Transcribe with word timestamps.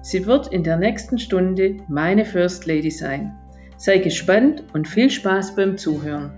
Sie 0.00 0.26
wird 0.26 0.46
in 0.52 0.62
der 0.62 0.76
nächsten 0.76 1.18
Stunde 1.18 1.78
meine 1.88 2.24
First 2.24 2.66
Lady 2.66 2.90
sein. 2.90 3.36
Sei 3.76 3.98
gespannt 3.98 4.64
und 4.72 4.86
viel 4.86 5.10
Spaß 5.10 5.56
beim 5.56 5.76
Zuhören. 5.76 6.32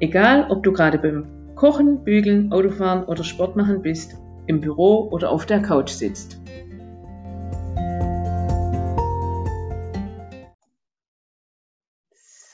Egal, 0.00 0.50
ob 0.50 0.64
du 0.64 0.72
gerade 0.72 0.98
beim 0.98 1.54
Kochen, 1.54 2.02
Bügeln, 2.02 2.52
Autofahren 2.52 3.04
oder 3.04 3.22
Sport 3.22 3.54
machen 3.54 3.82
bist, 3.82 4.16
im 4.46 4.60
Büro 4.60 5.08
oder 5.10 5.30
auf 5.30 5.46
der 5.46 5.62
Couch 5.62 5.90
sitzt. 5.90 6.40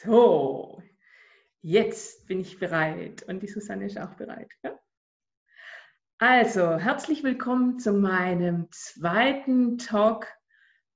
So, 0.03 0.83
jetzt 1.63 2.27
bin 2.27 2.41
ich 2.41 2.59
bereit 2.59 3.23
und 3.23 3.43
die 3.43 3.49
Susanne 3.49 3.87
ist 3.87 3.99
auch 3.99 4.15
bereit. 4.15 4.51
Ja? 4.63 4.79
Also, 6.19 6.77
herzlich 6.77 7.25
willkommen 7.25 7.79
zu 7.79 7.95
meinem 7.95 8.69
zweiten 8.71 9.79
Talk 9.79 10.27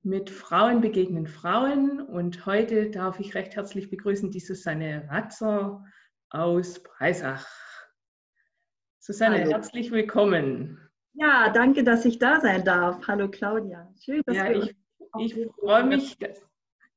mit 0.05 0.29
Frauen 0.29 0.81
begegnen 0.81 1.25
Frauen 1.25 1.99
und 1.99 2.45
heute 2.45 2.91
darf 2.91 3.19
ich 3.19 3.33
recht 3.33 3.55
herzlich 3.55 3.89
begrüßen 3.89 4.29
die 4.29 4.39
Susanne 4.39 5.07
Ratzer 5.09 5.83
aus 6.29 6.83
Breisach. 6.83 7.47
Susanne, 8.99 9.39
Hallo. 9.39 9.51
herzlich 9.53 9.89
willkommen. 9.89 10.79
Ja, 11.13 11.49
danke, 11.49 11.83
dass 11.83 12.05
ich 12.05 12.19
da 12.19 12.39
sein 12.39 12.63
darf. 12.63 13.07
Hallo 13.07 13.31
Claudia. 13.31 13.91
Schön, 13.99 14.21
dass 14.27 14.37
ja, 14.37 14.51
ich, 14.51 14.75
ich 15.17 15.47
freue 15.59 15.85
mich, 15.85 16.15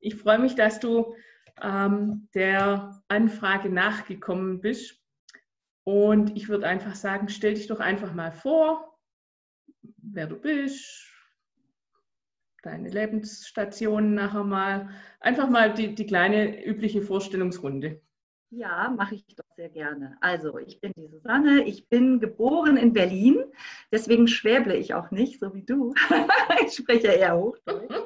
ich 0.00 0.14
freue 0.14 0.38
mich, 0.38 0.54
dass 0.54 0.78
du 0.78 1.14
ähm, 1.62 2.28
der 2.34 3.02
Anfrage 3.08 3.70
nachgekommen 3.70 4.60
bist. 4.60 5.02
Und 5.82 6.36
ich 6.36 6.50
würde 6.50 6.66
einfach 6.66 6.94
sagen, 6.94 7.30
stell 7.30 7.54
dich 7.54 7.68
doch 7.68 7.80
einfach 7.80 8.12
mal 8.12 8.32
vor, 8.32 8.98
wer 9.96 10.26
du 10.26 10.36
bist, 10.36 11.07
deine 12.62 12.88
Lebensstationen 12.88 14.14
nachher 14.14 14.44
mal. 14.44 14.88
Einfach 15.20 15.48
mal 15.48 15.72
die, 15.72 15.94
die 15.94 16.06
kleine 16.06 16.64
übliche 16.64 17.02
Vorstellungsrunde. 17.02 18.00
Ja, 18.50 18.94
mache 18.96 19.16
ich 19.16 19.26
doch 19.36 19.44
sehr 19.56 19.68
gerne. 19.68 20.16
Also, 20.20 20.58
ich 20.58 20.80
bin 20.80 20.92
die 20.96 21.08
Susanne, 21.08 21.64
ich 21.64 21.88
bin 21.88 22.18
geboren 22.18 22.78
in 22.78 22.94
Berlin, 22.94 23.44
deswegen 23.92 24.26
schwäble 24.26 24.74
ich 24.74 24.94
auch 24.94 25.10
nicht, 25.10 25.38
so 25.38 25.54
wie 25.54 25.64
du. 25.64 25.92
ich 26.64 26.74
spreche 26.74 27.08
eher 27.08 27.36
Hochdeutsch. 27.36 27.94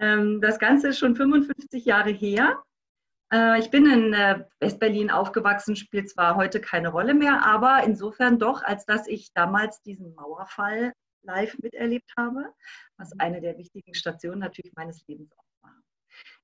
Ähm, 0.00 0.40
das 0.40 0.58
Ganze 0.58 0.88
ist 0.88 0.98
schon 0.98 1.14
55 1.14 1.84
Jahre 1.84 2.10
her. 2.10 2.64
Äh, 3.32 3.60
ich 3.60 3.70
bin 3.70 3.86
in 3.86 4.12
äh, 4.12 4.44
Westberlin 4.58 5.08
aufgewachsen, 5.10 5.76
spielt 5.76 6.10
zwar 6.10 6.34
heute 6.34 6.60
keine 6.60 6.88
Rolle 6.88 7.14
mehr, 7.14 7.46
aber 7.46 7.84
insofern 7.84 8.40
doch, 8.40 8.64
als 8.64 8.86
dass 8.86 9.06
ich 9.06 9.32
damals 9.34 9.82
diesen 9.82 10.12
Mauerfall 10.16 10.92
live 11.24 11.56
miterlebt 11.58 12.12
habe, 12.16 12.52
was 12.96 13.12
mhm. 13.14 13.20
eine 13.20 13.40
der 13.40 13.58
wichtigen 13.58 13.94
Stationen 13.94 14.40
natürlich 14.40 14.72
meines 14.74 15.06
Lebens 15.06 15.32
auch 15.36 15.62
war. 15.62 15.74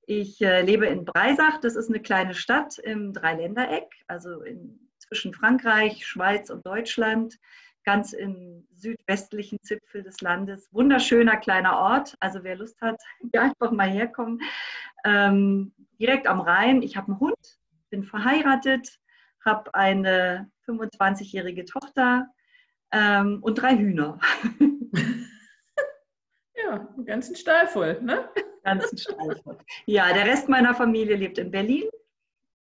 Ich 0.07 0.41
äh, 0.41 0.63
lebe 0.63 0.87
in 0.87 1.05
Breisach, 1.05 1.59
das 1.61 1.77
ist 1.77 1.89
eine 1.89 2.01
kleine 2.01 2.35
Stadt 2.35 2.79
im 2.79 3.13
Dreiländereck, 3.13 3.89
also 4.09 4.43
in, 4.43 4.89
zwischen 4.99 5.33
Frankreich, 5.33 6.07
Schweiz 6.07 6.51
und 6.51 6.67
Deutschland, 6.67 7.39
ganz 7.85 8.13
im 8.13 8.67
südwestlichen 8.75 9.59
Zipfel 9.63 10.03
des 10.03 10.21
Landes. 10.21 10.69
Wunderschöner 10.73 11.37
kleiner 11.37 11.79
Ort, 11.79 12.17
also 12.21 12.43
wer 12.43 12.57
Lust 12.57 12.81
hat, 12.81 13.01
hier 13.31 13.43
einfach 13.43 13.71
mal 13.71 13.89
herkommen. 13.89 14.41
Ähm, 15.05 15.73
direkt 15.99 16.27
am 16.27 16.41
Rhein, 16.41 16.83
ich 16.83 16.97
habe 16.97 17.09
einen 17.09 17.21
Hund, 17.21 17.59
bin 17.91 18.05
verheiratet, 18.05 18.99
habe 19.45 19.75
eine 19.75 20.51
25-jährige 20.67 21.65
Tochter, 21.65 22.29
ähm, 22.93 23.39
und 23.43 23.55
drei 23.57 23.77
Hühner. 23.77 24.19
ja, 26.55 26.89
einen 26.95 27.05
ganzen 27.05 27.37
Stall 27.37 27.67
voll, 27.69 28.01
ne? 28.03 28.29
Ganzen 28.63 28.99
Stall 28.99 29.37
voll. 29.43 29.59
Ja, 29.87 30.13
der 30.13 30.27
Rest 30.27 30.49
meiner 30.49 30.75
Familie 30.75 31.17
lebt 31.17 31.39
in 31.39 31.51
Berlin. 31.51 31.89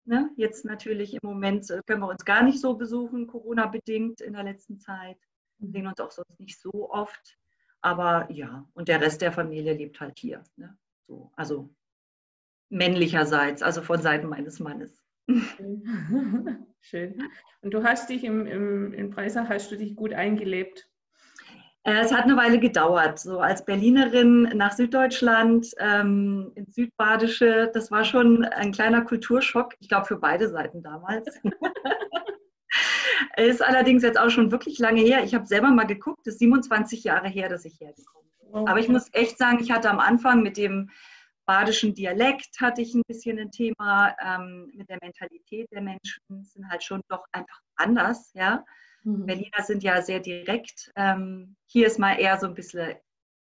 Ne? 0.06 0.30
Jetzt 0.36 0.66
natürlich 0.66 1.14
im 1.14 1.22
Moment 1.24 1.70
äh, 1.72 1.82
können 1.88 2.02
wir 2.02 2.10
uns 2.10 2.26
gar 2.26 2.44
nicht 2.44 2.60
so 2.60 2.76
besuchen, 2.76 3.28
Corona-bedingt 3.28 4.22
in 4.22 4.34
der 4.34 4.44
letzten 4.44 4.80
Zeit. 4.80 5.18
Wir 5.58 5.70
sehen 5.70 5.88
uns 5.88 6.00
auch 6.00 6.12
sonst 6.12 6.40
nicht 6.40 6.60
so 6.60 6.92
oft. 6.92 7.38
Aber 7.82 8.30
ja, 8.32 8.68
und 8.74 8.88
der 8.88 9.02
Rest 9.02 9.22
der 9.22 9.32
Familie 9.32 9.74
lebt 9.74 10.00
halt 10.00 10.20
hier. 10.20 10.44
Ne? 10.58 10.78
So, 11.08 11.32
also 11.36 11.70
männlicherseits, 12.70 13.62
also 13.62 13.82
von 13.82 14.02
Seiten 14.02 14.28
meines 14.28 14.60
Mannes. 14.60 15.05
Schön. 16.82 17.24
Und 17.62 17.74
du 17.74 17.84
hast 17.84 18.10
dich 18.10 18.24
im, 18.24 18.46
im, 18.46 18.94
in 18.94 19.10
Breisach, 19.10 19.50
hast 19.50 19.72
du 19.72 19.76
dich 19.76 19.96
gut 19.96 20.14
eingelebt? 20.14 20.88
Äh, 21.84 22.02
es 22.02 22.12
hat 22.12 22.24
eine 22.24 22.36
Weile 22.36 22.60
gedauert. 22.60 23.20
So 23.20 23.40
als 23.40 23.66
Berlinerin 23.66 24.44
nach 24.56 24.74
Süddeutschland, 24.74 25.68
ähm, 25.80 26.52
ins 26.56 26.76
Südbadische, 26.76 27.72
das 27.74 27.92
war 27.92 28.04
schon 28.04 28.44
ein 28.46 28.72
kleiner 28.72 29.04
Kulturschock, 29.04 29.74
ich 29.80 29.90
glaube 29.90 30.06
für 30.06 30.18
beide 30.18 30.50
Seiten 30.50 30.84
damals. 30.84 31.28
ist 33.38 33.64
allerdings 33.64 34.04
jetzt 34.04 34.20
auch 34.20 34.30
schon 34.30 34.52
wirklich 34.52 34.80
lange 34.80 35.02
her. 35.02 35.24
Ich 35.24 35.36
habe 35.36 35.46
selber 35.46 35.70
mal 35.70 35.86
geguckt, 35.86 36.26
es 36.28 36.34
ist 36.34 36.40
27 36.40 37.04
Jahre 37.04 37.28
her, 37.28 37.50
dass 37.50 37.66
ich 37.66 37.80
hergekommen 37.80 38.30
bin. 38.40 38.50
Okay. 38.52 38.72
Aber 38.72 38.80
ich 38.80 38.90
muss 38.90 39.10
echt 39.14 39.38
sagen, 39.38 39.60
ich 39.62 39.72
hatte 39.72 39.90
am 39.90 40.00
Anfang 40.00 40.42
mit 40.42 40.58
dem 40.58 40.90
badischen 41.46 41.94
Dialekt 41.94 42.60
hatte 42.60 42.82
ich 42.82 42.94
ein 42.94 43.04
bisschen 43.08 43.40
ein 43.40 43.52
Thema 43.52 44.16
ähm, 44.24 44.72
mit 44.74 44.90
der 44.90 44.98
Mentalität 45.02 45.72
der 45.72 45.82
Menschen, 45.82 46.22
sind 46.44 46.70
halt 46.70 46.84
schon 46.84 47.02
doch 47.08 47.26
einfach 47.32 47.60
anders, 47.76 48.32
ja. 48.34 48.66
Mhm. 49.04 49.26
Berliner 49.26 49.64
sind 49.64 49.84
ja 49.84 50.02
sehr 50.02 50.20
direkt. 50.20 50.92
Ähm, 50.96 51.56
hier 51.68 51.88
ist 51.88 52.00
mal 52.00 52.16
eher 52.16 52.38
so 52.40 52.48
ein 52.48 52.56
bisschen 52.56 52.96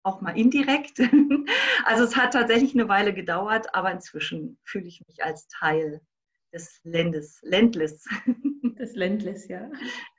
auch 0.03 0.21
mal 0.21 0.37
indirekt. 0.37 0.99
also 1.85 2.03
es 2.03 2.15
hat 2.15 2.33
tatsächlich 2.33 2.73
eine 2.73 2.87
Weile 2.87 3.13
gedauert, 3.13 3.73
aber 3.75 3.91
inzwischen 3.91 4.57
fühle 4.63 4.87
ich 4.87 5.01
mich 5.07 5.23
als 5.23 5.47
Teil 5.47 6.01
des 6.53 6.79
Landes, 6.83 7.39
Ländles. 7.43 8.05
Des 8.79 8.95
Ländles, 8.95 9.47
ja. 9.49 9.69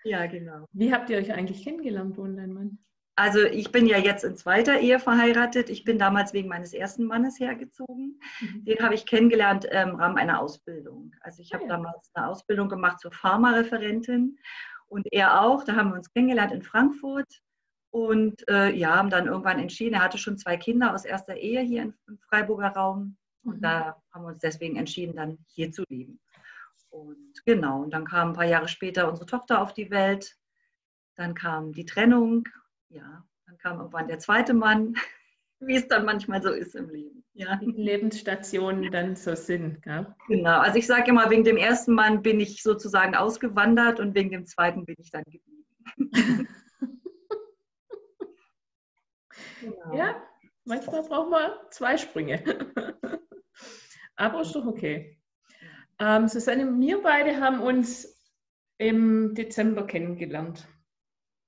Ja, 0.04 0.26
genau. 0.26 0.66
Wie 0.72 0.92
habt 0.92 1.08
ihr 1.08 1.16
euch 1.16 1.32
eigentlich 1.32 1.64
kennengelernt, 1.64 2.16
du 2.16 2.22
und 2.22 2.36
dein 2.36 2.52
Mann? 2.52 2.78
Also 3.16 3.40
ich 3.40 3.70
bin 3.70 3.86
ja 3.86 3.98
jetzt 3.98 4.24
in 4.24 4.36
zweiter 4.36 4.80
Ehe 4.80 4.98
verheiratet. 4.98 5.68
Ich 5.68 5.84
bin 5.84 5.98
damals 5.98 6.32
wegen 6.32 6.48
meines 6.48 6.72
ersten 6.72 7.04
Mannes 7.04 7.38
hergezogen. 7.38 8.20
Mhm. 8.40 8.64
Den 8.64 8.78
habe 8.80 8.94
ich 8.94 9.04
kennengelernt 9.04 9.66
im 9.66 9.96
Rahmen 9.96 10.16
einer 10.16 10.40
Ausbildung. 10.40 11.12
Also 11.20 11.42
ich 11.42 11.52
habe 11.52 11.64
ah, 11.64 11.66
ja. 11.66 11.76
damals 11.76 12.10
eine 12.14 12.28
Ausbildung 12.28 12.68
gemacht 12.68 13.00
zur 13.00 13.12
Pharmareferentin 13.12 14.38
und 14.86 15.06
er 15.12 15.42
auch. 15.42 15.64
Da 15.64 15.76
haben 15.76 15.90
wir 15.90 15.96
uns 15.96 16.12
kennengelernt 16.12 16.52
in 16.52 16.62
Frankfurt 16.62 17.42
und 17.90 18.48
äh, 18.48 18.70
ja, 18.70 18.96
haben 18.96 19.10
dann 19.10 19.26
irgendwann 19.26 19.58
entschieden, 19.58 19.94
er 19.94 20.04
hatte 20.04 20.18
schon 20.18 20.38
zwei 20.38 20.56
Kinder 20.56 20.94
aus 20.94 21.04
erster 21.04 21.36
Ehe 21.36 21.60
hier 21.60 21.82
im, 21.82 21.94
im 22.06 22.18
Freiburger 22.18 22.68
Raum 22.68 23.16
und 23.42 23.56
mhm. 23.56 23.62
da 23.62 24.02
haben 24.12 24.22
wir 24.22 24.28
uns 24.28 24.40
deswegen 24.40 24.76
entschieden, 24.76 25.16
dann 25.16 25.38
hier 25.48 25.72
zu 25.72 25.84
leben. 25.88 26.20
Und 26.90 27.44
genau, 27.44 27.82
und 27.82 27.90
dann 27.90 28.04
kam 28.04 28.28
ein 28.30 28.34
paar 28.34 28.46
Jahre 28.46 28.68
später 28.68 29.08
unsere 29.08 29.26
Tochter 29.26 29.60
auf 29.60 29.72
die 29.72 29.90
Welt. 29.90 30.36
Dann 31.16 31.34
kam 31.34 31.72
die 31.72 31.84
Trennung 31.84 32.44
ja, 32.90 33.24
dann 33.46 33.58
kam 33.58 33.78
irgendwann 33.78 34.08
der 34.08 34.18
zweite 34.18 34.52
Mann, 34.54 34.94
wie 35.60 35.76
es 35.76 35.86
dann 35.88 36.04
manchmal 36.04 36.42
so 36.42 36.50
ist 36.50 36.74
im 36.74 36.90
Leben. 36.90 37.24
Ja. 37.32 37.56
Die 37.56 37.70
Lebensstationen 37.70 38.90
dann 38.90 39.16
so 39.16 39.34
sind. 39.34 39.82
Gell? 39.82 40.14
Genau, 40.28 40.58
also 40.58 40.78
ich 40.78 40.86
sage 40.86 41.10
immer, 41.10 41.30
wegen 41.30 41.44
dem 41.44 41.56
ersten 41.56 41.94
Mann 41.94 42.22
bin 42.22 42.40
ich 42.40 42.62
sozusagen 42.62 43.14
ausgewandert 43.14 44.00
und 44.00 44.14
wegen 44.14 44.30
dem 44.30 44.46
zweiten 44.46 44.84
bin 44.84 44.96
ich 44.98 45.10
dann 45.10 45.24
geblieben. 45.24 45.64
genau. 49.60 49.94
Ja, 49.94 50.22
manchmal 50.64 51.02
braucht 51.02 51.30
man 51.30 51.50
zwei 51.70 51.96
Sprünge. 51.96 52.42
Aber 54.16 54.42
ist 54.42 54.54
doch 54.54 54.66
okay. 54.66 55.18
Ähm, 55.98 56.28
Susanne, 56.28 56.78
wir 56.78 57.02
beide 57.02 57.40
haben 57.40 57.60
uns 57.60 58.18
im 58.78 59.34
Dezember 59.34 59.86
kennengelernt. 59.86 60.66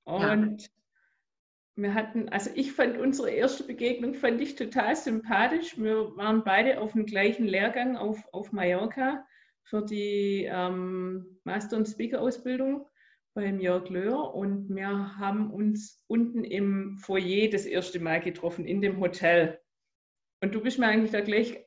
Und 0.05 0.63
ja 0.63 0.69
wir 1.75 1.95
hatten, 1.95 2.29
also 2.29 2.51
ich 2.55 2.73
fand 2.73 2.99
unsere 2.99 3.31
erste 3.31 3.65
Begegnung 3.65 4.15
fand 4.15 4.41
ich 4.41 4.57
total 4.57 4.95
sympathisch. 4.95 5.79
Wir 5.79 6.17
waren 6.17 6.45
beide 6.45 6.81
auf 6.81 6.93
dem 6.93 7.07
gleichen 7.07 7.47
Lehrgang 7.47 7.97
auf, 7.97 8.23
auf 8.33 8.53
Mallorca 8.53 9.27
für 9.65 9.83
die 9.83 10.49
ähm, 10.51 11.41
Master- 11.45 11.77
und 11.77 11.89
Speaker-Ausbildung 11.89 12.87
beim 13.35 13.61
Jörg 13.61 13.89
Löhr 13.89 14.35
und 14.35 14.69
wir 14.75 15.17
haben 15.17 15.51
uns 15.51 16.05
unten 16.07 16.45
im 16.45 16.99
Foyer 16.99 17.49
das 17.49 17.65
erste 17.65 17.99
Mal 18.01 18.21
getroffen, 18.21 18.67
in 18.67 18.83
dem 18.83 19.01
Hotel. 19.01 19.59
Und 20.43 20.55
du 20.55 20.61
bist 20.61 20.79
mir 20.79 20.89
eigentlich 20.89 21.13
da 21.13 21.21
gleich 21.21 21.65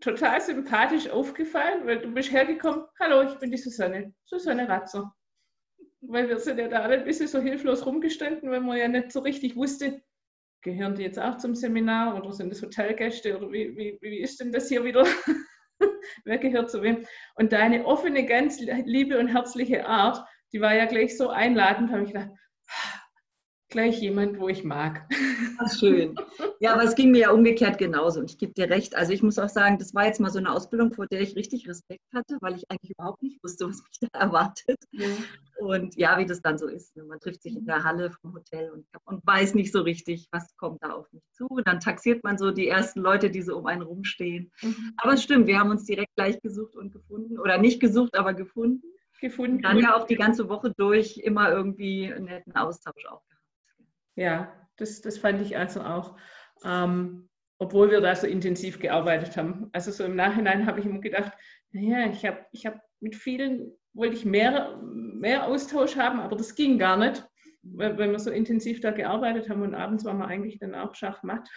total 0.00 0.40
sympathisch 0.40 1.10
aufgefallen, 1.10 1.86
weil 1.86 2.00
du 2.00 2.12
bist 2.12 2.32
hergekommen, 2.32 2.84
hallo, 2.98 3.30
ich 3.30 3.38
bin 3.38 3.50
die 3.50 3.58
Susanne, 3.58 4.14
Susanne 4.24 4.68
Ratzer. 4.68 5.14
Weil 6.06 6.28
wir 6.28 6.38
sind 6.38 6.58
ja 6.58 6.68
da 6.68 6.80
alle 6.80 6.98
ein 6.98 7.04
bisschen 7.04 7.28
so 7.28 7.40
hilflos 7.40 7.86
rumgestanden, 7.86 8.50
weil 8.50 8.60
man 8.60 8.76
ja 8.76 8.88
nicht 8.88 9.12
so 9.12 9.20
richtig 9.20 9.56
wusste, 9.56 10.02
gehören 10.62 10.94
die 10.94 11.02
jetzt 11.02 11.18
auch 11.18 11.36
zum 11.36 11.54
Seminar 11.54 12.16
oder 12.16 12.32
sind 12.32 12.50
das 12.50 12.62
Hotelgäste 12.62 13.36
oder 13.36 13.52
wie, 13.52 13.76
wie, 13.76 13.98
wie 14.00 14.20
ist 14.20 14.40
denn 14.40 14.52
das 14.52 14.68
hier 14.68 14.84
wieder? 14.84 15.06
Wer 16.24 16.38
gehört 16.38 16.70
zu 16.70 16.82
wem? 16.82 17.06
Und 17.36 17.52
deine 17.52 17.84
offene, 17.84 18.26
ganz 18.26 18.60
liebe 18.60 19.18
und 19.18 19.28
herzliche 19.28 19.86
Art, 19.86 20.24
die 20.52 20.60
war 20.60 20.74
ja 20.74 20.86
gleich 20.86 21.16
so 21.16 21.28
einladend, 21.28 21.90
habe 21.90 22.02
ich 22.02 22.12
gedacht, 22.12 22.30
gleich 23.74 24.00
jemand, 24.00 24.38
wo 24.38 24.48
ich 24.48 24.62
mag. 24.62 25.04
Ach, 25.58 25.78
schön. 25.78 26.14
Ja, 26.60 26.74
aber 26.74 26.84
es 26.84 26.94
ging 26.94 27.10
mir 27.10 27.22
ja 27.22 27.30
umgekehrt 27.32 27.76
genauso. 27.76 28.20
Und 28.20 28.30
ich 28.30 28.38
gebe 28.38 28.54
dir 28.54 28.70
recht. 28.70 28.94
Also 28.94 29.12
ich 29.12 29.22
muss 29.22 29.36
auch 29.36 29.48
sagen, 29.48 29.78
das 29.78 29.94
war 29.94 30.06
jetzt 30.06 30.20
mal 30.20 30.30
so 30.30 30.38
eine 30.38 30.52
Ausbildung, 30.52 30.92
vor 30.92 31.08
der 31.08 31.20
ich 31.20 31.34
richtig 31.34 31.68
Respekt 31.68 32.04
hatte, 32.14 32.38
weil 32.40 32.54
ich 32.54 32.70
eigentlich 32.70 32.92
überhaupt 32.92 33.20
nicht 33.20 33.42
wusste, 33.42 33.68
was 33.68 33.82
mich 33.82 33.98
da 34.12 34.20
erwartet. 34.20 34.78
Ja. 34.92 35.08
Und 35.58 35.96
ja, 35.96 36.16
wie 36.18 36.24
das 36.24 36.40
dann 36.40 36.56
so 36.56 36.68
ist. 36.68 36.94
Ne? 36.96 37.02
Man 37.02 37.18
trifft 37.18 37.42
sich 37.42 37.56
in 37.56 37.66
der 37.66 37.82
Halle 37.82 38.12
vom 38.12 38.32
Hotel 38.34 38.70
und, 38.70 38.86
und 39.06 39.26
weiß 39.26 39.54
nicht 39.54 39.72
so 39.72 39.82
richtig, 39.82 40.28
was 40.30 40.56
kommt 40.56 40.80
da 40.84 40.92
auf 40.92 41.12
mich 41.12 41.24
zu. 41.32 41.46
Und 41.46 41.66
dann 41.66 41.80
taxiert 41.80 42.22
man 42.22 42.38
so 42.38 42.52
die 42.52 42.68
ersten 42.68 43.00
Leute, 43.00 43.28
die 43.28 43.42
so 43.42 43.58
um 43.58 43.66
einen 43.66 43.82
rumstehen. 43.82 44.52
Mhm. 44.62 44.94
Aber 44.98 45.14
es 45.14 45.22
stimmt, 45.24 45.48
wir 45.48 45.58
haben 45.58 45.70
uns 45.70 45.84
direkt 45.84 46.14
gleich 46.14 46.40
gesucht 46.40 46.76
und 46.76 46.92
gefunden. 46.92 47.40
Oder 47.40 47.58
nicht 47.58 47.80
gesucht, 47.80 48.16
aber 48.16 48.34
gefunden. 48.34 48.84
Gefunden. 49.20 49.56
Und 49.56 49.62
dann 49.62 49.78
ja 49.78 49.96
auch 49.96 50.06
die 50.06 50.16
ganze 50.16 50.48
Woche 50.48 50.72
durch 50.76 51.16
immer 51.16 51.50
irgendwie 51.50 52.12
einen 52.12 52.26
netten 52.26 52.54
Austausch 52.54 53.06
auch 53.06 53.22
ja, 54.16 54.52
das, 54.76 55.00
das 55.00 55.18
fand 55.18 55.40
ich 55.40 55.56
also 55.56 55.80
auch, 55.80 56.16
ähm, 56.64 57.28
obwohl 57.58 57.90
wir 57.90 58.00
da 58.00 58.14
so 58.14 58.26
intensiv 58.26 58.80
gearbeitet 58.80 59.36
haben. 59.36 59.70
Also 59.72 59.90
so 59.90 60.04
im 60.04 60.16
Nachhinein 60.16 60.66
habe 60.66 60.80
ich 60.80 60.86
immer 60.86 61.00
gedacht, 61.00 61.32
naja, 61.72 62.10
ich 62.10 62.24
habe 62.24 62.44
ich 62.52 62.66
hab 62.66 62.80
mit 63.00 63.14
vielen, 63.16 63.72
wollte 63.92 64.16
ich 64.16 64.24
mehr, 64.24 64.80
mehr 64.82 65.46
Austausch 65.46 65.96
haben, 65.96 66.20
aber 66.20 66.36
das 66.36 66.54
ging 66.54 66.78
gar 66.78 66.96
nicht, 66.96 67.26
weil, 67.62 67.96
weil 67.98 68.10
wir 68.10 68.18
so 68.18 68.30
intensiv 68.30 68.80
da 68.80 68.90
gearbeitet 68.90 69.48
haben 69.48 69.62
und 69.62 69.74
abends 69.74 70.04
waren 70.04 70.18
wir 70.18 70.26
eigentlich 70.26 70.58
dann 70.58 70.74
auch 70.74 70.94
schachmatt. 70.94 71.48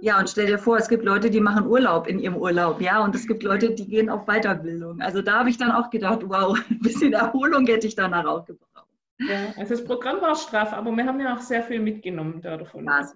Ja, 0.00 0.18
und 0.18 0.30
stell 0.30 0.46
dir 0.46 0.58
vor, 0.58 0.78
es 0.78 0.88
gibt 0.88 1.04
Leute, 1.04 1.30
die 1.30 1.40
machen 1.40 1.66
Urlaub 1.66 2.06
in 2.06 2.18
ihrem 2.18 2.36
Urlaub, 2.36 2.80
ja, 2.80 3.04
und 3.04 3.14
es 3.14 3.26
gibt 3.26 3.42
Leute, 3.42 3.74
die 3.74 3.86
gehen 3.86 4.08
auf 4.08 4.26
Weiterbildung. 4.26 5.00
Also 5.00 5.22
da 5.22 5.40
habe 5.40 5.50
ich 5.50 5.58
dann 5.58 5.70
auch 5.70 5.90
gedacht, 5.90 6.20
wow, 6.24 6.58
ein 6.70 6.80
bisschen 6.80 7.12
Erholung 7.12 7.66
hätte 7.66 7.86
ich 7.86 7.94
danach 7.94 8.24
auch 8.24 8.44
gebraucht. 8.44 8.73
Ja, 9.28 9.54
also 9.56 9.74
das 9.74 9.84
Programm 9.84 10.20
war 10.20 10.34
straff, 10.36 10.72
aber 10.72 10.90
wir 10.92 11.06
haben 11.06 11.20
ja 11.20 11.34
auch 11.34 11.40
sehr 11.40 11.62
viel 11.62 11.80
mitgenommen 11.80 12.40
davon. 12.40 12.84
Ja, 12.84 13.08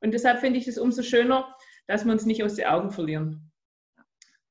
und 0.00 0.12
deshalb 0.12 0.40
finde 0.40 0.58
ich 0.58 0.68
es 0.68 0.78
umso 0.78 1.02
schöner, 1.02 1.54
dass 1.86 2.04
wir 2.04 2.12
uns 2.12 2.26
nicht 2.26 2.44
aus 2.44 2.54
den 2.54 2.66
Augen 2.66 2.90
verlieren 2.90 3.50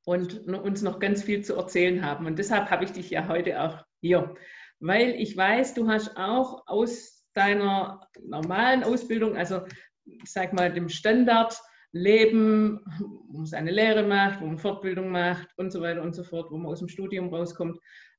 und 0.06 0.48
uns 0.48 0.82
noch 0.82 1.00
ganz 1.00 1.24
viel 1.24 1.44
zu 1.44 1.56
erzählen 1.56 2.04
haben. 2.04 2.26
Und 2.26 2.40
deshalb 2.40 2.70
habe 2.70 2.84
ich 2.84 2.92
dich 2.92 3.10
ja 3.10 3.28
heute 3.28 3.62
auch 3.62 3.84
hier, 4.00 4.36
weil 4.80 5.12
ich 5.16 5.36
weiß, 5.36 5.74
du 5.74 5.90
hast 5.90 6.18
auch 6.18 6.64
aus 6.68 7.26
deiner 7.34 8.08
normalen 8.22 8.84
Ausbildung, 8.84 9.38
also 9.38 9.62
ich 10.06 10.32
sag 10.32 10.54
mal 10.54 10.72
dem 10.74 10.90
Standardleben, 10.90 12.80
wo 13.28 13.38
man 13.38 13.46
seine 13.46 13.72
Lehre 13.72 14.04
macht, 14.04 14.42
wo 14.42 14.46
man 14.46 14.58
Fortbildung 14.58 15.10
macht 15.10 15.48
und 15.58 15.72
so 15.72 15.82
weiter 15.82 16.02
und 16.02 16.16
so 16.16 16.24
fort, 16.24 16.52
wo 16.52 16.58
man 16.58 16.72
aus 16.72 16.80
dem 16.80 16.88
Studium 16.88 17.34
rauskommt, 17.34 17.78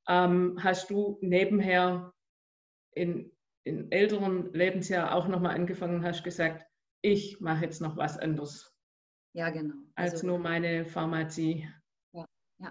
ähm, 0.09 0.59
hast 0.63 0.91
du 0.91 1.19
nebenher 1.21 2.13
in, 2.93 3.31
in 3.65 3.91
älteren 3.91 4.53
Lebensjahr 4.53 5.15
auch 5.15 5.29
nochmal 5.29 5.55
angefangen 5.55 6.05
hast, 6.05 6.25
gesagt, 6.25 6.67
ich 7.03 7.41
mache 7.41 7.65
jetzt 7.65 7.81
noch 7.81 7.97
was 7.97 8.19
anderes. 8.19 8.75
Ja, 9.33 9.51
genau. 9.51 9.75
Also, 9.95 10.15
als 10.15 10.23
nur 10.23 10.39
meine 10.39 10.85
Pharmazie. 10.85 11.69
Ja, 12.13 12.25
ja. 12.59 12.71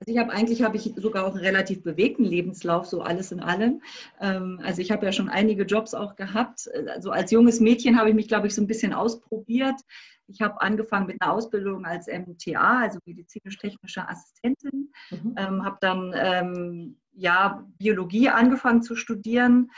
Also 0.00 0.12
ich 0.12 0.18
habe 0.18 0.32
eigentlich 0.32 0.62
habe 0.62 0.76
ich 0.76 0.92
sogar 0.96 1.26
auch 1.26 1.34
einen 1.34 1.44
relativ 1.44 1.82
bewegten 1.82 2.24
Lebenslauf, 2.24 2.86
so 2.86 3.02
alles 3.02 3.30
in 3.30 3.40
allem. 3.40 3.82
Ähm, 4.20 4.60
also 4.64 4.80
ich 4.80 4.90
habe 4.90 5.06
ja 5.06 5.12
schon 5.12 5.28
einige 5.28 5.64
Jobs 5.64 5.94
auch 5.94 6.16
gehabt. 6.16 6.68
Also 6.88 7.10
als 7.10 7.30
junges 7.30 7.60
Mädchen 7.60 7.98
habe 7.98 8.08
ich 8.08 8.14
mich, 8.16 8.28
glaube 8.28 8.46
ich, 8.46 8.54
so 8.54 8.62
ein 8.62 8.66
bisschen 8.66 8.92
ausprobiert. 8.92 9.80
Ich 10.26 10.42
habe 10.42 10.60
angefangen 10.60 11.06
mit 11.06 11.22
einer 11.22 11.32
Ausbildung 11.32 11.86
als 11.86 12.06
MTA, 12.06 12.80
also 12.80 12.98
medizinisch-technische 13.04 14.06
Assistentin. 14.08 14.92
Mhm. 15.10 15.34
Ähm, 15.38 15.64
habe 15.64 15.78
dann 15.80 16.12
ähm, 16.14 16.96
ja, 17.18 17.64
Biologie 17.78 18.28
angefangen 18.28 18.82
zu 18.82 18.94
studieren, 18.94 19.70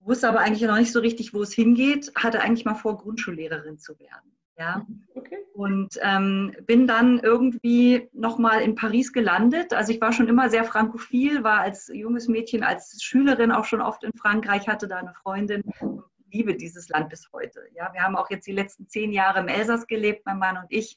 wusste 0.00 0.28
aber 0.28 0.40
eigentlich 0.40 0.62
noch 0.62 0.78
nicht 0.78 0.92
so 0.92 1.00
richtig, 1.00 1.34
wo 1.34 1.42
es 1.42 1.52
hingeht, 1.52 2.12
hatte 2.16 2.40
eigentlich 2.40 2.64
mal 2.64 2.74
vor, 2.74 2.98
Grundschullehrerin 2.98 3.78
zu 3.78 3.98
werden. 3.98 4.36
Ja. 4.56 4.86
Okay. 5.14 5.38
Und 5.54 5.98
ähm, 6.02 6.54
bin 6.66 6.86
dann 6.86 7.18
irgendwie 7.18 8.08
nochmal 8.12 8.60
in 8.60 8.74
Paris 8.74 9.12
gelandet. 9.12 9.72
Also 9.72 9.92
ich 9.92 10.00
war 10.00 10.12
schon 10.12 10.28
immer 10.28 10.50
sehr 10.50 10.64
frankophil, 10.64 11.42
war 11.42 11.60
als 11.60 11.90
junges 11.92 12.28
Mädchen, 12.28 12.62
als 12.62 13.02
Schülerin 13.02 13.50
auch 13.50 13.64
schon 13.64 13.80
oft 13.80 14.04
in 14.04 14.12
Frankreich, 14.12 14.68
hatte 14.68 14.88
da 14.88 14.98
eine 14.98 15.14
Freundin 15.14 15.62
und 15.80 16.04
liebe 16.30 16.54
dieses 16.54 16.88
Land 16.88 17.10
bis 17.10 17.28
heute. 17.32 17.60
Ja, 17.74 17.92
wir 17.92 18.02
haben 18.02 18.16
auch 18.16 18.30
jetzt 18.30 18.46
die 18.46 18.52
letzten 18.52 18.88
zehn 18.88 19.12
Jahre 19.12 19.40
im 19.40 19.48
Elsass 19.48 19.86
gelebt, 19.86 20.24
mein 20.26 20.38
Mann 20.38 20.56
und 20.56 20.66
ich, 20.68 20.96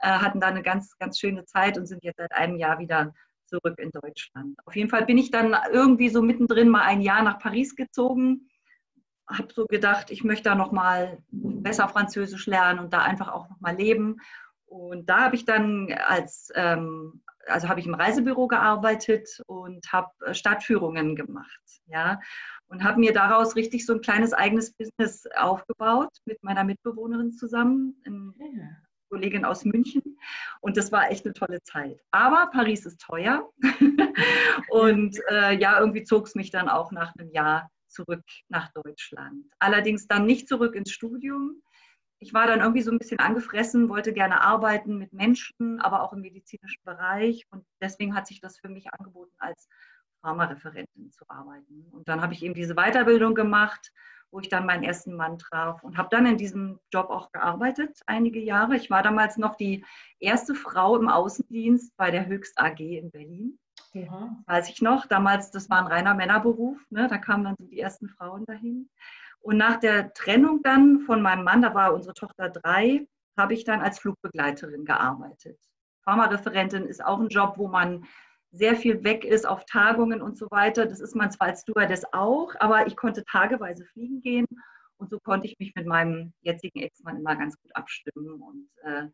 äh, 0.00 0.08
hatten 0.08 0.40
da 0.40 0.48
eine 0.48 0.62
ganz, 0.62 0.98
ganz 0.98 1.18
schöne 1.18 1.44
Zeit 1.44 1.78
und 1.78 1.86
sind 1.86 2.04
jetzt 2.04 2.18
seit 2.18 2.32
einem 2.32 2.56
Jahr 2.56 2.78
wieder 2.78 3.14
zurück 3.46 3.78
in 3.78 3.90
Deutschland. 3.90 4.56
Auf 4.64 4.76
jeden 4.76 4.90
Fall 4.90 5.06
bin 5.06 5.18
ich 5.18 5.30
dann 5.30 5.56
irgendwie 5.72 6.08
so 6.08 6.22
mittendrin 6.22 6.68
mal 6.68 6.82
ein 6.82 7.00
Jahr 7.00 7.22
nach 7.22 7.38
Paris 7.38 7.76
gezogen, 7.76 8.48
habe 9.28 9.52
so 9.52 9.66
gedacht, 9.66 10.10
ich 10.10 10.24
möchte 10.24 10.44
da 10.44 10.54
noch 10.54 10.72
mal 10.72 11.18
besser 11.30 11.88
Französisch 11.88 12.46
lernen 12.46 12.78
und 12.78 12.92
da 12.92 13.02
einfach 13.02 13.28
auch 13.28 13.48
noch 13.48 13.60
mal 13.60 13.76
leben. 13.76 14.18
Und 14.66 15.08
da 15.08 15.24
habe 15.24 15.36
ich 15.36 15.44
dann 15.44 15.92
als, 15.92 16.50
ähm, 16.54 17.22
also 17.46 17.68
habe 17.68 17.80
ich 17.80 17.86
im 17.86 17.94
Reisebüro 17.94 18.48
gearbeitet 18.48 19.28
und 19.46 19.92
habe 19.92 20.10
äh, 20.24 20.34
Stadtführungen 20.34 21.14
gemacht, 21.14 21.60
ja, 21.86 22.20
und 22.68 22.82
habe 22.82 22.98
mir 22.98 23.12
daraus 23.12 23.54
richtig 23.54 23.86
so 23.86 23.94
ein 23.94 24.00
kleines 24.00 24.32
eigenes 24.32 24.72
Business 24.72 25.24
aufgebaut 25.36 26.10
mit 26.24 26.42
meiner 26.42 26.64
Mitbewohnerin 26.64 27.32
zusammen. 27.32 28.00
In, 28.04 28.34
Kollegin 29.16 29.46
aus 29.46 29.64
München 29.64 30.18
und 30.60 30.76
das 30.76 30.92
war 30.92 31.10
echt 31.10 31.24
eine 31.24 31.32
tolle 31.32 31.62
Zeit. 31.62 31.98
Aber 32.10 32.50
Paris 32.52 32.84
ist 32.84 33.00
teuer 33.00 33.48
und 34.68 35.18
äh, 35.30 35.58
ja, 35.58 35.80
irgendwie 35.80 36.04
zog 36.04 36.26
es 36.26 36.34
mich 36.34 36.50
dann 36.50 36.68
auch 36.68 36.92
nach 36.92 37.14
einem 37.16 37.30
Jahr 37.30 37.70
zurück 37.88 38.22
nach 38.48 38.70
Deutschland. 38.72 39.46
Allerdings 39.58 40.06
dann 40.06 40.26
nicht 40.26 40.48
zurück 40.48 40.74
ins 40.74 40.90
Studium. 40.90 41.62
Ich 42.18 42.34
war 42.34 42.46
dann 42.46 42.60
irgendwie 42.60 42.82
so 42.82 42.90
ein 42.90 42.98
bisschen 42.98 43.20
angefressen, 43.20 43.88
wollte 43.88 44.12
gerne 44.12 44.42
arbeiten 44.42 44.98
mit 44.98 45.14
Menschen, 45.14 45.80
aber 45.80 46.02
auch 46.02 46.12
im 46.12 46.20
medizinischen 46.20 46.82
Bereich 46.84 47.46
und 47.50 47.64
deswegen 47.80 48.14
hat 48.14 48.26
sich 48.26 48.42
das 48.42 48.58
für 48.58 48.68
mich 48.68 48.92
angeboten, 48.92 49.34
als 49.38 49.66
Pharmareferentin 50.20 51.10
zu 51.10 51.24
arbeiten. 51.28 51.86
Und 51.90 52.06
dann 52.08 52.20
habe 52.20 52.34
ich 52.34 52.42
eben 52.42 52.54
diese 52.54 52.74
Weiterbildung 52.74 53.34
gemacht 53.34 53.92
wo 54.30 54.40
ich 54.40 54.48
dann 54.48 54.66
meinen 54.66 54.82
ersten 54.82 55.14
Mann 55.14 55.38
traf 55.38 55.82
und 55.82 55.96
habe 55.96 56.08
dann 56.10 56.26
in 56.26 56.36
diesem 56.36 56.78
Job 56.92 57.10
auch 57.10 57.32
gearbeitet, 57.32 58.00
einige 58.06 58.40
Jahre. 58.40 58.76
Ich 58.76 58.90
war 58.90 59.02
damals 59.02 59.36
noch 59.36 59.54
die 59.54 59.84
erste 60.18 60.54
Frau 60.54 60.96
im 60.96 61.08
Außendienst 61.08 61.96
bei 61.96 62.10
der 62.10 62.26
Höchst 62.26 62.58
AG 62.58 62.80
in 62.80 63.10
Berlin. 63.10 63.58
Ja. 63.92 64.36
Weiß 64.46 64.68
ich 64.68 64.82
noch, 64.82 65.06
damals, 65.06 65.50
das 65.50 65.70
war 65.70 65.78
ein 65.78 65.86
reiner 65.86 66.14
Männerberuf, 66.14 66.78
ne? 66.90 67.08
da 67.08 67.18
kamen 67.18 67.44
dann 67.44 67.56
so 67.58 67.66
die 67.66 67.80
ersten 67.80 68.08
Frauen 68.08 68.44
dahin. 68.44 68.90
Und 69.40 69.56
nach 69.56 69.78
der 69.78 70.12
Trennung 70.12 70.62
dann 70.62 71.00
von 71.00 71.22
meinem 71.22 71.44
Mann, 71.44 71.62
da 71.62 71.74
war 71.74 71.94
unsere 71.94 72.14
Tochter 72.14 72.50
drei, 72.50 73.06
habe 73.38 73.54
ich 73.54 73.64
dann 73.64 73.80
als 73.80 73.98
Flugbegleiterin 73.98 74.84
gearbeitet. 74.84 75.58
Pharmareferentin 76.02 76.86
ist 76.86 77.04
auch 77.04 77.20
ein 77.20 77.28
Job, 77.28 77.54
wo 77.56 77.68
man 77.68 78.06
sehr 78.56 78.76
viel 78.76 79.04
weg 79.04 79.24
ist 79.24 79.46
auf 79.46 79.64
Tagungen 79.66 80.22
und 80.22 80.38
so 80.38 80.50
weiter. 80.50 80.86
Das 80.86 81.00
ist 81.00 81.14
man 81.14 81.30
zwar 81.30 81.48
als 81.48 81.62
Stewardess 81.62 82.04
auch, 82.12 82.54
aber 82.58 82.86
ich 82.86 82.96
konnte 82.96 83.24
tageweise 83.24 83.84
fliegen 83.84 84.20
gehen 84.20 84.46
und 84.98 85.10
so 85.10 85.18
konnte 85.20 85.46
ich 85.46 85.58
mich 85.58 85.74
mit 85.74 85.86
meinem 85.86 86.32
jetzigen 86.40 86.80
Ex-Mann 86.80 87.18
immer 87.18 87.36
ganz 87.36 87.60
gut 87.60 87.74
abstimmen 87.74 88.40
und 88.40 88.68
äh, 88.82 89.08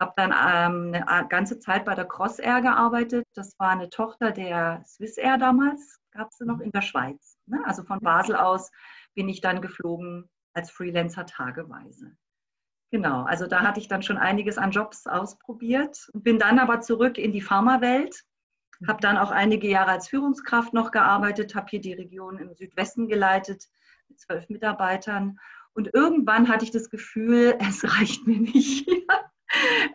habe 0.00 0.12
dann 0.16 0.32
ähm, 0.32 1.04
eine 1.06 1.28
ganze 1.28 1.58
Zeit 1.58 1.84
bei 1.84 1.94
der 1.94 2.04
Crossair 2.04 2.60
gearbeitet. 2.60 3.26
Das 3.34 3.58
war 3.58 3.70
eine 3.70 3.90
Tochter 3.90 4.30
der 4.30 4.82
Swissair 4.86 5.38
damals, 5.38 6.00
gab 6.12 6.28
es 6.30 6.38
sie 6.38 6.46
noch 6.46 6.60
in 6.60 6.70
der 6.70 6.82
Schweiz. 6.82 7.36
Ne? 7.46 7.60
Also 7.66 7.82
von 7.82 8.00
Basel 8.00 8.36
aus 8.36 8.70
bin 9.14 9.28
ich 9.28 9.40
dann 9.40 9.60
geflogen 9.60 10.28
als 10.54 10.70
Freelancer 10.70 11.26
tageweise. 11.26 12.16
Genau, 12.90 13.24
also 13.24 13.46
da 13.46 13.60
hatte 13.60 13.80
ich 13.80 13.88
dann 13.88 14.02
schon 14.02 14.16
einiges 14.16 14.56
an 14.56 14.70
Jobs 14.70 15.06
ausprobiert 15.06 16.08
und 16.14 16.24
bin 16.24 16.38
dann 16.38 16.58
aber 16.58 16.80
zurück 16.80 17.18
in 17.18 17.32
die 17.32 17.42
Pharmawelt 17.42 18.24
habe 18.86 19.00
dann 19.00 19.16
auch 19.16 19.30
einige 19.30 19.68
Jahre 19.68 19.90
als 19.90 20.08
Führungskraft 20.08 20.72
noch 20.72 20.90
gearbeitet, 20.90 21.54
habe 21.54 21.66
hier 21.70 21.80
die 21.80 21.94
Region 21.94 22.38
im 22.38 22.54
Südwesten 22.54 23.08
geleitet 23.08 23.64
mit 24.08 24.20
zwölf 24.20 24.48
Mitarbeitern. 24.48 25.38
Und 25.72 25.92
irgendwann 25.94 26.48
hatte 26.48 26.64
ich 26.64 26.70
das 26.70 26.90
Gefühl, 26.90 27.56
es 27.68 27.84
reicht 27.84 28.26
mir 28.26 28.40
nicht. 28.40 28.88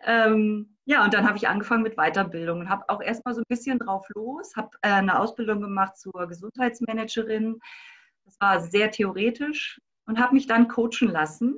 ähm, 0.04 0.76
ja, 0.84 1.04
und 1.04 1.14
dann 1.14 1.26
habe 1.26 1.38
ich 1.38 1.48
angefangen 1.48 1.82
mit 1.82 1.96
Weiterbildung 1.96 2.60
und 2.60 2.68
habe 2.68 2.88
auch 2.88 3.00
erstmal 3.00 3.34
so 3.34 3.40
ein 3.40 3.48
bisschen 3.48 3.78
drauf 3.78 4.06
los, 4.14 4.54
habe 4.56 4.70
äh, 4.82 4.88
eine 4.88 5.18
Ausbildung 5.18 5.60
gemacht 5.60 5.96
zur 5.96 6.26
Gesundheitsmanagerin. 6.26 7.58
Das 8.24 8.38
war 8.40 8.60
sehr 8.60 8.90
theoretisch 8.90 9.80
und 10.06 10.18
habe 10.18 10.34
mich 10.34 10.46
dann 10.46 10.68
coachen 10.68 11.08
lassen 11.08 11.56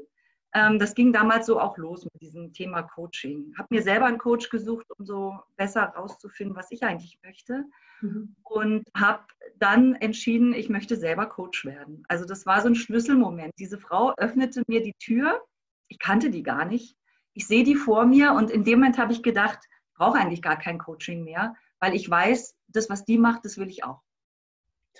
das 0.78 0.94
ging 0.94 1.12
damals 1.12 1.46
so 1.46 1.60
auch 1.60 1.76
los 1.76 2.04
mit 2.04 2.22
diesem 2.22 2.52
Thema 2.52 2.82
Coaching. 2.82 3.52
Habe 3.58 3.74
mir 3.74 3.82
selber 3.82 4.06
einen 4.06 4.18
Coach 4.18 4.48
gesucht, 4.48 4.86
um 4.96 5.04
so 5.04 5.38
besser 5.56 5.82
rauszufinden, 5.82 6.56
was 6.56 6.70
ich 6.70 6.82
eigentlich 6.82 7.18
möchte. 7.22 7.64
Mhm. 8.00 8.36
Und 8.42 8.88
habe 8.96 9.24
dann 9.58 9.94
entschieden, 9.96 10.54
ich 10.54 10.68
möchte 10.68 10.96
selber 10.96 11.26
Coach 11.26 11.64
werden. 11.64 12.04
Also 12.08 12.24
das 12.24 12.46
war 12.46 12.62
so 12.62 12.68
ein 12.68 12.74
Schlüsselmoment. 12.74 13.52
Diese 13.58 13.78
Frau 13.78 14.14
öffnete 14.16 14.62
mir 14.66 14.82
die 14.82 14.94
Tür. 14.98 15.42
Ich 15.88 15.98
kannte 15.98 16.30
die 16.30 16.42
gar 16.42 16.64
nicht. 16.64 16.96
Ich 17.34 17.46
sehe 17.46 17.64
die 17.64 17.76
vor 17.76 18.06
mir 18.06 18.32
und 18.32 18.50
in 18.50 18.64
dem 18.64 18.78
Moment 18.78 18.98
habe 18.98 19.12
ich 19.12 19.22
gedacht, 19.22 19.58
ich 19.62 19.94
brauche 19.94 20.18
eigentlich 20.18 20.42
gar 20.42 20.58
kein 20.58 20.78
Coaching 20.78 21.22
mehr, 21.22 21.54
weil 21.80 21.94
ich 21.94 22.08
weiß, 22.08 22.54
das, 22.68 22.88
was 22.88 23.04
die 23.04 23.18
macht, 23.18 23.44
das 23.44 23.58
will 23.58 23.68
ich 23.68 23.84
auch. 23.84 24.02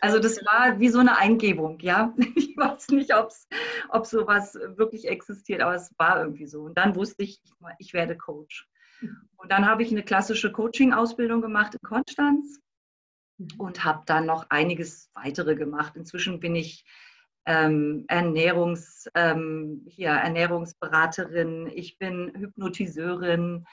Also 0.00 0.18
das 0.18 0.36
war 0.44 0.78
wie 0.78 0.88
so 0.88 0.98
eine 0.98 1.18
Eingebung, 1.18 1.78
ja. 1.80 2.14
Ich 2.36 2.56
weiß 2.56 2.88
nicht, 2.88 3.14
ob's, 3.14 3.46
ob 3.90 4.06
sowas 4.06 4.54
wirklich 4.76 5.08
existiert, 5.08 5.60
aber 5.60 5.74
es 5.74 5.90
war 5.98 6.20
irgendwie 6.22 6.46
so. 6.46 6.62
Und 6.62 6.78
dann 6.78 6.96
wusste 6.96 7.22
ich, 7.22 7.40
ich 7.78 7.92
werde 7.92 8.16
Coach. 8.16 8.66
Und 9.36 9.52
dann 9.52 9.66
habe 9.66 9.82
ich 9.82 9.90
eine 9.90 10.02
klassische 10.02 10.50
Coaching-Ausbildung 10.52 11.42
gemacht 11.42 11.74
in 11.74 11.80
Konstanz 11.86 12.60
mhm. 13.36 13.48
und 13.58 13.84
habe 13.84 14.02
dann 14.06 14.26
noch 14.26 14.46
einiges 14.48 15.10
weitere 15.14 15.54
gemacht. 15.54 15.96
Inzwischen 15.96 16.40
bin 16.40 16.56
ich 16.56 16.84
ähm, 17.44 18.04
Ernährungs, 18.08 19.08
ähm, 19.14 19.84
hier, 19.86 20.08
Ernährungsberaterin, 20.08 21.70
ich 21.72 21.98
bin 21.98 22.32
Hypnotiseurin, 22.34 23.66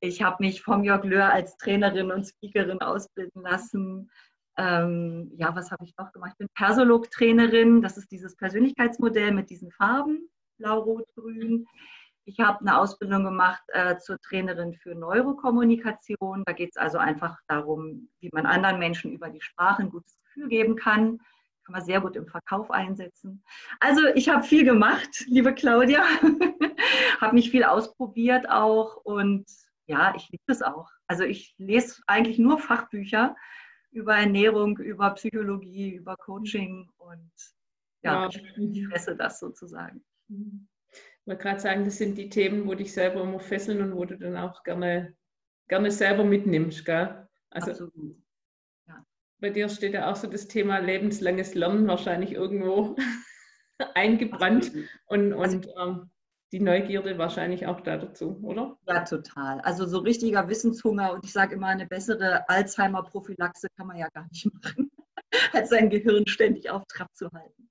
ich 0.00 0.22
habe 0.22 0.44
mich 0.44 0.60
vom 0.60 0.84
Jörg 0.84 1.04
Löhr 1.04 1.32
als 1.32 1.56
Trainerin 1.56 2.10
und 2.10 2.26
Speakerin 2.26 2.82
ausbilden 2.82 3.42
lassen. 3.42 4.10
Ähm, 4.56 5.32
ja, 5.36 5.54
was 5.54 5.70
habe 5.70 5.84
ich 5.84 5.94
noch 5.98 6.12
gemacht? 6.12 6.32
Ich 6.32 6.38
bin 6.38 6.48
Persolog-Trainerin. 6.54 7.82
Das 7.82 7.96
ist 7.96 8.10
dieses 8.10 8.36
Persönlichkeitsmodell 8.36 9.32
mit 9.32 9.50
diesen 9.50 9.70
Farben, 9.72 10.28
blau, 10.58 10.80
rot, 10.80 11.06
grün. 11.16 11.66
Ich 12.26 12.40
habe 12.40 12.60
eine 12.60 12.78
Ausbildung 12.78 13.24
gemacht 13.24 13.62
äh, 13.68 13.98
zur 13.98 14.18
Trainerin 14.20 14.74
für 14.74 14.94
Neurokommunikation. 14.94 16.42
Da 16.46 16.52
geht 16.52 16.70
es 16.70 16.76
also 16.76 16.98
einfach 16.98 17.36
darum, 17.48 18.08
wie 18.20 18.30
man 18.32 18.46
anderen 18.46 18.78
Menschen 18.78 19.12
über 19.12 19.28
die 19.28 19.42
Sprache 19.42 19.82
ein 19.82 19.90
gutes 19.90 20.18
Gefühl 20.24 20.48
geben 20.48 20.76
kann. 20.76 21.18
Kann 21.64 21.72
man 21.72 21.84
sehr 21.84 22.00
gut 22.00 22.16
im 22.16 22.26
Verkauf 22.26 22.70
einsetzen. 22.70 23.42
Also 23.80 24.06
ich 24.14 24.28
habe 24.28 24.42
viel 24.42 24.64
gemacht, 24.64 25.24
liebe 25.26 25.52
Claudia. 25.54 26.02
habe 27.20 27.34
mich 27.34 27.50
viel 27.50 27.64
ausprobiert 27.64 28.48
auch 28.48 28.96
und 29.04 29.44
ja, 29.86 30.14
ich 30.16 30.28
liebe 30.30 30.44
es 30.46 30.62
auch. 30.62 30.90
Also 31.06 31.24
ich 31.24 31.54
lese 31.58 32.02
eigentlich 32.06 32.38
nur 32.38 32.58
Fachbücher 32.58 33.34
über 33.94 34.16
Ernährung, 34.16 34.76
über 34.78 35.10
Psychologie, 35.14 35.94
über 35.94 36.16
Coaching 36.16 36.90
und 36.98 37.30
ja, 38.02 38.24
ja. 38.24 38.28
Ich, 38.28 38.58
ich 38.58 38.86
fresse 38.88 39.16
das 39.16 39.40
sozusagen. 39.40 40.04
Ich 40.28 41.26
wollte 41.26 41.42
gerade 41.42 41.60
sagen, 41.60 41.84
das 41.84 41.96
sind 41.96 42.18
die 42.18 42.28
Themen, 42.28 42.66
wo 42.66 42.74
dich 42.74 42.92
selber 42.92 43.22
immer 43.22 43.40
fesseln 43.40 43.80
und 43.80 43.96
wo 43.96 44.04
du 44.04 44.18
dann 44.18 44.36
auch 44.36 44.62
gerne, 44.62 45.16
gerne 45.68 45.90
selber 45.90 46.24
mitnimmst. 46.24 46.84
Gell? 46.84 47.26
Also 47.50 47.70
Absolut. 47.70 48.16
Ja. 48.86 49.06
Bei 49.38 49.50
dir 49.50 49.68
steht 49.68 49.94
ja 49.94 50.10
auch 50.10 50.16
so 50.16 50.26
das 50.26 50.48
Thema 50.48 50.78
lebenslanges 50.78 51.54
Lernen 51.54 51.86
wahrscheinlich 51.86 52.32
irgendwo 52.32 52.96
eingebrannt. 53.94 54.66
Absolut. 54.66 54.88
Und, 55.06 55.32
und 55.32 55.42
also, 55.42 55.76
ähm, 55.78 56.10
die 56.54 56.60
Neugierde 56.60 57.18
wahrscheinlich 57.18 57.66
auch 57.66 57.80
da 57.80 57.96
dazu, 57.96 58.38
oder? 58.44 58.78
Ja, 58.86 59.00
total. 59.00 59.60
Also 59.62 59.86
so 59.86 59.98
richtiger 59.98 60.48
Wissenshunger 60.48 61.12
und 61.12 61.24
ich 61.24 61.32
sage 61.32 61.56
immer, 61.56 61.66
eine 61.66 61.84
bessere 61.84 62.48
Alzheimer-Prophylaxe 62.48 63.66
kann 63.76 63.88
man 63.88 63.96
ja 63.96 64.06
gar 64.14 64.28
nicht 64.28 64.48
machen, 64.62 64.92
als 65.52 65.70
sein 65.70 65.90
Gehirn 65.90 66.28
ständig 66.28 66.70
auf 66.70 66.84
Trab 66.86 67.12
zu 67.12 67.28
halten. 67.32 67.68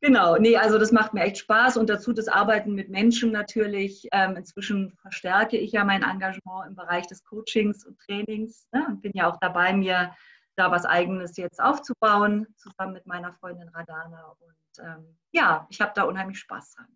Genau, 0.00 0.36
nee, 0.36 0.56
also 0.56 0.78
das 0.78 0.92
macht 0.92 1.14
mir 1.14 1.22
echt 1.22 1.38
Spaß 1.38 1.78
und 1.78 1.90
dazu 1.90 2.12
das 2.12 2.28
Arbeiten 2.28 2.74
mit 2.76 2.90
Menschen 2.90 3.32
natürlich. 3.32 4.06
Ähm, 4.12 4.36
inzwischen 4.36 4.92
verstärke 5.02 5.56
ich 5.56 5.72
ja 5.72 5.84
mein 5.84 6.04
Engagement 6.04 6.68
im 6.68 6.76
Bereich 6.76 7.08
des 7.08 7.24
Coachings 7.24 7.84
und 7.84 7.98
Trainings 7.98 8.68
ne, 8.70 8.86
und 8.86 9.02
bin 9.02 9.10
ja 9.16 9.28
auch 9.28 9.38
dabei, 9.40 9.72
mir 9.72 10.14
da 10.54 10.70
was 10.70 10.84
Eigenes 10.84 11.36
jetzt 11.36 11.60
aufzubauen, 11.60 12.46
zusammen 12.54 12.92
mit 12.92 13.06
meiner 13.06 13.32
Freundin 13.32 13.68
Radana. 13.70 14.36
Und 14.38 14.84
ähm, 14.84 15.18
ja, 15.32 15.66
ich 15.70 15.80
habe 15.80 15.90
da 15.96 16.04
unheimlich 16.04 16.38
Spaß 16.38 16.74
dran. 16.74 16.86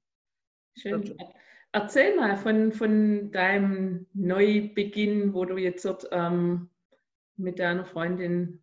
Schön. 0.80 1.16
Erzähl 1.72 2.16
mal 2.16 2.36
von, 2.36 2.72
von 2.72 3.30
deinem 3.30 4.06
Neubeginn, 4.12 5.34
wo 5.34 5.44
du 5.44 5.56
jetzt 5.56 5.84
dort 5.84 6.08
ähm, 6.10 6.68
mit 7.36 7.58
deiner 7.58 7.84
Freundin 7.84 8.62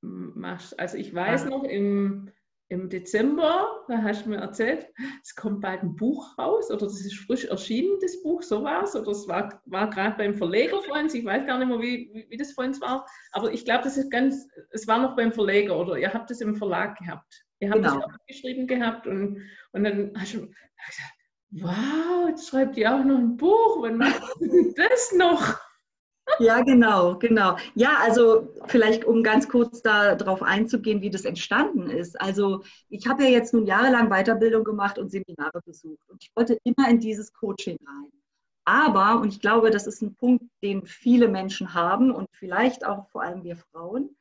machst. 0.00 0.78
Also 0.80 0.96
ich 0.96 1.14
weiß 1.14 1.44
ja. 1.44 1.50
noch, 1.50 1.64
im, 1.64 2.30
im 2.68 2.88
Dezember, 2.88 3.84
da 3.86 4.02
hast 4.02 4.24
du 4.24 4.30
mir 4.30 4.38
erzählt, 4.38 4.86
es 5.22 5.34
kommt 5.34 5.60
bald 5.60 5.82
ein 5.82 5.94
Buch 5.94 6.38
raus 6.38 6.70
oder 6.70 6.86
das 6.86 7.04
ist 7.04 7.14
frisch 7.14 7.44
erschienen, 7.44 7.98
das 8.00 8.22
Buch, 8.22 8.42
sowas. 8.42 8.96
Oder 8.96 9.10
es 9.10 9.28
war, 9.28 9.60
war 9.66 9.90
gerade 9.90 10.16
beim 10.16 10.34
Verleger 10.34 10.80
vor 10.82 10.98
uns, 10.98 11.12
ich 11.12 11.24
weiß 11.24 11.46
gar 11.46 11.58
nicht 11.58 11.68
mehr, 11.68 11.80
wie, 11.80 12.10
wie, 12.14 12.26
wie 12.30 12.36
das 12.38 12.52
vor 12.52 12.64
uns 12.64 12.80
war. 12.80 13.06
Aber 13.32 13.52
ich 13.52 13.66
glaube, 13.66 13.84
das 13.84 13.98
ist 13.98 14.10
ganz, 14.10 14.48
es 14.70 14.88
war 14.88 15.02
noch 15.02 15.16
beim 15.16 15.32
Verleger 15.32 15.78
oder 15.78 15.98
ihr 15.98 16.12
habt 16.14 16.30
es 16.30 16.40
im 16.40 16.56
Verlag 16.56 16.96
gehabt. 16.98 17.44
Ihr 17.60 17.70
habt 17.70 17.82
genau. 17.82 18.00
das 18.00 18.26
geschrieben 18.26 18.66
gehabt 18.66 19.06
und, 19.06 19.42
und 19.72 19.84
dann 19.84 20.12
hast 20.16 20.34
du 20.34 20.40
gesagt, 20.40 21.21
wow, 21.52 22.28
jetzt 22.28 22.48
schreibt 22.48 22.76
ihr 22.76 22.94
auch 22.94 23.04
noch 23.04 23.18
ein 23.18 23.36
Buch, 23.36 23.80
wann 23.80 23.96
macht 23.98 24.22
das 24.76 25.12
noch? 25.16 25.58
Ja, 26.38 26.62
genau, 26.62 27.18
genau. 27.18 27.56
Ja, 27.74 27.98
also 28.00 28.48
vielleicht 28.66 29.04
um 29.04 29.22
ganz 29.22 29.48
kurz 29.48 29.82
darauf 29.82 30.42
einzugehen, 30.42 31.02
wie 31.02 31.10
das 31.10 31.24
entstanden 31.24 31.90
ist. 31.90 32.20
Also 32.20 32.62
ich 32.88 33.06
habe 33.06 33.24
ja 33.24 33.30
jetzt 33.30 33.52
nun 33.52 33.66
jahrelang 33.66 34.08
Weiterbildung 34.08 34.64
gemacht 34.64 34.98
und 34.98 35.10
Seminare 35.10 35.60
besucht 35.64 36.08
und 36.08 36.22
ich 36.22 36.30
wollte 36.34 36.58
immer 36.64 36.88
in 36.88 37.00
dieses 37.00 37.32
Coaching 37.32 37.76
rein. 37.84 38.10
Aber, 38.64 39.20
und 39.20 39.28
ich 39.32 39.40
glaube, 39.40 39.70
das 39.70 39.86
ist 39.86 40.02
ein 40.02 40.14
Punkt, 40.14 40.44
den 40.62 40.86
viele 40.86 41.28
Menschen 41.28 41.74
haben 41.74 42.12
und 42.12 42.28
vielleicht 42.32 42.86
auch 42.86 43.08
vor 43.10 43.22
allem 43.22 43.42
wir 43.42 43.56
Frauen, 43.56 44.16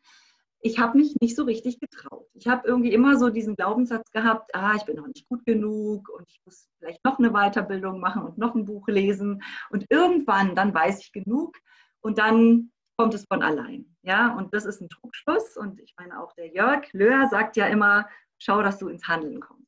ich 0.61 0.79
habe 0.79 0.97
mich 0.97 1.15
nicht 1.19 1.35
so 1.35 1.43
richtig 1.43 1.79
getraut. 1.79 2.27
Ich 2.33 2.47
habe 2.47 2.67
irgendwie 2.67 2.93
immer 2.93 3.17
so 3.17 3.29
diesen 3.29 3.55
Glaubenssatz 3.55 4.11
gehabt, 4.11 4.53
ah, 4.53 4.73
ich 4.75 4.83
bin 4.85 4.95
noch 4.95 5.07
nicht 5.07 5.27
gut 5.27 5.45
genug 5.45 6.09
und 6.09 6.29
ich 6.29 6.41
muss 6.45 6.67
vielleicht 6.77 7.03
noch 7.03 7.19
eine 7.19 7.31
Weiterbildung 7.31 7.99
machen 7.99 8.23
und 8.23 8.37
noch 8.37 8.53
ein 8.53 8.65
Buch 8.65 8.87
lesen. 8.87 9.41
Und 9.71 9.85
irgendwann, 9.89 10.55
dann 10.55 10.73
weiß 10.73 10.99
ich 10.99 11.11
genug 11.11 11.57
und 12.01 12.19
dann 12.19 12.71
kommt 12.97 13.13
es 13.15 13.25
von 13.25 13.41
allein. 13.41 13.95
Ja, 14.03 14.35
und 14.35 14.53
das 14.53 14.65
ist 14.65 14.81
ein 14.81 14.89
Trugschluss. 14.89 15.57
Und 15.57 15.79
ich 15.79 15.95
meine, 15.97 16.21
auch 16.21 16.33
der 16.33 16.53
Jörg 16.53 16.91
Löhr 16.93 17.27
sagt 17.29 17.57
ja 17.57 17.65
immer, 17.67 18.07
schau, 18.37 18.61
dass 18.61 18.77
du 18.77 18.87
ins 18.87 19.07
Handeln 19.07 19.39
kommst. 19.39 19.61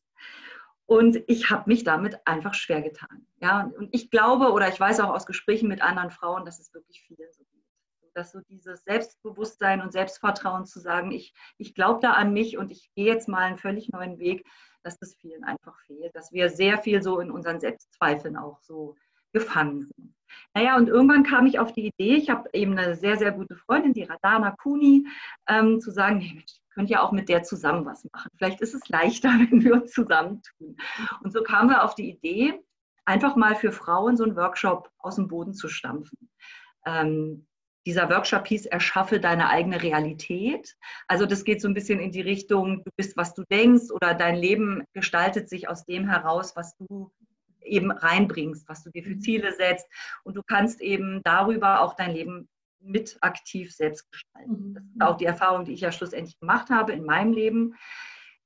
Und 0.85 1.23
ich 1.27 1.49
habe 1.49 1.63
mich 1.67 1.83
damit 1.83 2.19
einfach 2.27 2.53
schwer 2.53 2.81
getan. 2.81 3.25
Ja, 3.41 3.71
und 3.77 3.89
ich 3.93 4.11
glaube 4.11 4.51
oder 4.51 4.67
ich 4.67 4.79
weiß 4.79 4.99
auch 4.99 5.13
aus 5.13 5.25
Gesprächen 5.25 5.69
mit 5.69 5.81
anderen 5.81 6.11
Frauen, 6.11 6.45
dass 6.45 6.59
es 6.59 6.73
wirklich 6.73 7.01
vielen 7.07 7.31
so 7.31 7.43
dass 8.13 8.31
so 8.31 8.39
dieses 8.41 8.83
Selbstbewusstsein 8.83 9.81
und 9.81 9.91
Selbstvertrauen 9.91 10.65
zu 10.65 10.79
sagen, 10.79 11.11
ich, 11.11 11.33
ich 11.57 11.73
glaube 11.73 11.99
da 12.01 12.13
an 12.13 12.33
mich 12.33 12.57
und 12.57 12.71
ich 12.71 12.91
gehe 12.95 13.05
jetzt 13.05 13.27
mal 13.27 13.43
einen 13.43 13.57
völlig 13.57 13.89
neuen 13.89 14.19
Weg, 14.19 14.45
dass 14.83 14.99
das 14.99 15.15
vielen 15.15 15.43
einfach 15.43 15.77
fehlt, 15.81 16.15
dass 16.15 16.31
wir 16.31 16.49
sehr 16.49 16.77
viel 16.77 17.01
so 17.01 17.19
in 17.19 17.31
unseren 17.31 17.59
Selbstzweifeln 17.59 18.37
auch 18.37 18.59
so 18.61 18.95
gefangen 19.33 19.85
sind. 19.85 20.15
Naja, 20.53 20.77
und 20.77 20.87
irgendwann 20.87 21.23
kam 21.23 21.45
ich 21.45 21.59
auf 21.59 21.73
die 21.73 21.87
Idee, 21.87 22.15
ich 22.15 22.29
habe 22.29 22.49
eben 22.53 22.77
eine 22.77 22.95
sehr, 22.95 23.17
sehr 23.17 23.31
gute 23.31 23.55
Freundin, 23.55 23.93
die 23.93 24.03
Radana 24.03 24.51
Kuni, 24.51 25.07
ähm, 25.47 25.79
zu 25.79 25.91
sagen, 25.91 26.19
hey, 26.19 26.43
ich 26.45 26.61
könnte 26.71 26.93
ja 26.93 27.01
auch 27.01 27.11
mit 27.11 27.29
der 27.29 27.43
zusammen 27.43 27.85
was 27.85 28.07
machen. 28.11 28.31
Vielleicht 28.37 28.61
ist 28.61 28.73
es 28.73 28.87
leichter, 28.89 29.29
wenn 29.49 29.63
wir 29.63 29.73
uns 29.73 29.91
zusammentun. 29.91 30.77
Und 31.21 31.31
so 31.33 31.43
kamen 31.43 31.69
wir 31.69 31.83
auf 31.83 31.95
die 31.95 32.09
Idee, 32.09 32.63
einfach 33.05 33.35
mal 33.35 33.55
für 33.55 33.71
Frauen 33.71 34.17
so 34.17 34.23
einen 34.23 34.35
Workshop 34.35 34.89
aus 34.99 35.15
dem 35.15 35.27
Boden 35.27 35.53
zu 35.53 35.67
stampfen. 35.67 36.29
Ähm, 36.85 37.47
dieser 37.85 38.09
Workshop 38.09 38.47
hieß, 38.47 38.65
erschaffe 38.67 39.19
deine 39.19 39.49
eigene 39.49 39.81
Realität. 39.81 40.75
Also 41.07 41.25
das 41.25 41.43
geht 41.43 41.61
so 41.61 41.67
ein 41.67 41.73
bisschen 41.73 41.99
in 41.99 42.11
die 42.11 42.21
Richtung, 42.21 42.83
du 42.83 42.91
bist, 42.95 43.17
was 43.17 43.33
du 43.33 43.43
denkst 43.51 43.91
oder 43.91 44.13
dein 44.13 44.35
Leben 44.35 44.83
gestaltet 44.93 45.49
sich 45.49 45.67
aus 45.67 45.85
dem 45.85 46.07
heraus, 46.07 46.55
was 46.55 46.77
du 46.77 47.11
eben 47.61 47.91
reinbringst, 47.91 48.67
was 48.67 48.83
du 48.83 48.89
dir 48.89 49.03
für 49.03 49.15
mhm. 49.15 49.21
Ziele 49.21 49.53
setzt. 49.53 49.87
Und 50.23 50.35
du 50.35 50.43
kannst 50.43 50.81
eben 50.81 51.21
darüber 51.23 51.81
auch 51.81 51.95
dein 51.95 52.11
Leben 52.11 52.49
mit 52.79 53.17
aktiv 53.21 53.73
selbst 53.73 54.11
gestalten. 54.11 54.69
Mhm. 54.69 54.73
Das 54.73 54.83
ist 54.83 55.01
auch 55.01 55.17
die 55.17 55.25
Erfahrung, 55.25 55.65
die 55.65 55.73
ich 55.73 55.81
ja 55.81 55.91
schlussendlich 55.91 56.39
gemacht 56.39 56.69
habe 56.69 56.91
in 56.93 57.05
meinem 57.05 57.33
Leben. 57.33 57.75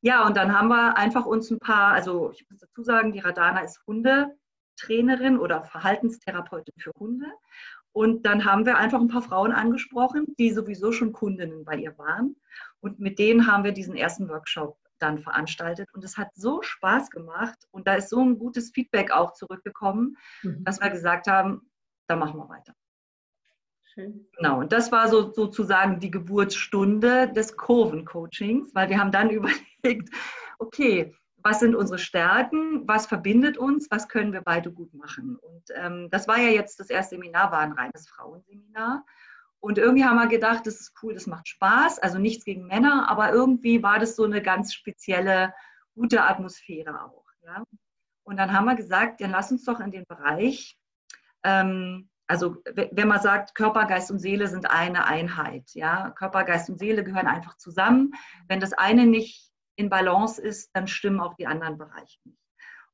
Ja, 0.02 0.26
und 0.26 0.38
dann 0.38 0.58
haben 0.58 0.68
wir 0.68 0.96
einfach 0.96 1.26
uns 1.26 1.50
ein 1.50 1.60
paar, 1.60 1.94
also 1.94 2.32
ich 2.32 2.48
muss 2.50 2.60
dazu 2.60 2.84
sagen, 2.84 3.12
die 3.12 3.20
Radana 3.20 3.62
ist 3.62 3.82
Hundetrainerin 3.88 5.40
oder 5.40 5.64
Verhaltenstherapeutin 5.64 6.76
für 6.78 6.92
Hunde. 7.00 7.26
Und 7.98 8.28
dann 8.28 8.46
haben 8.46 8.68
wir 8.68 8.78
einfach 8.78 9.02
ein 9.02 9.08
paar 9.08 9.24
Frauen 9.24 9.52
angesprochen, 9.52 10.36
die 10.38 10.52
sowieso 10.52 10.92
schon 10.92 11.14
Kundinnen 11.14 11.66
bei 11.66 11.78
ihr 11.78 11.98
waren. 11.98 12.36
Und 12.80 13.00
mit 13.00 13.18
denen 13.18 13.52
haben 13.52 13.64
wir 13.64 13.72
diesen 13.72 13.96
ersten 13.96 14.30
Workshop 14.30 14.78
dann 15.00 15.18
veranstaltet. 15.18 15.92
Und 15.94 16.04
es 16.04 16.16
hat 16.16 16.30
so 16.36 16.62
Spaß 16.62 17.10
gemacht 17.10 17.58
und 17.72 17.88
da 17.88 17.96
ist 17.96 18.10
so 18.10 18.22
ein 18.22 18.38
gutes 18.38 18.70
Feedback 18.70 19.10
auch 19.10 19.34
zurückgekommen, 19.34 20.16
mhm. 20.44 20.64
dass 20.64 20.80
wir 20.80 20.92
gesagt 20.92 21.26
haben, 21.26 21.72
da 22.06 22.16
machen 22.16 22.40
wir 22.40 22.48
weiter. 22.50 22.76
Schön. 23.82 24.28
Genau, 24.38 24.60
und 24.60 24.72
das 24.72 24.92
war 24.92 25.08
so, 25.08 25.34
sozusagen 25.34 26.00
die 26.00 26.12
Geburtsstunde 26.12 27.34
des 27.34 27.58
Kurvencoachings, 27.58 28.76
weil 28.76 28.90
wir 28.92 29.00
haben 29.00 29.12
dann 29.12 29.30
überlegt, 29.32 30.14
okay, 30.60 31.16
was 31.48 31.62
sind 31.62 31.76
unsere 31.76 31.98
Stärken, 31.98 32.86
was 32.90 33.08
verbindet 33.08 33.58
uns, 33.58 33.90
was 33.90 34.10
können 34.10 34.34
wir 34.34 34.42
beide 34.42 34.70
gut 34.70 34.94
machen. 34.94 35.38
Und 35.38 35.64
ähm, 35.76 36.10
das 36.12 36.28
war 36.28 36.38
ja 36.38 36.50
jetzt 36.50 36.78
das 36.82 36.90
erste 36.90 37.16
Seminar, 37.16 37.54
war 37.54 37.60
ein 37.60 37.72
reines 37.72 38.10
Frauenseminar. 38.10 39.06
Und 39.62 39.78
irgendwie 39.78 40.04
haben 40.04 40.18
wir 40.18 40.28
gedacht, 40.28 40.68
das 40.68 40.82
ist 40.82 40.94
cool, 41.02 41.14
das 41.14 41.26
macht 41.26 41.48
Spaß. 41.48 42.00
Also 42.00 42.18
nichts 42.18 42.44
gegen 42.44 42.68
Männer, 42.68 43.10
aber 43.10 43.32
irgendwie 43.32 43.82
war 43.82 43.98
das 43.98 44.18
so 44.18 44.26
eine 44.26 44.42
ganz 44.42 44.74
spezielle, 44.74 45.54
gute 45.96 46.22
Atmosphäre 46.22 47.06
auch. 47.06 47.24
Ja? 47.46 47.64
Und 48.24 48.36
dann 48.36 48.52
haben 48.52 48.66
wir 48.66 48.76
gesagt, 48.76 49.22
dann 49.22 49.32
lass 49.32 49.50
uns 49.50 49.64
doch 49.64 49.80
in 49.80 49.92
den 49.92 50.04
Bereich, 50.06 50.78
ähm, 51.44 52.10
also 52.30 52.58
wenn 52.92 53.08
man 53.08 53.22
sagt, 53.22 53.56
Körper, 53.56 53.86
Geist 53.86 54.12
und 54.12 54.20
Seele 54.20 54.50
sind 54.50 54.70
eine 54.70 55.06
Einheit. 55.06 55.70
Ja? 55.76 56.12
Körper, 56.12 56.44
Geist 56.44 56.70
und 56.70 56.78
Seele 56.78 57.06
gehören 57.06 57.28
einfach 57.28 57.56
zusammen. 57.56 58.12
Wenn 58.50 58.60
das 58.60 58.74
eine 58.74 59.06
nicht 59.06 59.47
in 59.78 59.90
Balance 59.90 60.42
ist, 60.42 60.72
dann 60.74 60.88
stimmen 60.88 61.22
auch 61.22 61.36
die 61.36 61.48
anderen 61.48 61.78
Bereiche 61.78 62.20
nicht. 62.26 62.42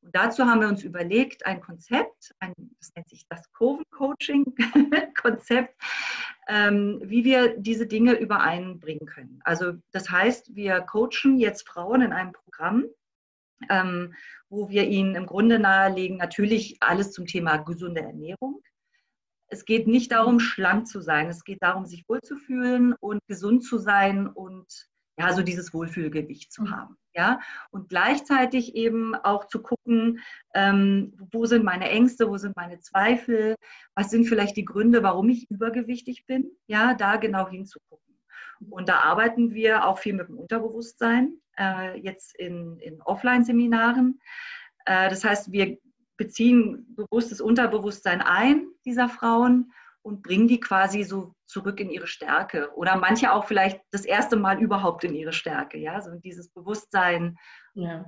Und 0.02 0.16
dazu 0.16 0.46
haben 0.46 0.60
wir 0.60 0.68
uns 0.68 0.84
überlegt, 0.84 1.46
ein 1.46 1.62
Konzept, 1.62 2.36
ein, 2.40 2.54
das 2.78 2.92
nennt 2.94 3.08
sich 3.08 3.25
das 3.30 3.50
Kurven-Coaching-Konzept, 3.54 5.82
ähm, 6.50 7.02
wie 7.06 7.24
wir 7.24 7.58
diese 7.58 7.88
Dinge 7.88 8.20
übereinbringen 8.20 9.08
können. 9.08 9.40
Also 9.46 9.75
das 9.92 10.12
heißt, 10.12 10.54
wir 10.56 10.82
coachen 10.82 11.40
jetzt 11.40 11.66
Frauen 11.68 12.02
in 12.02 12.12
einem 12.12 12.34
Programm, 12.34 12.84
ähm, 13.70 14.13
wo 14.50 14.68
wir 14.70 14.90
ihnen 14.90 15.16
im 15.16 15.25
Grunde 15.25 15.58
nahelegen, 15.58 16.18
natürlich 16.18 16.75
alles 16.82 17.13
zum 17.13 17.25
Thema 17.25 17.56
gesunde 17.58 18.02
Ernährung. 18.02 18.62
Es 19.48 19.63
geht 19.63 19.88
nicht 19.88 20.12
darum, 20.12 20.42
schlank 20.42 20.88
zu 20.88 21.00
sein. 21.00 21.30
Es 21.30 21.46
geht 21.46 21.63
darum, 21.63 21.86
sich 21.86 22.04
wohlzufühlen 22.10 22.94
und 23.00 23.25
gesund 23.28 23.63
zu 23.63 23.78
sein 23.78 24.28
und 24.28 24.90
ja, 25.17 25.32
so 25.34 25.43
dieses 25.43 25.74
Wohlfühlgewicht 25.74 26.51
zu 26.51 26.63
mhm. 26.63 26.72
haben. 26.72 26.98
Ja, 27.15 27.39
und 27.70 27.89
gleichzeitig 27.89 28.75
eben 28.75 29.13
auch 29.13 29.46
zu 29.46 29.62
gucken, 29.62 30.20
ähm, 30.55 31.13
wo 31.32 31.46
sind 31.46 31.63
meine 31.63 31.89
Ängste, 31.89 32.27
wo 32.29 32.38
sind 32.38 32.55
meine 32.55 32.79
Zweifel, 32.79 33.55
was 33.96 34.10
sind 34.10 34.25
vielleicht 34.25 34.58
die 34.58 34.65
Gründe, 34.65 35.03
warum 35.03 35.29
ich 35.29 35.50
übergewichtig 35.51 36.25
bin, 36.25 36.51
ja, 36.65 36.96
da 36.96 37.17
genau 37.17 37.48
hinzugucken. 37.48 38.20
Und 38.70 38.89
da 38.89 39.00
arbeiten 39.00 39.53
wir 39.53 39.86
auch 39.86 40.00
viel 40.00 40.13
mit 40.13 40.27
dem 40.27 40.38
Unterbewusstsein, 40.38 41.38
äh, 41.60 42.00
jetzt 42.00 42.36
in, 42.36 42.79
in 42.79 43.01
Offline-Seminaren. 43.01 44.20
Äh, 44.86 45.10
das 45.10 45.24
heißt, 45.24 45.51
wir 45.51 45.77
beziehen 46.17 46.96
bewusstes 46.96 47.41
Unterbewusstsein 47.41 48.22
ein 48.22 48.67
dieser 48.86 49.10
Frauen 49.10 49.72
und 50.03 50.22
bringen 50.22 50.48
die 50.48 50.60
quasi 50.60 51.03
so 51.03 51.33
zurück 51.45 51.79
in 51.79 51.89
ihre 51.89 52.07
Stärke. 52.07 52.72
Oder 52.75 52.98
manche 52.98 53.31
auch 53.31 53.45
vielleicht 53.45 53.81
das 53.91 54.05
erste 54.05 54.36
Mal 54.36 54.62
überhaupt 54.62 55.03
in 55.03 55.15
ihre 55.15 55.33
Stärke. 55.33 55.77
Ja, 55.77 56.01
so 56.01 56.12
dieses 56.15 56.50
Bewusstsein, 56.50 57.38
ja. 57.74 58.05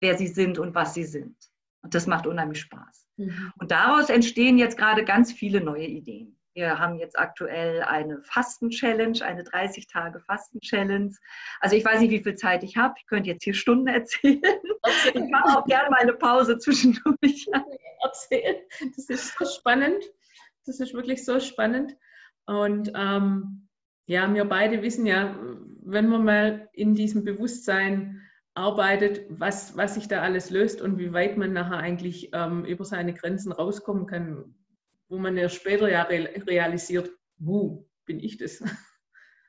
wer 0.00 0.16
sie 0.16 0.28
sind 0.28 0.58
und 0.58 0.74
was 0.74 0.94
sie 0.94 1.04
sind. 1.04 1.36
Und 1.82 1.94
das 1.94 2.06
macht 2.06 2.26
unheimlich 2.26 2.60
Spaß. 2.60 3.06
Mhm. 3.16 3.52
Und 3.58 3.70
daraus 3.70 4.10
entstehen 4.10 4.58
jetzt 4.58 4.76
gerade 4.76 5.04
ganz 5.04 5.32
viele 5.32 5.60
neue 5.60 5.86
Ideen. 5.86 6.38
Wir 6.54 6.78
haben 6.78 6.98
jetzt 6.98 7.16
aktuell 7.16 7.82
eine 7.82 8.20
Fasten-Challenge, 8.24 9.22
eine 9.22 9.44
30-Tage-Fasten-Challenge. 9.44 11.14
Also 11.60 11.76
ich 11.76 11.84
weiß 11.84 12.00
nicht, 12.00 12.10
wie 12.10 12.22
viel 12.22 12.34
Zeit 12.34 12.64
ich 12.64 12.76
habe. 12.76 12.94
Ich 12.98 13.06
könnte 13.06 13.30
jetzt 13.30 13.44
hier 13.44 13.54
Stunden 13.54 13.86
erzählen. 13.86 14.42
Okay. 14.82 15.12
Ich 15.14 15.30
mache 15.30 15.56
auch 15.56 15.64
gerne 15.66 15.88
mal 15.88 16.00
eine 16.00 16.14
Pause 16.14 16.58
zwischendurch. 16.58 17.46
Erzählen. 18.02 18.56
Das 18.96 19.08
ist 19.08 19.38
so 19.38 19.44
spannend. 19.44 20.02
Das 20.68 20.80
ist 20.80 20.94
wirklich 20.94 21.24
so 21.24 21.40
spannend. 21.40 21.96
Und 22.46 22.92
ähm, 22.94 23.68
ja, 24.06 24.32
wir 24.32 24.44
beide 24.44 24.82
wissen 24.82 25.06
ja, 25.06 25.38
wenn 25.82 26.08
man 26.08 26.24
mal 26.24 26.68
in 26.72 26.94
diesem 26.94 27.24
Bewusstsein 27.24 28.22
arbeitet, 28.54 29.26
was, 29.28 29.76
was 29.76 29.94
sich 29.94 30.08
da 30.08 30.22
alles 30.22 30.50
löst 30.50 30.80
und 30.80 30.98
wie 30.98 31.12
weit 31.12 31.36
man 31.36 31.52
nachher 31.52 31.78
eigentlich 31.78 32.30
ähm, 32.32 32.64
über 32.64 32.84
seine 32.84 33.14
Grenzen 33.14 33.52
rauskommen 33.52 34.06
kann, 34.06 34.54
wo 35.08 35.18
man 35.18 35.36
ja 35.36 35.48
später 35.48 35.90
ja 35.90 36.02
realisiert, 36.02 37.10
wo 37.38 37.88
bin 38.04 38.20
ich 38.20 38.36
das? 38.36 38.60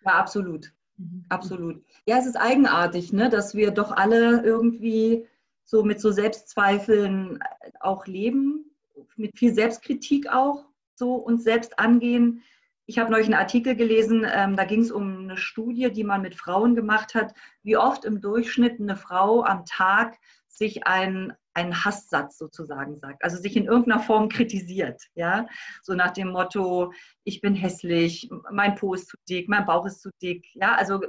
Ja, 0.05 0.13
absolut. 0.13 0.71
Mhm. 0.97 1.25
Absolut. 1.27 1.83
Ja, 2.05 2.17
es 2.17 2.25
ist 2.25 2.37
eigenartig, 2.37 3.11
ne, 3.11 3.29
dass 3.29 3.53
wir 3.55 3.71
doch 3.71 3.91
alle 3.91 4.41
irgendwie 4.43 5.27
so 5.65 5.83
mit 5.83 5.99
so 5.99 6.11
Selbstzweifeln 6.11 7.39
auch 7.79 8.07
leben, 8.07 8.71
mit 9.17 9.37
viel 9.37 9.53
Selbstkritik 9.53 10.31
auch 10.31 10.68
so 10.99 11.15
uns 11.15 11.43
selbst 11.43 11.79
angehen. 11.79 12.43
Ich 12.85 12.99
habe 12.99 13.11
neulich 13.11 13.27
einen 13.27 13.35
Artikel 13.35 13.75
gelesen, 13.75 14.25
ähm, 14.31 14.55
da 14.55 14.65
ging 14.65 14.81
es 14.81 14.91
um 14.91 15.23
eine 15.23 15.37
Studie, 15.37 15.91
die 15.91 16.03
man 16.03 16.21
mit 16.21 16.35
Frauen 16.35 16.75
gemacht 16.75 17.15
hat, 17.15 17.33
wie 17.63 17.77
oft 17.77 18.05
im 18.05 18.21
Durchschnitt 18.21 18.79
eine 18.79 18.95
Frau 18.95 19.43
am 19.43 19.65
Tag 19.65 20.17
sich 20.47 20.85
einen, 20.85 21.33
einen 21.53 21.85
Hasssatz 21.85 22.37
sozusagen 22.37 22.99
sagt, 22.99 23.23
also 23.23 23.37
sich 23.37 23.55
in 23.55 23.65
irgendeiner 23.65 24.01
Form 24.01 24.29
kritisiert, 24.29 25.01
ja, 25.15 25.47
so 25.81 25.93
nach 25.93 26.11
dem 26.11 26.29
Motto, 26.29 26.93
ich 27.23 27.41
bin 27.41 27.55
hässlich, 27.55 28.29
mein 28.51 28.75
Po 28.75 28.93
ist 28.93 29.07
zu 29.07 29.17
dick, 29.27 29.49
mein 29.49 29.65
Bauch 29.65 29.85
ist 29.85 30.01
zu 30.01 30.09
dick, 30.21 30.47
ja, 30.53 30.75
also 30.75 30.99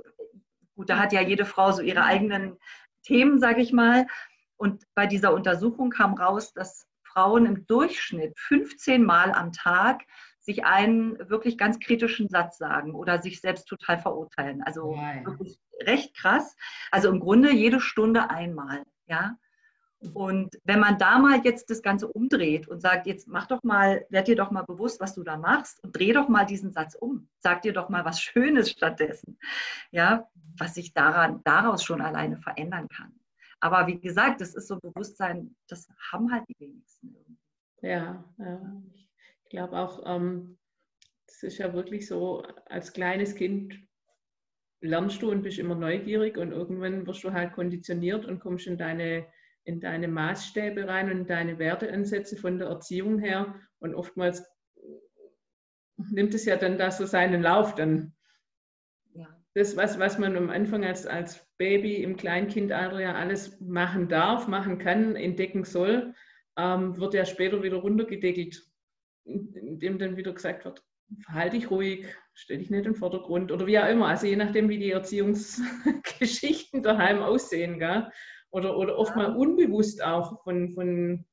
gut, 0.76 0.88
da 0.88 0.98
hat 0.98 1.12
ja 1.12 1.20
jede 1.20 1.44
Frau 1.44 1.72
so 1.72 1.82
ihre 1.82 2.04
eigenen 2.04 2.56
Themen, 3.02 3.38
sage 3.38 3.60
ich 3.60 3.72
mal. 3.72 4.06
Und 4.56 4.84
bei 4.94 5.06
dieser 5.06 5.32
Untersuchung 5.32 5.90
kam 5.90 6.14
raus, 6.14 6.52
dass 6.52 6.86
Frauen 7.12 7.46
im 7.46 7.66
Durchschnitt 7.66 8.38
15 8.38 9.04
Mal 9.04 9.32
am 9.32 9.52
Tag 9.52 10.02
sich 10.40 10.64
einen 10.64 11.18
wirklich 11.28 11.58
ganz 11.58 11.78
kritischen 11.78 12.28
Satz 12.28 12.58
sagen 12.58 12.94
oder 12.94 13.20
sich 13.20 13.40
selbst 13.40 13.66
total 13.66 13.98
verurteilen. 13.98 14.62
Also 14.62 14.94
ja, 14.94 15.24
wirklich 15.24 15.58
recht 15.82 16.16
krass. 16.16 16.56
Also 16.90 17.08
im 17.08 17.20
Grunde 17.20 17.52
jede 17.52 17.80
Stunde 17.80 18.30
einmal, 18.30 18.84
ja. 19.06 19.36
Und 20.14 20.58
wenn 20.64 20.80
man 20.80 20.96
da 20.96 21.18
mal 21.18 21.42
jetzt 21.44 21.68
das 21.68 21.82
Ganze 21.82 22.08
umdreht 22.08 22.66
und 22.66 22.80
sagt, 22.80 23.06
jetzt 23.06 23.28
mach 23.28 23.46
doch 23.46 23.62
mal, 23.62 24.06
werd 24.08 24.28
dir 24.28 24.36
doch 24.36 24.50
mal 24.50 24.64
bewusst, 24.64 24.98
was 24.98 25.14
du 25.14 25.22
da 25.22 25.36
machst 25.36 25.84
und 25.84 25.94
dreh 25.94 26.14
doch 26.14 26.28
mal 26.28 26.46
diesen 26.46 26.72
Satz 26.72 26.94
um. 26.94 27.28
Sag 27.40 27.60
dir 27.62 27.74
doch 27.74 27.90
mal 27.90 28.04
was 28.06 28.20
Schönes 28.22 28.70
stattdessen. 28.70 29.38
Ja, 29.90 30.28
was 30.56 30.74
sich 30.74 30.94
daran, 30.94 31.42
daraus 31.44 31.84
schon 31.84 32.00
alleine 32.00 32.38
verändern 32.38 32.88
kann. 32.88 33.19
Aber 33.60 33.86
wie 33.86 34.00
gesagt, 34.00 34.40
das 34.40 34.54
ist 34.54 34.68
so 34.68 34.74
ein 34.74 34.80
Bewusstsein, 34.80 35.54
das 35.68 35.88
haben 36.10 36.32
halt 36.32 36.44
die 36.48 36.56
wenigsten. 36.58 37.38
Ja, 37.82 38.24
ja. 38.38 38.82
ich 38.94 39.50
glaube 39.50 39.78
auch, 39.78 40.02
ähm, 40.06 40.58
das 41.26 41.42
ist 41.42 41.58
ja 41.58 41.72
wirklich 41.72 42.06
so, 42.06 42.42
als 42.66 42.92
kleines 42.92 43.34
Kind 43.34 43.78
lernst 44.80 45.22
du 45.22 45.30
und 45.30 45.42
bist 45.42 45.58
immer 45.58 45.74
neugierig 45.74 46.38
und 46.38 46.52
irgendwann 46.52 47.06
wirst 47.06 47.22
du 47.24 47.32
halt 47.32 47.52
konditioniert 47.52 48.24
und 48.24 48.40
kommst 48.40 48.66
in 48.66 48.78
deine, 48.78 49.26
in 49.64 49.80
deine 49.80 50.08
Maßstäbe 50.08 50.88
rein 50.88 51.10
und 51.10 51.28
deine 51.28 51.58
Werteansätze 51.58 52.36
von 52.36 52.58
der 52.58 52.68
Erziehung 52.68 53.18
her 53.18 53.54
und 53.78 53.94
oftmals 53.94 54.44
nimmt 55.96 56.34
es 56.34 56.46
ja 56.46 56.56
dann 56.56 56.78
da 56.78 56.90
so 56.90 57.04
seinen 57.04 57.42
Lauf. 57.42 57.74
Dann 57.74 58.14
das, 59.54 59.76
was, 59.76 59.98
was 59.98 60.18
man 60.18 60.36
am 60.36 60.50
Anfang 60.50 60.84
als, 60.84 61.06
als 61.06 61.44
Baby 61.58 62.02
im 62.02 62.16
Kleinkindalter 62.16 63.00
ja 63.00 63.14
alles 63.14 63.60
machen 63.60 64.08
darf, 64.08 64.46
machen 64.46 64.78
kann, 64.78 65.16
entdecken 65.16 65.64
soll, 65.64 66.14
ähm, 66.56 66.96
wird 66.96 67.14
ja 67.14 67.24
später 67.24 67.62
wieder 67.62 67.78
runtergedeckelt, 67.78 68.62
indem 69.24 69.98
dann 69.98 70.16
wieder 70.16 70.32
gesagt 70.32 70.64
wird, 70.64 70.82
verhalte 71.24 71.56
dich 71.56 71.70
ruhig, 71.70 72.06
stell 72.34 72.58
dich 72.58 72.70
nicht 72.70 72.86
in 72.86 72.92
den 72.92 72.94
Vordergrund 72.94 73.50
oder 73.50 73.66
wie 73.66 73.78
auch 73.78 73.88
immer. 73.88 74.06
Also 74.06 74.26
je 74.26 74.36
nachdem, 74.36 74.68
wie 74.68 74.78
die 74.78 74.92
Erziehungsgeschichten 74.92 76.82
daheim 76.82 77.20
aussehen. 77.20 77.78
Gell? 77.78 78.08
Oder, 78.50 78.76
oder 78.76 78.96
oft 78.96 79.16
mal 79.16 79.34
unbewusst 79.36 80.02
auch 80.02 80.42
von, 80.44 80.70
von 80.70 81.24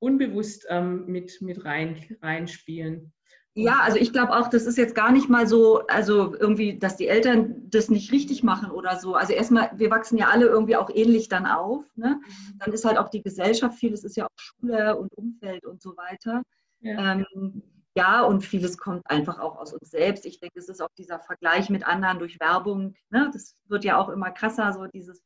unbewusst 0.00 0.66
ähm, 0.68 1.06
mit, 1.06 1.40
mit 1.40 1.64
rein, 1.64 2.16
reinspielen. 2.20 3.13
Ja, 3.56 3.80
also 3.82 3.98
ich 3.98 4.12
glaube 4.12 4.36
auch, 4.36 4.48
das 4.48 4.66
ist 4.66 4.76
jetzt 4.76 4.96
gar 4.96 5.12
nicht 5.12 5.28
mal 5.28 5.46
so, 5.46 5.86
also 5.86 6.34
irgendwie, 6.34 6.76
dass 6.76 6.96
die 6.96 7.06
Eltern 7.06 7.70
das 7.70 7.88
nicht 7.88 8.10
richtig 8.10 8.42
machen 8.42 8.70
oder 8.70 8.98
so. 8.98 9.14
Also 9.14 9.32
erstmal, 9.32 9.70
wir 9.76 9.90
wachsen 9.90 10.18
ja 10.18 10.28
alle 10.28 10.46
irgendwie 10.46 10.74
auch 10.76 10.90
ähnlich 10.92 11.28
dann 11.28 11.46
auf. 11.46 11.84
Ne? 11.94 12.20
Mhm. 12.20 12.58
Dann 12.58 12.72
ist 12.72 12.84
halt 12.84 12.98
auch 12.98 13.08
die 13.08 13.22
Gesellschaft 13.22 13.78
viel, 13.78 13.92
es 13.92 14.02
ist 14.02 14.16
ja 14.16 14.24
auch 14.24 14.36
Schule 14.36 14.96
und 14.96 15.16
Umfeld 15.16 15.64
und 15.64 15.80
so 15.80 15.96
weiter. 15.96 16.42
Ja. 16.80 17.12
Ähm, 17.12 17.62
ja, 17.96 18.22
und 18.22 18.44
vieles 18.44 18.76
kommt 18.76 19.08
einfach 19.08 19.38
auch 19.38 19.56
aus 19.56 19.72
uns 19.72 19.88
selbst. 19.88 20.26
Ich 20.26 20.40
denke, 20.40 20.58
es 20.58 20.68
ist 20.68 20.82
auch 20.82 20.92
dieser 20.98 21.20
Vergleich 21.20 21.70
mit 21.70 21.86
anderen 21.86 22.18
durch 22.18 22.40
Werbung. 22.40 22.94
Ne? 23.10 23.30
Das 23.32 23.56
wird 23.68 23.84
ja 23.84 23.98
auch 23.98 24.08
immer 24.08 24.32
krasser, 24.32 24.72
so 24.72 24.86
dieses 24.86 25.22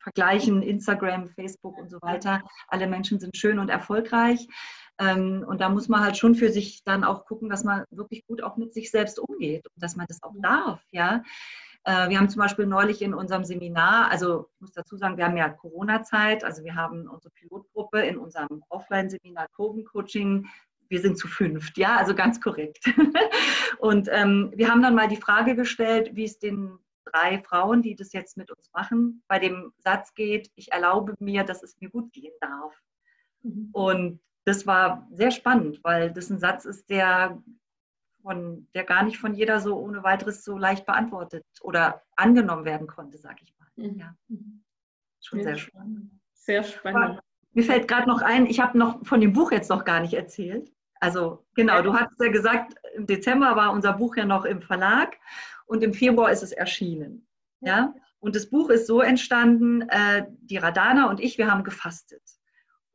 Vergleichen, 0.00 0.62
Instagram, 0.62 1.28
Facebook 1.28 1.78
und 1.78 1.90
so 1.90 1.98
weiter. 2.02 2.42
Alle 2.66 2.88
Menschen 2.88 3.20
sind 3.20 3.36
schön 3.36 3.60
und 3.60 3.68
erfolgreich. 3.68 4.48
Ähm, 4.98 5.44
und 5.46 5.60
da 5.60 5.68
muss 5.68 5.88
man 5.88 6.00
halt 6.00 6.16
schon 6.16 6.34
für 6.34 6.50
sich 6.50 6.82
dann 6.84 7.04
auch 7.04 7.24
gucken, 7.24 7.48
dass 7.48 7.64
man 7.64 7.84
wirklich 7.90 8.26
gut 8.26 8.42
auch 8.42 8.56
mit 8.56 8.74
sich 8.74 8.90
selbst 8.90 9.18
umgeht 9.18 9.66
und 9.66 9.82
dass 9.82 9.96
man 9.96 10.06
das 10.08 10.22
auch 10.22 10.34
darf, 10.38 10.82
ja. 10.90 11.22
Äh, 11.84 12.08
wir 12.08 12.18
haben 12.18 12.28
zum 12.28 12.40
Beispiel 12.40 12.66
neulich 12.66 13.02
in 13.02 13.14
unserem 13.14 13.44
Seminar, 13.44 14.10
also 14.10 14.48
ich 14.54 14.60
muss 14.60 14.72
dazu 14.72 14.96
sagen, 14.96 15.16
wir 15.16 15.24
haben 15.24 15.36
ja 15.36 15.48
Corona-Zeit, 15.48 16.44
also 16.44 16.64
wir 16.64 16.74
haben 16.74 17.08
unsere 17.08 17.30
Pilotgruppe 17.30 18.00
in 18.00 18.18
unserem 18.18 18.62
Offline-Seminar 18.68 19.48
Kurven-Coaching 19.54 20.48
wir 20.90 21.00
sind 21.00 21.18
zu 21.18 21.28
fünft, 21.28 21.76
ja, 21.76 21.96
also 21.96 22.14
ganz 22.14 22.40
korrekt. 22.40 22.84
Und 23.78 24.08
ähm, 24.10 24.52
wir 24.54 24.70
haben 24.70 24.82
dann 24.82 24.94
mal 24.94 25.08
die 25.08 25.16
Frage 25.16 25.54
gestellt, 25.54 26.10
wie 26.14 26.24
es 26.24 26.38
den 26.38 26.78
drei 27.04 27.42
Frauen, 27.42 27.82
die 27.82 27.94
das 27.94 28.12
jetzt 28.12 28.36
mit 28.36 28.50
uns 28.50 28.70
machen, 28.72 29.22
bei 29.28 29.38
dem 29.38 29.72
Satz 29.78 30.14
geht, 30.14 30.50
ich 30.54 30.72
erlaube 30.72 31.14
mir, 31.20 31.44
dass 31.44 31.62
es 31.62 31.78
mir 31.80 31.90
gut 31.90 32.12
gehen 32.12 32.32
darf. 32.40 32.74
Mhm. 33.42 33.68
Und 33.72 34.20
das 34.48 34.66
war 34.66 35.06
sehr 35.12 35.30
spannend, 35.30 35.78
weil 35.84 36.10
das 36.10 36.30
ein 36.30 36.38
Satz 36.38 36.64
ist, 36.64 36.88
der, 36.88 37.42
von, 38.22 38.66
der 38.74 38.84
gar 38.84 39.02
nicht 39.02 39.18
von 39.18 39.34
jeder 39.34 39.60
so 39.60 39.76
ohne 39.78 40.02
weiteres 40.02 40.42
so 40.42 40.56
leicht 40.56 40.86
beantwortet 40.86 41.44
oder 41.60 42.02
angenommen 42.16 42.64
werden 42.64 42.86
konnte, 42.86 43.18
sage 43.18 43.40
ich 43.42 43.54
mal. 43.58 43.68
Mhm. 43.76 43.98
Ja. 43.98 44.14
Schon 45.20 45.42
sehr, 45.42 45.54
sehr 45.54 45.58
spannend. 45.58 46.10
Sehr 46.32 46.62
spannend. 46.62 46.96
Aber 46.96 47.20
mir 47.52 47.62
fällt 47.62 47.88
gerade 47.88 48.08
noch 48.08 48.22
ein, 48.22 48.46
ich 48.46 48.58
habe 48.58 48.78
noch 48.78 49.04
von 49.06 49.20
dem 49.20 49.34
Buch 49.34 49.52
jetzt 49.52 49.68
noch 49.68 49.84
gar 49.84 50.00
nicht 50.00 50.14
erzählt. 50.14 50.72
Also 50.98 51.44
genau, 51.54 51.82
du 51.82 51.92
hast 51.92 52.18
ja 52.18 52.30
gesagt, 52.30 52.74
im 52.94 53.06
Dezember 53.06 53.54
war 53.54 53.72
unser 53.72 53.92
Buch 53.92 54.16
ja 54.16 54.24
noch 54.24 54.46
im 54.46 54.62
Verlag 54.62 55.18
und 55.66 55.84
im 55.84 55.92
Februar 55.92 56.32
ist 56.32 56.42
es 56.42 56.52
erschienen. 56.52 57.28
Ja? 57.60 57.94
Und 58.18 58.34
das 58.34 58.48
Buch 58.48 58.70
ist 58.70 58.86
so 58.86 59.02
entstanden, 59.02 59.82
äh, 59.90 60.26
die 60.40 60.56
Radana 60.56 61.10
und 61.10 61.20
ich, 61.20 61.36
wir 61.36 61.50
haben 61.50 61.64
gefastet. 61.64 62.22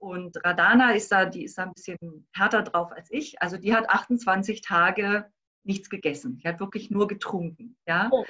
Und 0.03 0.35
Radana 0.43 0.91
ist 0.91 1.13
da, 1.13 1.23
die 1.23 1.45
ist 1.45 1.57
da 1.57 1.63
ein 1.63 1.73
bisschen 1.73 2.27
härter 2.33 2.61
drauf 2.61 2.91
als 2.91 3.09
ich. 3.09 3.41
Also 3.41 3.55
die 3.55 3.73
hat 3.73 3.89
28 3.89 4.59
Tage 4.59 5.31
nichts 5.63 5.89
gegessen. 5.89 6.39
Die 6.39 6.47
hat 6.49 6.59
wirklich 6.59 6.91
nur 6.91 7.07
getrunken. 7.07 7.77
Ja? 7.87 8.09
Oh. 8.11 8.25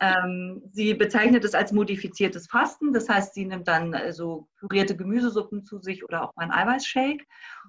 Ähm, 0.00 0.60
sie 0.72 0.92
bezeichnet 0.94 1.44
es 1.44 1.54
als 1.54 1.70
modifiziertes 1.70 2.48
Fasten. 2.48 2.92
Das 2.92 3.08
heißt, 3.08 3.32
sie 3.32 3.44
nimmt 3.44 3.68
dann 3.68 3.92
äh, 3.92 4.12
so 4.12 4.48
pürierte 4.58 4.96
Gemüsesuppen 4.96 5.64
zu 5.64 5.78
sich 5.78 6.02
oder 6.02 6.24
auch 6.24 6.34
mal 6.34 6.50
einen 6.50 6.50
Eiweißshake. 6.50 7.24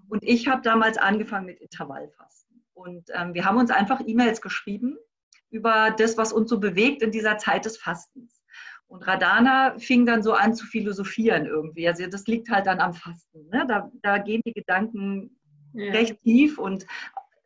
Und 0.10 0.23
ich 0.23 0.47
habe 0.47 0.63
damals 0.63 0.97
angefangen 0.97 1.45
mit 1.45 1.60
Intervallfasten. 1.60 2.65
Und 2.73 3.12
ähm, 3.13 3.36
wir 3.36 3.45
haben 3.45 3.60
uns 3.60 3.69
einfach 3.69 4.01
E-Mails 4.03 4.41
geschrieben 4.41 4.97
über 5.51 5.93
das, 5.95 6.17
was 6.17 6.34
uns 6.34 6.49
so 6.49 6.60
bewegt 6.60 7.03
in 7.03 7.12
dieser 7.12 7.38
Zeit 7.38 7.65
des 7.65 7.77
Fastens. 7.77 8.35
Und 8.88 9.08
Radana 9.08 9.78
fing 9.80 10.06
dann 10.06 10.24
so 10.24 10.34
an 10.34 10.54
zu 10.54 10.65
philosophieren 10.65 11.45
irgendwie. 11.45 11.88
Also 11.88 12.08
das 12.08 12.28
liegt 12.28 12.50
halt 12.50 12.67
dann 12.67 12.80
am 12.80 12.93
Fasten. 12.93 13.50
Ne? 13.50 13.65
Da, 13.67 13.91
da 14.02 14.19
gehen 14.19 14.41
die 14.45 14.54
Gedanken 14.54 15.38
ja. 15.74 15.91
recht 15.91 16.21
tief 16.21 16.58
und 16.58 16.86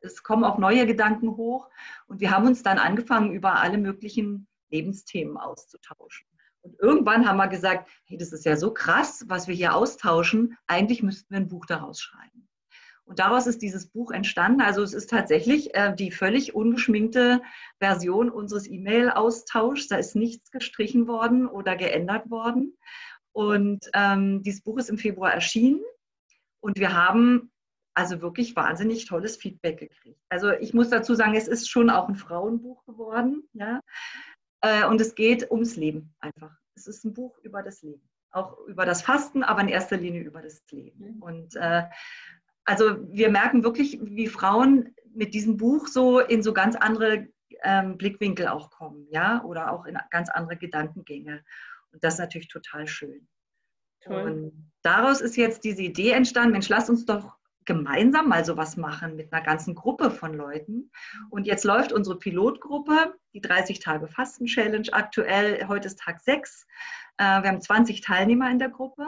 es 0.02 0.23
kommen 0.23 0.43
auch 0.43 0.58
neue 0.58 0.86
Gedanken 0.86 1.36
hoch. 1.38 1.69
Und 2.08 2.19
wir 2.19 2.32
haben 2.32 2.47
uns 2.47 2.63
dann 2.63 2.78
angefangen, 2.78 3.32
über 3.32 3.60
alle 3.60 3.78
möglichen 3.78 4.47
Lebensthemen 4.69 5.38
auszutauschen. 5.38 6.28
Und 6.62 6.78
irgendwann 6.80 7.28
haben 7.28 7.38
wir 7.38 7.47
gesagt, 7.47 7.89
hey, 8.06 8.17
das 8.17 8.34
ist 8.34 8.45
ja 8.45 8.58
so 8.58 8.73
krass, 8.73 9.23
was 9.28 9.47
wir 9.47 9.56
hier 9.56 9.75
austauschen. 9.75 10.58
Eigentlich 10.67 11.02
müssten 11.04 11.34
wir 11.34 11.39
ein 11.39 11.47
Buch 11.47 11.65
daraus 11.65 12.02
schreiben. 12.02 12.48
Und 13.09 13.17
daraus 13.17 13.47
ist 13.47 13.63
dieses 13.63 13.87
Buch 13.87 14.11
entstanden. 14.11 14.61
Also 14.61 14.83
es 14.83 14.93
ist 14.93 15.09
tatsächlich 15.09 15.73
äh, 15.73 15.95
die 15.95 16.11
völlig 16.11 16.53
ungeschminkte 16.53 17.41
Version 17.79 18.29
unseres 18.29 18.69
E-Mail-Austauschs. 18.69 19.87
Da 19.87 19.97
ist 19.97 20.15
nichts 20.15 20.51
gestrichen 20.51 21.07
worden 21.07 21.47
oder 21.47 21.75
geändert 21.75 22.29
worden. 22.29 22.77
Und 23.31 23.89
ähm, 23.95 24.43
dieses 24.43 24.61
Buch 24.61 24.77
ist 24.77 24.91
im 24.91 24.99
Februar 24.99 25.33
erschienen. 25.33 25.81
Und 26.59 26.77
wir 26.77 26.93
haben 26.93 27.51
also 27.95 28.21
wirklich 28.21 28.55
wahnsinnig 28.55 29.07
tolles 29.07 29.37
Feedback 29.37 29.79
gekriegt. 29.79 30.21
Also 30.29 30.51
ich 30.51 30.75
muss 30.75 30.89
dazu 30.89 31.15
sagen, 31.15 31.33
es 31.33 31.47
ist 31.47 31.67
schon 31.67 31.89
auch 31.89 32.09
ein 32.09 32.15
Frauenbuch 32.15 32.85
geworden. 32.85 33.49
Ja? 33.53 33.81
Äh, 34.61 34.85
und 34.85 35.01
es 35.01 35.15
geht 35.15 35.49
ums 35.49 35.77
Leben 35.77 36.13
einfach. 36.19 36.55
Es 36.75 36.85
ist 36.85 37.03
ein 37.05 37.15
Buch 37.15 37.39
über 37.41 37.63
das 37.63 37.81
Leben. 37.81 38.07
Auch 38.29 38.59
über 38.67 38.85
das 38.85 39.01
Fasten, 39.01 39.41
aber 39.41 39.61
in 39.61 39.67
erster 39.67 39.97
Linie 39.97 40.21
über 40.21 40.43
das 40.43 40.61
Leben. 40.69 41.15
Mhm. 41.15 41.21
Und 41.23 41.55
äh, 41.55 41.85
also 42.69 42.97
wir 43.12 43.32
merken 43.32 43.63
wirklich, 43.63 43.99
wie 44.01 44.27
Frauen 44.27 44.93
mit 45.12 45.34
diesem 45.34 45.58
Buch 45.58 45.88
so 45.88 46.19
in 46.19 46.43
so 46.43 46.53
ganz 46.53 46.75
andere 46.75 47.27
ähm, 47.63 47.97
Blickwinkel 47.97 48.47
auch 48.47 48.69
kommen, 48.69 49.08
ja, 49.10 49.43
oder 49.43 49.71
auch 49.71 49.86
in 49.86 49.97
ganz 50.12 50.29
andere 50.29 50.55
Gedankengänge. 50.55 51.43
Und 51.91 52.03
das 52.03 52.13
ist 52.13 52.19
natürlich 52.19 52.47
total 52.47 52.88
schön. 52.88 53.27
Toll. 54.01 54.21
Und 54.21 54.71
daraus 54.84 55.19
ist 55.19 55.36
jetzt 55.36 55.63
diese 55.63 55.82
Idee 55.82 56.12
entstanden, 56.12 56.51
Mensch, 56.51 56.69
lass 56.69 56.91
uns 56.91 57.05
doch 57.05 57.38
gemeinsam 57.65 58.29
mal 58.29 58.45
sowas 58.45 58.77
machen 58.77 59.15
mit 59.15 59.34
einer 59.34 59.43
ganzen 59.43 59.73
Gruppe 59.73 60.12
von 60.12 60.36
Leuten. 60.36 60.91
Und 61.32 61.47
jetzt 61.47 61.65
läuft 61.65 61.91
unsere 61.91 62.19
Pilotgruppe, 62.19 63.15
die 63.34 63.41
30 63.41 63.79
Tage 63.79 64.08
Fasten 64.08 64.45
Challenge 64.45 64.88
aktuell. 64.91 65.67
Heute 65.67 65.88
ist 65.88 65.99
Tag 65.99 66.21
6. 66.21 66.67
Äh, 67.17 67.23
wir 67.23 67.49
haben 67.49 67.62
20 67.62 68.01
Teilnehmer 68.01 68.49
in 68.51 68.60
der 68.60 68.69
Gruppe 68.69 69.08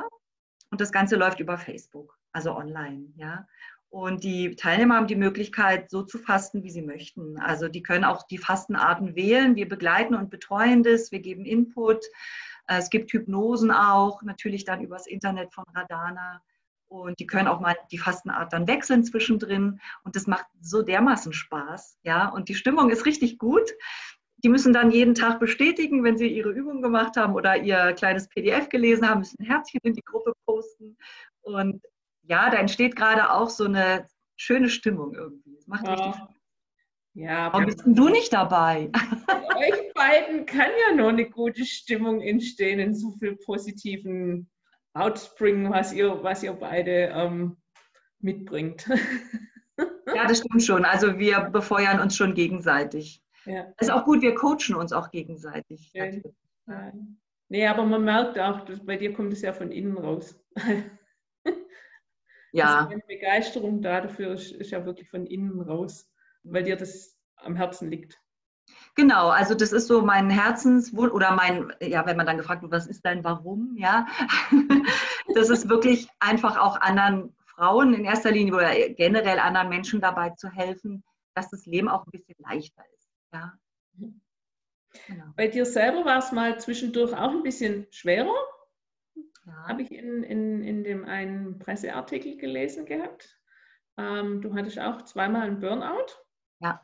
und 0.71 0.81
das 0.81 0.91
Ganze 0.91 1.15
läuft 1.15 1.39
über 1.39 1.57
Facebook, 1.59 2.17
also 2.33 2.55
online. 2.55 3.13
Ja. 3.15 3.47
Und 3.91 4.23
die 4.23 4.55
Teilnehmer 4.55 4.95
haben 4.95 5.07
die 5.07 5.17
Möglichkeit, 5.17 5.89
so 5.89 6.03
zu 6.03 6.17
fasten, 6.17 6.63
wie 6.63 6.69
sie 6.71 6.81
möchten. 6.81 7.37
Also 7.37 7.67
die 7.67 7.83
können 7.83 8.05
auch 8.05 8.23
die 8.23 8.37
Fastenarten 8.37 9.15
wählen. 9.15 9.57
Wir 9.57 9.67
begleiten 9.67 10.15
und 10.15 10.29
betreuen 10.29 10.81
das. 10.81 11.11
Wir 11.11 11.19
geben 11.19 11.43
Input. 11.43 12.05
Äh, 12.67 12.77
es 12.77 12.89
gibt 12.89 13.11
Hypnosen 13.11 13.69
auch, 13.69 14.21
natürlich 14.23 14.63
dann 14.63 14.81
übers 14.81 15.07
Internet 15.07 15.53
von 15.53 15.65
Radana. 15.75 16.41
Und 16.87 17.19
die 17.19 17.27
können 17.27 17.49
auch 17.49 17.59
mal 17.59 17.75
die 17.91 17.97
Fastenart 17.97 18.53
dann 18.53 18.67
wechseln 18.67 19.03
zwischendrin. 19.03 19.81
Und 20.03 20.15
das 20.15 20.25
macht 20.25 20.45
so 20.61 20.83
dermaßen 20.83 21.33
Spaß. 21.33 21.99
Ja, 22.03 22.29
und 22.29 22.47
die 22.47 22.55
Stimmung 22.55 22.91
ist 22.91 23.05
richtig 23.05 23.37
gut. 23.37 23.71
Die 24.37 24.49
müssen 24.49 24.71
dann 24.71 24.91
jeden 24.91 25.15
Tag 25.15 25.41
bestätigen, 25.41 26.05
wenn 26.05 26.17
sie 26.17 26.27
ihre 26.27 26.51
Übung 26.51 26.81
gemacht 26.81 27.17
haben 27.17 27.35
oder 27.35 27.57
ihr 27.57 27.91
kleines 27.93 28.29
PDF 28.29 28.69
gelesen 28.69 29.07
haben, 29.07 29.19
müssen 29.19 29.37
ein 29.39 29.45
Herzchen 29.45 29.81
in 29.83 29.93
die 29.93 30.01
Gruppe 30.01 30.31
posten. 30.45 30.97
Und 31.41 31.81
ja, 32.23 32.49
da 32.49 32.57
entsteht 32.57 32.95
gerade 32.95 33.31
auch 33.31 33.49
so 33.49 33.65
eine 33.65 34.07
schöne 34.35 34.69
Stimmung 34.69 35.13
irgendwie. 35.13 35.55
Es 35.57 35.67
macht 35.67 35.85
ja. 35.85 35.93
richtig 35.93 36.15
Spaß. 36.15 36.29
Ja, 37.13 37.51
Warum 37.51 37.65
bist 37.65 37.83
du 37.85 38.07
nicht 38.07 38.31
dabei? 38.31 38.89
Bei 38.91 39.57
euch 39.57 39.93
beiden 39.93 40.45
kann 40.45 40.69
ja 40.87 40.95
nur 40.95 41.09
eine 41.09 41.29
gute 41.29 41.65
Stimmung 41.65 42.21
entstehen 42.21 42.79
in 42.79 42.95
so 42.95 43.11
viel 43.11 43.35
positiven 43.35 44.49
outspringen, 44.93 45.71
was 45.71 45.91
ihr, 45.91 46.23
was 46.23 46.41
ihr 46.43 46.53
beide 46.53 47.11
ähm, 47.13 47.57
mitbringt. 48.19 48.89
Ja, 50.13 50.27
das 50.27 50.39
stimmt 50.39 50.61
schon. 50.61 50.85
Also 50.85 51.17
wir 51.17 51.39
befeuern 51.39 51.99
uns 51.99 52.15
schon 52.15 52.35
gegenseitig. 52.35 53.23
Ja. 53.45 53.73
Ist 53.79 53.89
auch 53.89 54.05
gut, 54.05 54.21
wir 54.21 54.35
coachen 54.35 54.75
uns 54.75 54.93
auch 54.93 55.09
gegenseitig. 55.09 55.91
Ja. 55.93 56.11
Nee, 57.49 57.65
aber 57.65 57.85
man 57.85 58.03
merkt 58.03 58.37
auch, 58.37 58.63
dass 58.65 58.85
bei 58.85 58.97
dir 58.97 59.13
kommt 59.13 59.33
es 59.33 59.41
ja 59.41 59.53
von 59.53 59.71
innen 59.71 59.97
raus. 59.97 60.39
Ja. 62.51 62.85
Also 62.85 62.95
die 62.95 63.15
Begeisterung 63.15 63.81
dafür 63.81 64.33
ist, 64.33 64.51
ist 64.51 64.71
ja 64.71 64.85
wirklich 64.85 65.09
von 65.09 65.25
innen 65.25 65.61
raus, 65.61 66.09
weil 66.43 66.63
dir 66.63 66.75
das 66.75 67.17
am 67.37 67.55
Herzen 67.55 67.89
liegt. 67.89 68.19
Genau, 68.95 69.29
also 69.29 69.55
das 69.55 69.71
ist 69.71 69.87
so 69.87 70.01
mein 70.01 70.29
Herzenswunsch 70.29 71.13
oder 71.13 71.31
mein, 71.31 71.73
ja, 71.81 72.05
wenn 72.05 72.17
man 72.17 72.25
dann 72.25 72.37
gefragt 72.37 72.61
wird, 72.61 72.71
was 72.71 72.87
ist 72.87 73.05
dein 73.05 73.23
Warum, 73.23 73.75
ja, 73.77 74.05
das 75.33 75.49
ist 75.49 75.69
wirklich 75.69 76.07
einfach 76.19 76.57
auch 76.57 76.79
anderen 76.79 77.33
Frauen 77.55 77.93
in 77.93 78.05
erster 78.05 78.31
Linie 78.31 78.53
oder 78.53 78.73
generell 78.89 79.39
anderen 79.39 79.69
Menschen 79.69 80.01
dabei 80.01 80.31
zu 80.31 80.49
helfen, 80.49 81.03
dass 81.35 81.49
das 81.49 81.65
Leben 81.65 81.87
auch 81.87 82.05
ein 82.05 82.11
bisschen 82.11 82.35
leichter 82.39 82.83
ist, 82.93 83.09
ja. 83.33 83.53
Genau. 85.07 85.25
Bei 85.37 85.47
dir 85.47 85.65
selber 85.65 86.03
war 86.03 86.17
es 86.17 86.33
mal 86.33 86.59
zwischendurch 86.59 87.13
auch 87.13 87.31
ein 87.31 87.43
bisschen 87.43 87.87
schwerer, 87.91 88.35
ja. 89.45 89.67
habe 89.67 89.81
ich 89.81 89.91
in, 89.91 90.23
in, 90.23 90.63
in 90.63 90.83
dem 90.83 91.05
einen 91.05 91.59
Presseartikel 91.59 92.37
gelesen 92.37 92.85
gehabt. 92.85 93.39
Ähm, 93.97 94.41
du 94.41 94.53
hattest 94.55 94.79
auch 94.79 95.03
zweimal 95.03 95.47
einen 95.47 95.59
Burnout. 95.59 96.07
Ja, 96.59 96.81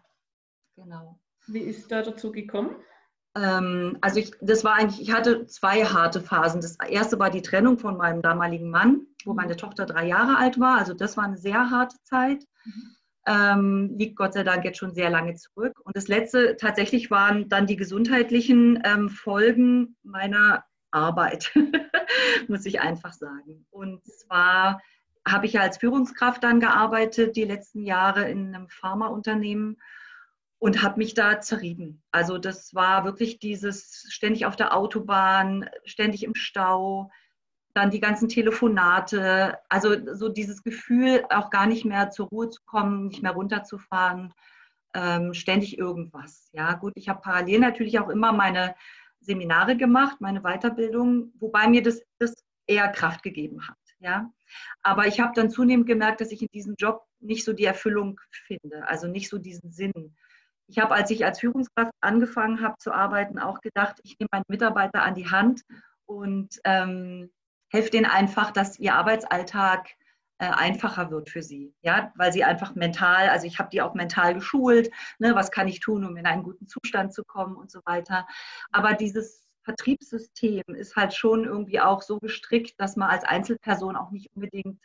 genau. 0.76 1.20
Wie 1.48 1.60
ist 1.60 1.92
da 1.92 2.02
dazu 2.02 2.32
gekommen? 2.32 2.76
Ähm, 3.38 3.98
also 4.02 4.20
ich, 4.20 4.32
das 4.42 4.64
war 4.64 4.76
eigentlich, 4.76 5.02
ich 5.02 5.14
hatte 5.14 5.46
zwei 5.46 5.86
harte 5.86 6.22
Phasen. 6.22 6.62
Das 6.62 6.78
erste 6.90 7.20
war 7.20 7.30
die 7.30 7.42
Trennung 7.42 7.78
von 7.78 7.98
meinem 7.98 8.22
damaligen 8.22 8.70
Mann, 8.70 9.06
wo 9.26 9.34
meine 9.34 9.54
mhm. 9.54 9.58
Tochter 9.58 9.86
drei 9.86 10.08
Jahre 10.08 10.38
alt 10.38 10.60
war. 10.60 10.78
Also 10.78 10.94
das 10.94 11.18
war 11.18 11.26
eine 11.26 11.38
sehr 11.38 11.70
harte 11.70 11.98
Zeit. 12.04 12.44
Mhm. 12.66 12.96
Ähm, 13.30 13.96
liegt 13.98 14.16
Gott 14.16 14.34
sei 14.34 14.44
Dank 14.44 14.64
jetzt 14.64 14.78
schon 14.78 14.94
sehr 14.94 15.10
lange 15.10 15.36
zurück. 15.36 15.80
Und 15.84 15.96
das 15.98 16.08
letzte 16.08 16.56
tatsächlich 16.56 17.12
waren 17.12 17.50
dann 17.50 17.68
die 17.68 17.76
gesundheitlichen 17.76 18.82
ähm, 18.86 19.10
Folgen 19.10 19.98
meiner 20.02 20.64
Arbeit, 20.92 21.52
muss 22.48 22.66
ich 22.66 22.80
einfach 22.82 23.14
sagen. 23.14 23.66
Und 23.70 24.06
zwar 24.06 24.82
habe 25.28 25.46
ich 25.46 25.54
ja 25.54 25.62
als 25.62 25.78
Führungskraft 25.78 26.44
dann 26.44 26.60
gearbeitet, 26.60 27.36
die 27.36 27.44
letzten 27.44 27.84
Jahre 27.84 28.30
in 28.30 28.56
einem 28.56 28.70
Pharmaunternehmen 28.70 29.78
und 30.60 30.82
habe 30.82 30.98
mich 30.98 31.14
da 31.14 31.40
zerrieben. 31.40 32.02
Also 32.12 32.38
das 32.38 32.74
war 32.74 33.06
wirklich 33.06 33.40
dieses 33.40 34.08
ständig 34.10 34.46
auf 34.46 34.56
der 34.56 34.76
Autobahn, 34.76 35.70
ständig 35.86 36.24
im 36.24 36.36
Stau, 36.36 37.12
dann 37.74 37.92
die 37.92 38.00
ganzen 38.00 38.28
Telefonate, 38.28 39.60
also 39.70 39.96
so 40.16 40.30
dieses 40.30 40.64
Gefühl, 40.64 41.24
auch 41.30 41.52
gar 41.52 41.68
nicht 41.68 41.86
mehr 41.86 42.10
zur 42.10 42.28
Ruhe 42.28 42.50
zu 42.50 42.62
kommen, 42.66 43.08
nicht 43.08 43.22
mehr 43.22 43.34
runterzufahren, 43.34 44.34
ähm, 44.96 45.34
ständig 45.36 45.78
irgendwas. 45.78 46.50
Ja, 46.54 46.74
gut, 46.74 46.94
ich 46.96 47.08
habe 47.08 47.22
parallel 47.22 47.60
natürlich 47.60 48.00
auch 48.00 48.10
immer 48.10 48.32
meine 48.32 48.74
Seminare 49.20 49.78
gemacht, 49.78 50.22
meine 50.22 50.42
Weiterbildung, 50.42 51.34
wobei 51.40 51.68
mir 51.68 51.84
das, 51.84 52.02
das 52.20 52.34
eher 52.68 52.88
Kraft 52.90 53.24
gegeben 53.24 53.68
hat. 53.68 53.78
Ja, 54.00 54.32
aber 54.84 55.08
ich 55.08 55.20
habe 55.20 55.34
dann 55.36 55.50
zunehmend 55.50 55.88
gemerkt, 55.88 56.22
dass 56.22 56.32
ich 56.32 56.42
in 56.42 56.50
diesem 56.54 56.76
Job 56.78 57.04
nicht 57.20 57.44
so 57.44 57.54
die 57.54 57.66
Erfüllung 57.66 58.20
finde, 58.46 58.88
also 58.88 59.08
nicht 59.08 59.28
so 59.28 59.40
diesen 59.40 59.72
Sinn 59.72 60.16
ich 60.68 60.80
habe, 60.80 60.94
als 60.94 61.10
ich 61.12 61.26
als 61.26 61.40
Führungskraft 61.40 61.92
angefangen 62.02 62.62
habe 62.62 62.78
zu 62.78 62.92
arbeiten, 62.92 63.40
auch 63.40 63.62
gedacht, 63.62 64.00
ich 64.04 64.18
nehme 64.20 64.30
meine 64.32 64.44
Mitarbeiter 64.48 65.02
an 65.02 65.16
die 65.16 65.30
Hand 65.30 65.62
und 66.06 66.60
ähm, 66.66 67.32
helfe 67.70 67.90
denen 67.90 68.06
einfach, 68.06 68.52
dass 68.52 68.78
ihr 68.78 68.96
Arbeitsalltag 68.96 69.88
einfacher 70.40 71.10
wird 71.10 71.30
für 71.30 71.42
sie. 71.42 71.74
Ja, 71.82 72.12
weil 72.16 72.32
sie 72.32 72.44
einfach 72.44 72.76
mental, 72.76 73.30
also 73.30 73.48
ich 73.48 73.60
habe 73.60 73.70
die 73.70 73.82
auch 73.82 73.94
mental 73.94 74.34
geschult, 74.34 74.92
ne, 75.20 75.34
was 75.36 75.52
kann 75.52 75.68
ich 75.68 75.80
tun, 75.80 76.06
um 76.06 76.16
in 76.18 76.26
einen 76.26 76.44
guten 76.44 76.68
Zustand 76.68 77.14
zu 77.14 77.24
kommen 77.24 77.56
und 77.56 77.72
so 77.72 77.82
weiter. 77.86 78.28
Aber 78.72 78.94
dieses 78.94 79.48
Vertriebssystem 79.64 80.64
ist 80.68 80.96
halt 80.96 81.14
schon 81.14 81.44
irgendwie 81.44 81.82
auch 81.82 82.02
so 82.02 82.20
gestrickt, 82.20 82.80
dass 82.80 82.96
man 82.96 83.10
als 83.10 83.24
Einzelperson 83.24 83.96
auch 83.96 84.12
nicht 84.12 84.30
unbedingt 84.34 84.80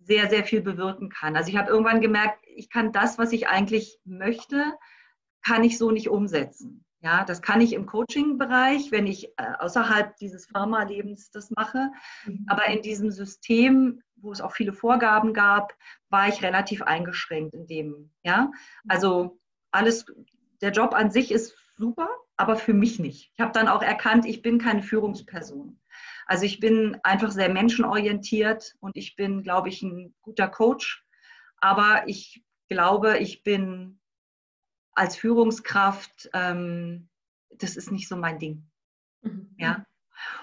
sehr, 0.00 0.30
sehr 0.30 0.44
viel 0.44 0.62
bewirken 0.62 1.10
kann. 1.10 1.36
Also 1.36 1.50
ich 1.50 1.56
habe 1.56 1.70
irgendwann 1.70 2.00
gemerkt, 2.00 2.44
ich 2.46 2.70
kann 2.70 2.92
das, 2.92 3.18
was 3.18 3.32
ich 3.32 3.48
eigentlich 3.48 4.00
möchte, 4.04 4.72
kann 5.44 5.64
ich 5.64 5.78
so 5.78 5.90
nicht 5.90 6.08
umsetzen. 6.08 6.84
Ja, 7.02 7.24
das 7.24 7.42
kann 7.42 7.60
ich 7.60 7.72
im 7.72 7.86
Coaching-Bereich, 7.86 8.92
wenn 8.92 9.08
ich 9.08 9.26
äh, 9.36 9.54
außerhalb 9.58 10.16
dieses 10.18 10.46
Pharmalebens 10.46 11.32
das 11.32 11.50
mache. 11.50 11.90
Mhm. 12.24 12.46
Aber 12.48 12.66
in 12.68 12.80
diesem 12.80 13.10
System, 13.10 14.02
wo 14.14 14.30
es 14.30 14.40
auch 14.40 14.52
viele 14.52 14.72
Vorgaben 14.72 15.34
gab, 15.34 15.74
war 16.10 16.28
ich 16.28 16.44
relativ 16.44 16.80
eingeschränkt 16.82 17.54
in 17.54 17.66
dem. 17.66 18.12
Ja, 18.22 18.52
also 18.86 19.40
alles, 19.72 20.06
der 20.60 20.70
Job 20.70 20.94
an 20.94 21.10
sich 21.10 21.32
ist 21.32 21.56
super, 21.76 22.08
aber 22.36 22.54
für 22.54 22.74
mich 22.74 23.00
nicht. 23.00 23.32
Ich 23.34 23.40
habe 23.40 23.52
dann 23.52 23.66
auch 23.66 23.82
erkannt, 23.82 24.24
ich 24.24 24.40
bin 24.40 24.58
keine 24.58 24.84
Führungsperson. 24.84 25.80
Also 26.26 26.44
ich 26.44 26.60
bin 26.60 26.96
einfach 27.02 27.32
sehr 27.32 27.48
menschenorientiert 27.48 28.76
und 28.78 28.96
ich 28.96 29.16
bin, 29.16 29.42
glaube 29.42 29.70
ich, 29.70 29.82
ein 29.82 30.14
guter 30.22 30.46
Coach. 30.46 31.04
Aber 31.56 32.04
ich 32.06 32.44
glaube, 32.68 33.18
ich 33.18 33.42
bin 33.42 33.98
als 34.94 35.16
Führungskraft, 35.16 36.30
ähm, 36.32 37.08
das 37.50 37.76
ist 37.76 37.90
nicht 37.90 38.08
so 38.08 38.16
mein 38.16 38.38
Ding. 38.38 38.68
Mhm. 39.22 39.54
Ja. 39.58 39.84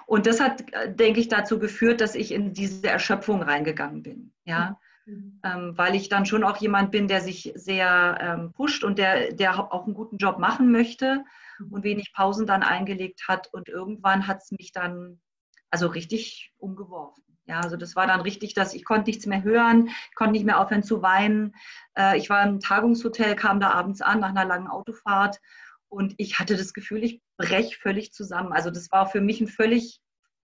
Und 0.06 0.26
das 0.26 0.40
hat, 0.40 0.64
denke 0.88 1.20
ich, 1.20 1.28
dazu 1.28 1.60
geführt, 1.60 2.02
dass 2.02 2.16
ich 2.16 2.32
in 2.32 2.54
diese 2.54 2.88
Erschöpfung 2.88 3.42
reingegangen 3.42 4.04
bin. 4.04 4.34
Ja. 4.44 4.80
Mhm. 5.06 5.40
Ähm, 5.44 5.78
weil 5.78 5.96
ich 5.96 6.10
dann 6.10 6.26
schon 6.26 6.44
auch 6.44 6.58
jemand 6.58 6.92
bin, 6.92 7.08
der 7.08 7.22
sich 7.22 7.52
sehr 7.56 8.18
ähm, 8.20 8.54
pusht 8.54 8.84
und 8.84 8.98
der, 8.98 9.34
der 9.34 9.72
auch 9.74 9.86
einen 9.86 9.94
guten 9.94 10.18
Job 10.18 10.40
machen 10.40 10.72
möchte 10.72 11.24
mhm. 11.60 11.74
und 11.74 11.84
wenig 11.84 12.14
Pausen 12.14 12.46
dann 12.46 12.64
eingelegt 12.64 13.28
hat. 13.28 13.48
Und 13.52 13.70
irgendwann 13.70 14.28
hat 14.28 14.42
es 14.42 14.52
mich 14.52 14.72
dann 14.72 15.22
also 15.70 15.88
richtig 15.88 16.52
umgeworfen. 16.58 17.24
Ja, 17.50 17.62
also 17.62 17.78
das 17.78 17.96
war 17.96 18.06
dann 18.06 18.22
richtig, 18.22 18.54
dass 18.54 18.76
ich 18.76 18.86
konnte 18.86 19.10
nichts 19.10 19.26
mehr 19.26 19.42
hören, 19.42 19.90
konnte 20.14 20.34
nicht 20.34 20.46
mehr 20.46 20.60
aufhören 20.60 20.84
zu 20.84 21.02
weinen. 21.02 21.56
Äh, 21.98 22.16
ich 22.20 22.30
war 22.30 22.44
im 22.44 22.60
Tagungshotel, 22.60 23.36
kam 23.36 23.60
da 23.60 23.72
abends 23.72 24.04
an 24.04 24.20
nach 24.20 24.30
einer 24.30 24.46
langen 24.46 24.68
Autofahrt 24.68 25.42
und 25.88 26.14
ich 26.18 26.38
hatte 26.38 26.56
das 26.56 26.74
Gefühl, 26.74 27.04
ich 27.04 27.24
breche 27.38 27.76
völlig 27.80 28.14
zusammen. 28.14 28.54
Also 28.54 28.70
das 28.70 28.92
war 28.92 29.08
für 29.08 29.20
mich 29.20 29.42
ein 29.42 29.48
völlig 29.48 30.00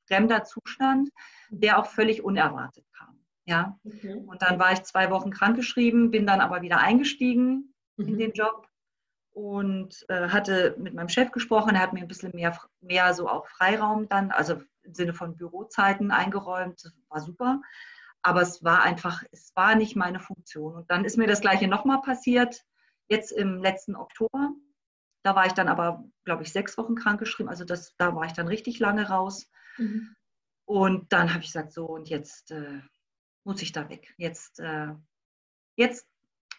fremder 0.06 0.44
Zustand, 0.44 1.10
der 1.50 1.80
auch 1.80 1.86
völlig 1.86 2.26
unerwartet 2.26 2.84
kam. 2.92 3.24
Ja, 3.46 3.80
okay. 3.86 4.16
und 4.28 4.42
dann 4.42 4.60
war 4.60 4.74
ich 4.74 4.84
zwei 4.84 5.10
Wochen 5.12 5.32
krankgeschrieben, 5.32 6.12
bin 6.12 6.28
dann 6.28 6.42
aber 6.42 6.62
wieder 6.62 6.80
eingestiegen 6.80 7.74
mhm. 7.96 8.08
in 8.08 8.18
den 8.18 8.34
Job 8.34 8.68
und 9.32 10.06
äh, 10.10 10.28
hatte 10.28 10.76
mit 10.78 10.94
meinem 10.94 11.08
Chef 11.08 11.32
gesprochen. 11.32 11.76
Er 11.76 11.82
hat 11.82 11.94
mir 11.94 12.02
ein 12.02 12.10
bisschen 12.10 12.36
mehr, 12.36 12.60
mehr 12.82 13.14
so 13.14 13.30
auch 13.30 13.48
Freiraum 13.48 14.10
dann, 14.10 14.32
also 14.32 14.62
im 14.84 14.94
Sinne 14.94 15.14
von 15.14 15.38
Bürozeiten 15.38 16.12
eingeräumt. 16.12 16.84
Das 16.84 16.94
war 17.10 17.22
super. 17.22 17.62
Aber 18.22 18.42
es 18.42 18.64
war 18.64 18.84
einfach, 18.84 19.24
es 19.32 19.52
war 19.56 19.76
nicht 19.76 19.96
meine 19.96 20.20
Funktion. 20.20 20.76
Und 20.76 20.92
dann 20.92 21.06
ist 21.06 21.18
mir 21.18 21.28
das 21.28 21.42
Gleiche 21.42 21.68
nochmal 21.68 22.02
passiert, 22.02 22.64
jetzt 23.08 23.32
im 23.32 23.62
letzten 23.62 23.96
Oktober. 23.96 24.52
Da 25.24 25.36
war 25.36 25.46
ich 25.46 25.54
dann 25.54 25.68
aber, 25.68 26.04
glaube 26.24 26.44
ich, 26.44 26.52
sechs 26.52 26.78
Wochen 26.78 26.96
krankgeschrieben. 26.96 27.50
Also 27.50 27.66
das, 27.66 27.96
da 27.98 28.16
war 28.16 28.26
ich 28.26 28.34
dann 28.34 28.48
richtig 28.48 28.80
lange 28.80 29.08
raus. 29.10 29.50
Mhm. 29.78 30.16
Und 30.66 31.12
dann 31.12 31.30
habe 31.34 31.40
ich 31.40 31.48
gesagt, 31.48 31.74
so, 31.74 31.86
und 31.86 32.10
jetzt 32.10 32.52
äh, 32.52 32.80
muss 33.44 33.62
ich 33.62 33.72
da 33.72 33.90
weg. 33.90 34.14
Jetzt, 34.18 34.60
äh, 34.60 34.94
jetzt 35.76 36.08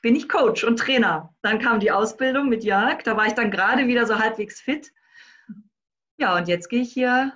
bin 0.02 0.16
ich 0.16 0.28
Coach 0.28 0.64
und 0.64 0.78
Trainer. 0.78 1.34
Dann 1.42 1.60
kam 1.60 1.80
die 1.80 1.92
Ausbildung 1.92 2.48
mit 2.48 2.64
Jörg. 2.64 3.02
Da 3.04 3.16
war 3.16 3.26
ich 3.26 3.34
dann 3.34 3.50
gerade 3.50 3.86
wieder 3.86 4.06
so 4.06 4.18
halbwegs 4.18 4.60
fit. 4.60 4.92
Ja, 6.18 6.36
und 6.36 6.48
jetzt 6.48 6.68
gehe 6.68 6.82
ich 6.82 6.92
hier 6.92 7.32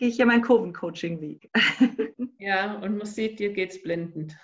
gehe 0.00 0.08
ich 0.08 0.16
ja 0.16 0.24
meinen 0.24 0.42
Kurven-Coaching-Weg. 0.42 1.50
Ja, 2.42 2.76
und 2.76 2.96
man 2.96 3.06
sieht, 3.06 3.38
dir 3.38 3.52
geht 3.52 3.70
es 3.70 3.82
blendend. 3.82 4.34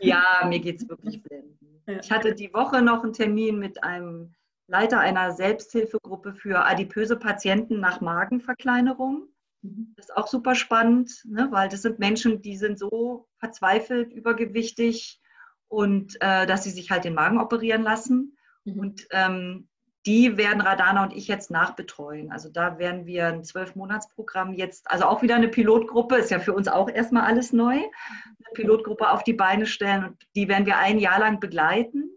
Ja, 0.00 0.44
mir 0.48 0.58
geht 0.58 0.80
es 0.80 0.88
wirklich 0.88 1.22
blendend. 1.22 1.56
Ja. 1.86 2.00
Ich 2.00 2.10
hatte 2.10 2.34
die 2.34 2.52
Woche 2.52 2.82
noch 2.82 3.04
einen 3.04 3.12
Termin 3.12 3.60
mit 3.60 3.84
einem 3.84 4.34
Leiter 4.66 4.98
einer 4.98 5.30
Selbsthilfegruppe 5.30 6.34
für 6.34 6.64
adipöse 6.64 7.16
Patienten 7.16 7.78
nach 7.78 8.00
Magenverkleinerung. 8.00 9.28
Mhm. 9.62 9.92
Das 9.94 10.06
ist 10.06 10.16
auch 10.16 10.26
super 10.26 10.56
spannend, 10.56 11.24
ne? 11.24 11.46
weil 11.52 11.68
das 11.68 11.82
sind 11.82 12.00
Menschen, 12.00 12.42
die 12.42 12.56
sind 12.56 12.80
so 12.80 13.28
verzweifelt, 13.38 14.12
übergewichtig 14.12 15.20
und 15.68 16.16
äh, 16.20 16.46
dass 16.46 16.64
sie 16.64 16.70
sich 16.70 16.90
halt 16.90 17.04
den 17.04 17.14
Magen 17.14 17.38
operieren 17.38 17.82
lassen. 17.82 18.36
Mhm. 18.64 18.78
Und 18.80 19.06
ähm, 19.12 19.68
die 20.06 20.36
werden 20.36 20.60
Radana 20.60 21.02
und 21.02 21.12
ich 21.12 21.26
jetzt 21.26 21.50
nachbetreuen. 21.50 22.30
Also 22.30 22.48
da 22.48 22.78
werden 22.78 23.06
wir 23.06 23.26
ein 23.26 23.44
Zwölf-Monats-Programm 23.44 24.54
jetzt, 24.54 24.88
also 24.90 25.04
auch 25.06 25.20
wieder 25.22 25.34
eine 25.34 25.48
Pilotgruppe, 25.48 26.16
ist 26.16 26.30
ja 26.30 26.38
für 26.38 26.52
uns 26.52 26.68
auch 26.68 26.88
erstmal 26.88 27.24
alles 27.24 27.52
neu, 27.52 27.74
eine 27.74 28.52
Pilotgruppe 28.54 29.10
auf 29.10 29.24
die 29.24 29.32
Beine 29.32 29.66
stellen 29.66 30.04
und 30.04 30.26
die 30.36 30.48
werden 30.48 30.66
wir 30.66 30.78
ein 30.78 30.98
Jahr 30.98 31.18
lang 31.18 31.40
begleiten, 31.40 32.10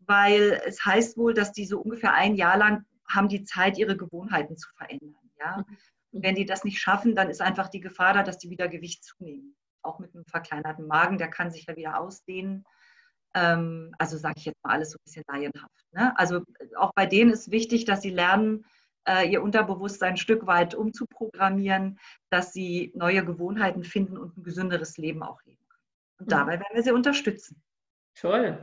weil 0.00 0.60
es 0.66 0.84
heißt 0.84 1.18
wohl, 1.18 1.34
dass 1.34 1.52
die 1.52 1.66
so 1.66 1.80
ungefähr 1.80 2.14
ein 2.14 2.34
Jahr 2.34 2.56
lang 2.56 2.86
haben 3.06 3.28
die 3.28 3.44
Zeit, 3.44 3.76
ihre 3.76 3.96
Gewohnheiten 3.96 4.56
zu 4.56 4.68
verändern. 4.76 5.30
Ja? 5.38 5.64
Und 6.12 6.22
wenn 6.22 6.34
die 6.34 6.46
das 6.46 6.64
nicht 6.64 6.80
schaffen, 6.80 7.14
dann 7.14 7.28
ist 7.28 7.42
einfach 7.42 7.68
die 7.68 7.80
Gefahr 7.80 8.14
da, 8.14 8.22
dass 8.22 8.38
die 8.38 8.50
wieder 8.50 8.68
Gewicht 8.68 9.04
zunehmen. 9.04 9.54
Auch 9.82 9.98
mit 9.98 10.14
einem 10.14 10.24
verkleinerten 10.24 10.86
Magen, 10.86 11.18
der 11.18 11.28
kann 11.28 11.50
sich 11.50 11.66
ja 11.66 11.76
wieder 11.76 12.00
ausdehnen. 12.00 12.64
Ähm, 13.34 13.94
also 13.98 14.16
sage 14.16 14.34
ich 14.38 14.44
jetzt 14.46 14.62
mal 14.64 14.72
alles 14.74 14.90
so 14.90 14.98
ein 14.98 15.04
bisschen 15.04 15.24
laienhaft. 15.28 15.86
Ne? 15.92 16.18
Also 16.18 16.42
auch 16.76 16.92
bei 16.94 17.06
denen 17.06 17.30
ist 17.30 17.50
wichtig, 17.50 17.84
dass 17.84 18.02
sie 18.02 18.10
lernen, 18.10 18.64
äh, 19.06 19.30
ihr 19.30 19.42
Unterbewusstsein 19.42 20.10
ein 20.10 20.16
Stück 20.16 20.46
weit 20.46 20.74
umzuprogrammieren, 20.74 21.98
dass 22.30 22.52
sie 22.52 22.92
neue 22.94 23.24
Gewohnheiten 23.24 23.84
finden 23.84 24.18
und 24.18 24.36
ein 24.36 24.42
gesünderes 24.42 24.98
Leben 24.98 25.22
auch 25.22 25.42
leben 25.44 25.64
können. 25.68 25.82
Und 26.20 26.26
mhm. 26.26 26.30
dabei 26.30 26.52
werden 26.52 26.74
wir 26.74 26.82
sie 26.82 26.92
unterstützen. 26.92 27.62
Toll. 28.14 28.58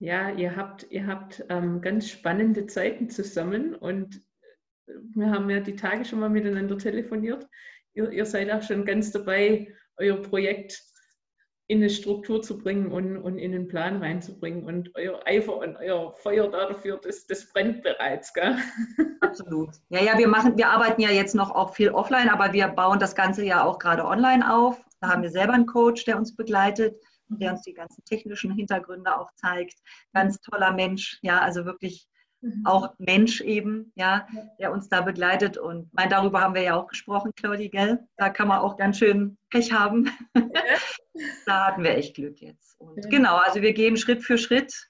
Ja, 0.00 0.30
ihr 0.30 0.54
habt, 0.54 0.86
ihr 0.90 1.06
habt 1.06 1.44
ähm, 1.48 1.80
ganz 1.80 2.08
spannende 2.08 2.66
Zeiten 2.66 3.10
zusammen 3.10 3.74
und 3.74 4.22
wir 4.86 5.30
haben 5.30 5.50
ja 5.50 5.60
die 5.60 5.76
Tage 5.76 6.04
schon 6.04 6.20
mal 6.20 6.30
miteinander 6.30 6.78
telefoniert. 6.78 7.46
Ihr, 7.94 8.10
ihr 8.10 8.26
seid 8.26 8.50
auch 8.50 8.62
schon 8.62 8.84
ganz 8.84 9.10
dabei, 9.10 9.74
euer 9.96 10.22
Projekt 10.22 10.82
in 11.68 11.78
eine 11.78 11.90
Struktur 11.90 12.40
zu 12.40 12.58
bringen 12.58 12.90
und, 12.90 13.18
und 13.18 13.36
in 13.36 13.52
den 13.52 13.68
Plan 13.68 13.98
reinzubringen. 13.98 14.64
Und 14.64 14.90
euer 14.94 15.20
Eifer 15.26 15.58
und 15.58 15.76
euer 15.76 16.14
Feuer 16.14 16.50
dafür, 16.50 16.98
das, 17.02 17.26
das 17.26 17.44
brennt 17.52 17.82
bereits. 17.82 18.32
Gell? 18.32 18.56
Absolut. 19.20 19.70
Ja, 19.90 20.02
ja, 20.02 20.16
wir 20.16 20.28
machen, 20.28 20.56
wir 20.56 20.70
arbeiten 20.70 21.02
ja 21.02 21.10
jetzt 21.10 21.34
noch 21.34 21.50
auch 21.50 21.74
viel 21.74 21.90
offline, 21.90 22.30
aber 22.30 22.54
wir 22.54 22.68
bauen 22.68 22.98
das 22.98 23.14
Ganze 23.14 23.44
ja 23.44 23.64
auch 23.64 23.78
gerade 23.78 24.06
online 24.06 24.50
auf. 24.50 24.82
Da 25.00 25.10
haben 25.10 25.22
wir 25.22 25.30
selber 25.30 25.52
einen 25.52 25.66
Coach, 25.66 26.06
der 26.06 26.16
uns 26.16 26.34
begleitet, 26.34 26.96
der 27.28 27.52
uns 27.52 27.62
die 27.62 27.74
ganzen 27.74 28.02
technischen 28.04 28.50
Hintergründe 28.52 29.18
auch 29.18 29.30
zeigt. 29.34 29.74
Ganz 30.14 30.40
toller 30.40 30.72
Mensch, 30.72 31.18
ja, 31.20 31.38
also 31.40 31.66
wirklich 31.66 32.08
Mhm. 32.40 32.64
auch 32.64 32.94
Mensch 32.98 33.40
eben, 33.40 33.92
ja, 33.96 34.28
der 34.60 34.72
uns 34.72 34.88
da 34.88 35.00
begleitet. 35.00 35.58
Und 35.58 35.92
mein, 35.92 36.08
darüber 36.08 36.40
haben 36.40 36.54
wir 36.54 36.62
ja 36.62 36.76
auch 36.76 36.86
gesprochen, 36.86 37.32
Claudie, 37.34 37.68
gell? 37.68 38.06
Da 38.16 38.30
kann 38.30 38.48
man 38.48 38.60
auch 38.60 38.76
ganz 38.76 38.98
schön 38.98 39.38
Pech 39.50 39.72
haben. 39.72 40.10
Da 41.46 41.66
hatten 41.66 41.82
wir 41.82 41.96
echt 41.96 42.14
Glück 42.14 42.40
jetzt. 42.40 42.78
Und 42.78 43.04
ja. 43.04 43.10
genau, 43.10 43.38
also 43.38 43.60
wir 43.60 43.72
gehen 43.72 43.96
Schritt 43.96 44.22
für 44.22 44.38
Schritt 44.38 44.88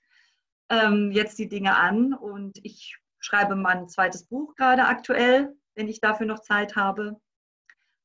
ähm, 0.69 1.11
jetzt 1.11 1.39
die 1.39 1.49
Dinge 1.49 1.75
an 1.75 2.13
und 2.13 2.59
ich 2.63 2.99
schreibe 3.19 3.57
mein 3.57 3.89
zweites 3.89 4.27
Buch 4.27 4.55
gerade 4.55 4.85
aktuell, 4.85 5.57
wenn 5.75 5.89
ich 5.89 6.03
dafür 6.03 6.27
noch 6.27 6.41
Zeit 6.41 6.77
habe. 6.77 7.19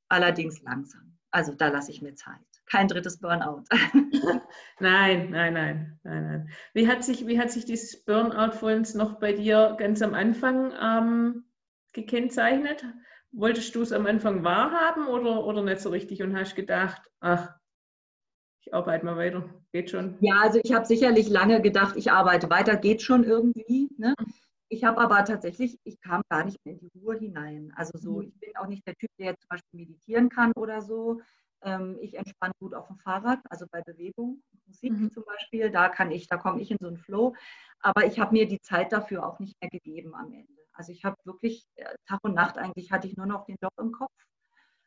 Allerdings 0.08 0.62
langsam. 0.62 1.18
Also 1.32 1.54
da 1.54 1.68
lasse 1.68 1.92
ich 1.92 2.02
mir 2.02 2.16
Zeit 2.16 2.53
kein 2.66 2.88
drittes 2.88 3.20
Burnout. 3.20 3.64
nein, 4.80 5.30
nein, 5.30 5.54
nein, 5.54 6.00
nein, 6.04 6.24
nein. 6.24 6.50
Wie 6.74 6.88
hat 6.88 7.04
sich, 7.04 7.28
wie 7.28 7.40
hat 7.40 7.52
sich 7.52 7.66
dieses 7.66 8.04
Burnout 8.04 8.54
vor 8.54 8.72
uns 8.72 8.94
noch 8.94 9.20
bei 9.20 9.34
dir 9.34 9.76
ganz 9.78 10.02
am 10.02 10.14
Anfang 10.14 10.74
ähm, 10.82 11.46
gekennzeichnet? 11.94 12.86
Wolltest 13.32 13.74
du 13.76 13.82
es 13.82 13.92
am 13.92 14.06
Anfang 14.06 14.44
wahrhaben 14.44 15.08
oder, 15.08 15.46
oder 15.46 15.64
nicht 15.64 15.82
so 15.82 15.90
richtig 15.90 16.22
und 16.22 16.36
hast 16.38 16.56
gedacht, 16.56 17.02
ach, 17.20 17.56
ich 18.62 18.74
arbeite 18.74 19.06
mal 19.06 19.18
weiter, 19.18 19.50
geht 19.72 19.90
schon? 19.90 20.18
Ja, 20.22 20.40
also 20.42 20.60
ich 20.64 20.74
habe 20.74 20.86
sicherlich 20.86 21.30
lange 21.30 21.62
gedacht, 21.62 21.96
ich 21.98 22.12
arbeite 22.12 22.50
weiter, 22.50 22.78
geht 22.78 23.02
schon 23.02 23.24
irgendwie. 23.24 23.90
Ne? 23.98 24.16
Ich 24.70 24.84
habe 24.84 25.00
aber 25.02 25.24
tatsächlich, 25.26 25.80
ich 25.84 26.00
kam 26.02 26.22
gar 26.30 26.46
nicht 26.46 26.58
mehr 26.66 26.76
in 26.76 26.80
die 26.80 27.00
Ruhe 27.00 27.18
hinein. 27.18 27.74
Also 27.76 27.98
so, 27.98 28.22
mhm. 28.22 28.28
ich 28.28 28.40
bin 28.40 28.56
auch 28.58 28.68
nicht 28.68 28.86
der 28.88 28.96
Typ, 28.96 29.10
der 29.20 29.38
zum 29.38 29.50
Beispiel 29.50 29.82
meditieren 29.82 30.30
kann 30.30 30.52
oder 30.54 30.82
so. 30.82 31.22
Ähm, 31.64 31.98
ich 32.02 32.16
entspanne 32.16 32.54
gut 32.60 32.74
auf 32.74 32.88
dem 32.88 32.98
Fahrrad, 32.98 33.40
also 33.50 33.66
bei 33.72 33.82
Bewegung, 33.82 34.42
Musik 34.68 34.94
mhm. 34.94 35.12
zum 35.12 35.24
Beispiel. 35.26 35.70
Da 35.72 35.90
kann 35.90 36.12
ich, 36.12 36.28
da 36.28 36.38
komme 36.38 36.62
ich 36.62 36.72
in 36.72 36.78
so 36.80 36.88
einen 36.88 36.98
Flow. 36.98 37.36
aber 37.80 38.06
ich 38.06 38.20
habe 38.20 38.34
mir 38.34 38.48
die 38.48 38.62
Zeit 38.62 38.92
dafür 38.92 39.26
auch 39.26 39.40
nicht 39.40 39.60
mehr 39.62 39.70
gegeben 39.70 40.16
am 40.16 40.32
Ende. 40.32 40.64
Also 40.74 40.92
ich 40.92 41.06
habe 41.06 41.18
wirklich 41.24 41.68
äh, 41.76 41.86
Tag 42.08 42.20
und 42.24 42.34
Nacht 42.34 42.58
eigentlich 42.58 42.92
hatte 42.92 43.08
ich 43.08 43.16
nur 43.16 43.26
noch 43.26 43.46
den 43.46 43.58
Job 43.62 43.74
im 43.80 43.92
Kopf. 43.92 44.14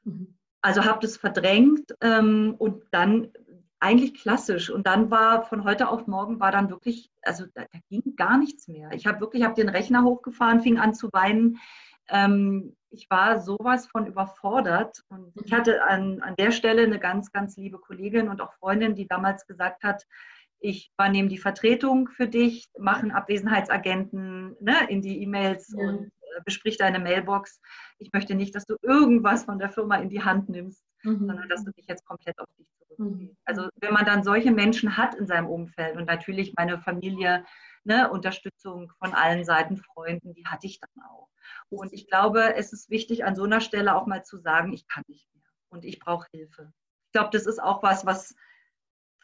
Mhm. 0.04 0.36
Also 0.60 0.84
habe 0.84 1.00
das 1.00 1.16
verdrängt 1.16 1.94
ähm, 2.00 2.54
und 2.58 2.84
dann 2.90 3.32
eigentlich 3.78 4.14
klassisch. 4.14 4.70
Und 4.70 4.86
dann 4.86 5.10
war 5.10 5.44
von 5.44 5.64
heute 5.64 5.88
auf 5.88 6.06
morgen 6.06 6.40
war 6.40 6.50
dann 6.50 6.70
wirklich, 6.70 7.10
also 7.22 7.44
da, 7.54 7.66
da 7.72 7.78
ging 7.88 8.16
gar 8.16 8.38
nichts 8.38 8.68
mehr. 8.68 8.90
Ich 8.92 9.06
habe 9.06 9.20
wirklich, 9.20 9.44
habe 9.44 9.54
den 9.54 9.68
Rechner 9.68 10.02
hochgefahren, 10.02 10.60
fing 10.60 10.78
an 10.78 10.94
zu 10.94 11.08
weinen. 11.12 11.58
Ähm, 12.08 12.75
ich 12.90 13.08
war 13.10 13.40
sowas 13.40 13.86
von 13.86 14.06
überfordert. 14.06 15.02
Und 15.08 15.32
ich 15.44 15.52
hatte 15.52 15.84
an, 15.84 16.20
an 16.22 16.34
der 16.36 16.50
Stelle 16.50 16.82
eine 16.82 16.98
ganz, 16.98 17.32
ganz 17.32 17.56
liebe 17.56 17.78
Kollegin 17.78 18.28
und 18.28 18.40
auch 18.40 18.52
Freundin, 18.54 18.94
die 18.94 19.06
damals 19.06 19.46
gesagt 19.46 19.82
hat, 19.82 20.04
ich 20.58 20.90
übernehme 20.98 21.28
die 21.28 21.38
Vertretung 21.38 22.08
für 22.08 22.28
dich, 22.28 22.68
mache 22.78 23.02
einen 23.02 23.10
Abwesenheitsagenten 23.12 24.56
ne, 24.60 24.88
in 24.88 25.02
die 25.02 25.22
E-Mails 25.22 25.74
ja. 25.76 25.86
und 25.86 26.06
äh, 26.06 26.40
besprich 26.44 26.78
deine 26.78 26.98
Mailbox. 26.98 27.60
Ich 27.98 28.12
möchte 28.12 28.34
nicht, 28.34 28.54
dass 28.54 28.64
du 28.64 28.76
irgendwas 28.82 29.44
von 29.44 29.58
der 29.58 29.70
Firma 29.70 29.96
in 29.96 30.08
die 30.08 30.22
Hand 30.22 30.48
nimmst, 30.48 30.82
mhm. 31.02 31.26
sondern 31.26 31.48
dass 31.48 31.64
du 31.64 31.72
dich 31.72 31.86
jetzt 31.86 32.06
komplett 32.06 32.38
auf 32.38 32.48
dich 32.58 32.66
zurückziehst. 32.78 33.30
Mhm. 33.30 33.36
Also 33.44 33.68
wenn 33.80 33.92
man 33.92 34.06
dann 34.06 34.24
solche 34.24 34.50
Menschen 34.50 34.96
hat 34.96 35.14
in 35.14 35.26
seinem 35.26 35.46
Umfeld 35.46 35.96
und 35.96 36.06
natürlich 36.06 36.54
meine 36.56 36.78
Familie, 36.78 37.44
ne, 37.84 38.10
Unterstützung 38.10 38.90
von 38.98 39.12
allen 39.12 39.44
Seiten, 39.44 39.76
Freunden, 39.76 40.32
die 40.34 40.46
hatte 40.46 40.66
ich 40.66 40.80
dann 40.80 41.04
auch. 41.04 41.28
Und 41.68 41.92
ich 41.92 42.08
glaube, 42.08 42.54
es 42.54 42.72
ist 42.72 42.90
wichtig, 42.90 43.24
an 43.24 43.36
so 43.36 43.44
einer 43.44 43.60
Stelle 43.60 43.96
auch 43.96 44.06
mal 44.06 44.24
zu 44.24 44.38
sagen, 44.38 44.72
ich 44.72 44.86
kann 44.86 45.04
nicht 45.08 45.28
mehr 45.34 45.44
und 45.68 45.84
ich 45.84 45.98
brauche 45.98 46.28
Hilfe. 46.30 46.72
Ich 47.06 47.12
glaube, 47.12 47.30
das 47.32 47.46
ist 47.46 47.62
auch 47.62 47.82
was, 47.82 48.06
was 48.06 48.34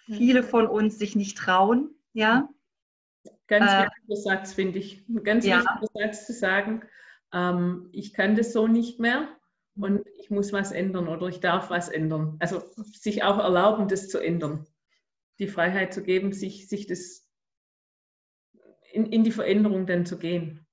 viele 0.06 0.42
von 0.42 0.66
uns 0.66 0.98
sich 0.98 1.16
nicht 1.16 1.36
trauen. 1.36 1.94
Ja? 2.12 2.48
Ganz 3.46 3.70
äh, 3.70 3.84
wichtiger 3.84 4.16
Satz, 4.16 4.52
finde 4.52 4.78
ich. 4.78 5.04
Ganz 5.22 5.44
ja. 5.44 5.58
wichtiger 5.58 6.06
Satz 6.06 6.26
zu 6.26 6.32
sagen, 6.32 6.82
ähm, 7.32 7.88
ich 7.92 8.12
kann 8.12 8.34
das 8.34 8.52
so 8.52 8.66
nicht 8.66 8.98
mehr 8.98 9.28
und 9.76 10.06
ich 10.18 10.30
muss 10.30 10.52
was 10.52 10.72
ändern 10.72 11.08
oder 11.08 11.28
ich 11.28 11.40
darf 11.40 11.70
was 11.70 11.88
ändern. 11.88 12.36
Also 12.40 12.62
sich 12.76 13.22
auch 13.22 13.38
erlauben, 13.38 13.88
das 13.88 14.08
zu 14.08 14.18
ändern. 14.18 14.66
Die 15.38 15.48
Freiheit 15.48 15.94
zu 15.94 16.02
geben, 16.02 16.32
sich, 16.32 16.68
sich 16.68 16.86
das 16.86 17.26
in, 18.92 19.06
in 19.06 19.24
die 19.24 19.32
Veränderung 19.32 19.86
dann 19.86 20.04
zu 20.04 20.18
gehen. 20.18 20.66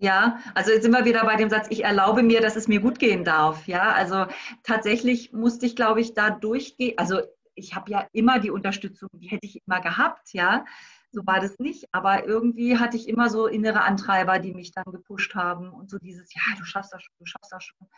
Ja, 0.00 0.38
also 0.54 0.70
jetzt 0.70 0.84
sind 0.84 0.92
wir 0.92 1.04
wieder 1.04 1.24
bei 1.24 1.34
dem 1.34 1.50
Satz, 1.50 1.66
ich 1.70 1.82
erlaube 1.82 2.22
mir, 2.22 2.40
dass 2.40 2.54
es 2.54 2.68
mir 2.68 2.80
gut 2.80 3.00
gehen 3.00 3.24
darf. 3.24 3.66
Ja, 3.66 3.92
also 3.92 4.26
tatsächlich 4.62 5.32
musste 5.32 5.66
ich, 5.66 5.74
glaube 5.74 6.00
ich, 6.00 6.14
da 6.14 6.30
durchgehen. 6.30 6.96
Also 6.96 7.20
ich 7.56 7.74
habe 7.74 7.90
ja 7.90 8.06
immer 8.12 8.38
die 8.38 8.52
Unterstützung, 8.52 9.08
die 9.12 9.26
hätte 9.26 9.46
ich 9.46 9.60
immer 9.66 9.80
gehabt, 9.80 10.32
ja. 10.32 10.64
So 11.10 11.26
war 11.26 11.40
das 11.40 11.58
nicht, 11.58 11.86
aber 11.90 12.26
irgendwie 12.26 12.78
hatte 12.78 12.96
ich 12.96 13.08
immer 13.08 13.28
so 13.28 13.46
innere 13.46 13.80
Antreiber, 13.80 14.38
die 14.38 14.54
mich 14.54 14.70
dann 14.72 14.84
gepusht 14.84 15.34
haben 15.34 15.70
und 15.70 15.90
so 15.90 15.98
dieses, 15.98 16.32
ja, 16.32 16.42
du 16.56 16.64
schaffst 16.64 16.92
das 16.92 17.02
schon, 17.02 17.14
du 17.18 17.26
schaffst 17.26 17.50
das 17.50 17.64
schon. 17.64 17.88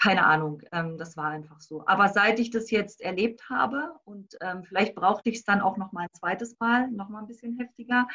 Keine 0.00 0.24
Ahnung, 0.24 0.62
ähm, 0.72 0.96
das 0.96 1.18
war 1.18 1.26
einfach 1.26 1.60
so. 1.60 1.86
Aber 1.86 2.08
seit 2.08 2.38
ich 2.38 2.50
das 2.50 2.70
jetzt 2.70 3.02
erlebt 3.02 3.50
habe 3.50 3.92
und 4.04 4.36
ähm, 4.40 4.64
vielleicht 4.64 4.94
brauchte 4.94 5.28
ich 5.28 5.38
es 5.38 5.44
dann 5.44 5.60
auch 5.60 5.76
noch 5.76 5.92
mal 5.92 6.02
ein 6.02 6.14
zweites 6.14 6.58
Mal, 6.58 6.88
noch 6.90 7.10
mal 7.10 7.18
ein 7.18 7.26
bisschen 7.26 7.58
heftiger, 7.58 8.08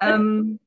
ähm, 0.00 0.60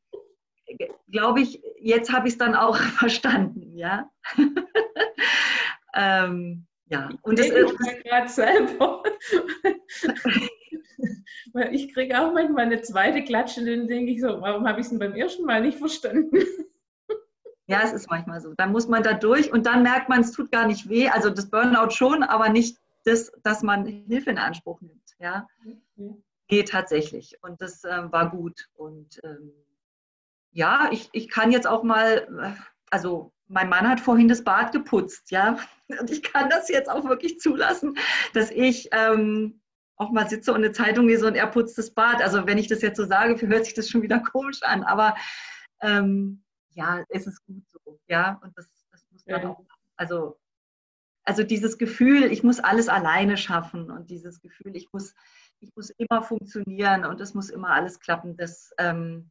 glaube 1.09 1.41
ich, 1.41 1.61
jetzt 1.79 2.11
habe 2.11 2.27
ich 2.27 2.33
es 2.33 2.37
dann 2.37 2.55
auch 2.55 2.75
verstanden, 2.99 3.75
ja. 3.75 4.09
ähm, 5.93 6.65
ja, 6.89 7.09
und 7.21 7.37
das 7.37 7.47
ist 7.49 7.77
gerade 8.03 8.29
selber. 8.29 9.03
Weil 11.53 11.75
ich 11.75 11.93
kriege 11.93 12.19
auch 12.19 12.33
manchmal 12.33 12.65
eine 12.65 12.81
zweite 12.81 13.23
Klatsche, 13.23 13.63
dann 13.65 13.87
denke 13.87 14.11
ich 14.11 14.21
so, 14.21 14.41
warum 14.41 14.67
habe 14.67 14.79
ich 14.79 14.85
es 14.85 14.89
denn 14.89 14.99
beim 14.99 15.15
ersten 15.15 15.45
Mal 15.45 15.61
nicht 15.61 15.77
verstanden? 15.77 16.37
Ja, 17.67 17.81
es 17.83 17.91
ist 17.91 18.09
manchmal 18.09 18.39
so. 18.39 18.53
Dann 18.53 18.71
muss 18.71 18.87
man 18.87 19.03
da 19.03 19.13
durch 19.13 19.51
und 19.51 19.65
dann 19.65 19.83
merkt 19.83 20.07
man, 20.07 20.21
es 20.21 20.31
tut 20.31 20.51
gar 20.51 20.65
nicht 20.65 20.87
weh. 20.87 21.09
Also 21.09 21.29
das 21.29 21.49
Burnout 21.49 21.89
schon, 21.91 22.23
aber 22.23 22.49
nicht 22.49 22.77
das, 23.03 23.31
dass 23.43 23.61
man 23.61 23.85
Hilfe 23.85 24.29
in 24.29 24.37
Anspruch 24.37 24.79
nimmt. 24.81 25.15
Ja, 25.19 25.47
nee, 25.95 26.63
tatsächlich. 26.63 27.37
Und 27.41 27.61
das 27.61 27.83
ähm, 27.83 28.11
war 28.11 28.29
gut. 28.29 28.69
Und 28.75 29.19
ähm, 29.23 29.51
ja, 30.57 30.89
ich, 30.91 31.07
ich 31.11 31.29
kann 31.29 31.51
jetzt 31.51 31.67
auch 31.67 31.83
mal, 31.83 32.57
also 32.89 33.31
mein 33.47 33.69
Mann 33.69 33.87
hat 33.87 33.99
vorhin 33.99 34.27
das 34.27 34.43
Bad 34.43 34.71
geputzt, 34.71 35.29
ja. 35.29 35.59
Und 35.99 36.09
ich 36.09 36.23
kann 36.23 36.49
das 36.49 36.67
jetzt 36.67 36.89
auch 36.89 37.07
wirklich 37.07 37.39
zulassen, 37.39 37.95
dass 38.33 38.49
ich 38.49 38.89
ähm, 38.91 39.61
auch 39.97 40.09
mal 40.09 40.27
sitze 40.27 40.51
und 40.51 40.57
eine 40.57 40.71
Zeitung 40.71 41.07
lese 41.07 41.27
und 41.27 41.35
er 41.35 41.45
putzt 41.45 41.77
das 41.77 41.91
Bad. 41.91 42.23
Also 42.23 42.47
wenn 42.47 42.57
ich 42.57 42.67
das 42.67 42.81
jetzt 42.81 42.97
so 42.97 43.05
sage, 43.05 43.39
hört 43.47 43.65
sich 43.65 43.75
das 43.75 43.87
schon 43.87 44.01
wieder 44.01 44.19
komisch 44.19 44.63
an. 44.63 44.83
Aber 44.83 45.15
ähm, 45.79 46.43
ja, 46.71 47.03
es 47.09 47.27
ist 47.27 47.45
gut 47.45 47.69
so, 47.69 47.99
ja. 48.07 48.39
Und 48.43 48.57
das, 48.57 48.67
das 48.89 49.05
muss 49.11 49.23
dann 49.25 49.43
ja. 49.43 49.49
auch, 49.49 49.63
also, 49.95 50.39
also 51.23 51.43
dieses 51.43 51.77
Gefühl, 51.77 52.31
ich 52.31 52.41
muss 52.41 52.59
alles 52.59 52.89
alleine 52.89 53.37
schaffen 53.37 53.91
und 53.91 54.09
dieses 54.09 54.41
Gefühl, 54.41 54.75
ich 54.75 54.91
muss, 54.91 55.13
ich 55.59 55.69
muss 55.75 55.91
immer 55.91 56.23
funktionieren 56.23 57.05
und 57.05 57.21
es 57.21 57.35
muss 57.35 57.51
immer 57.51 57.69
alles 57.69 57.99
klappen, 57.99 58.35
das 58.37 58.71
ähm, 58.79 59.29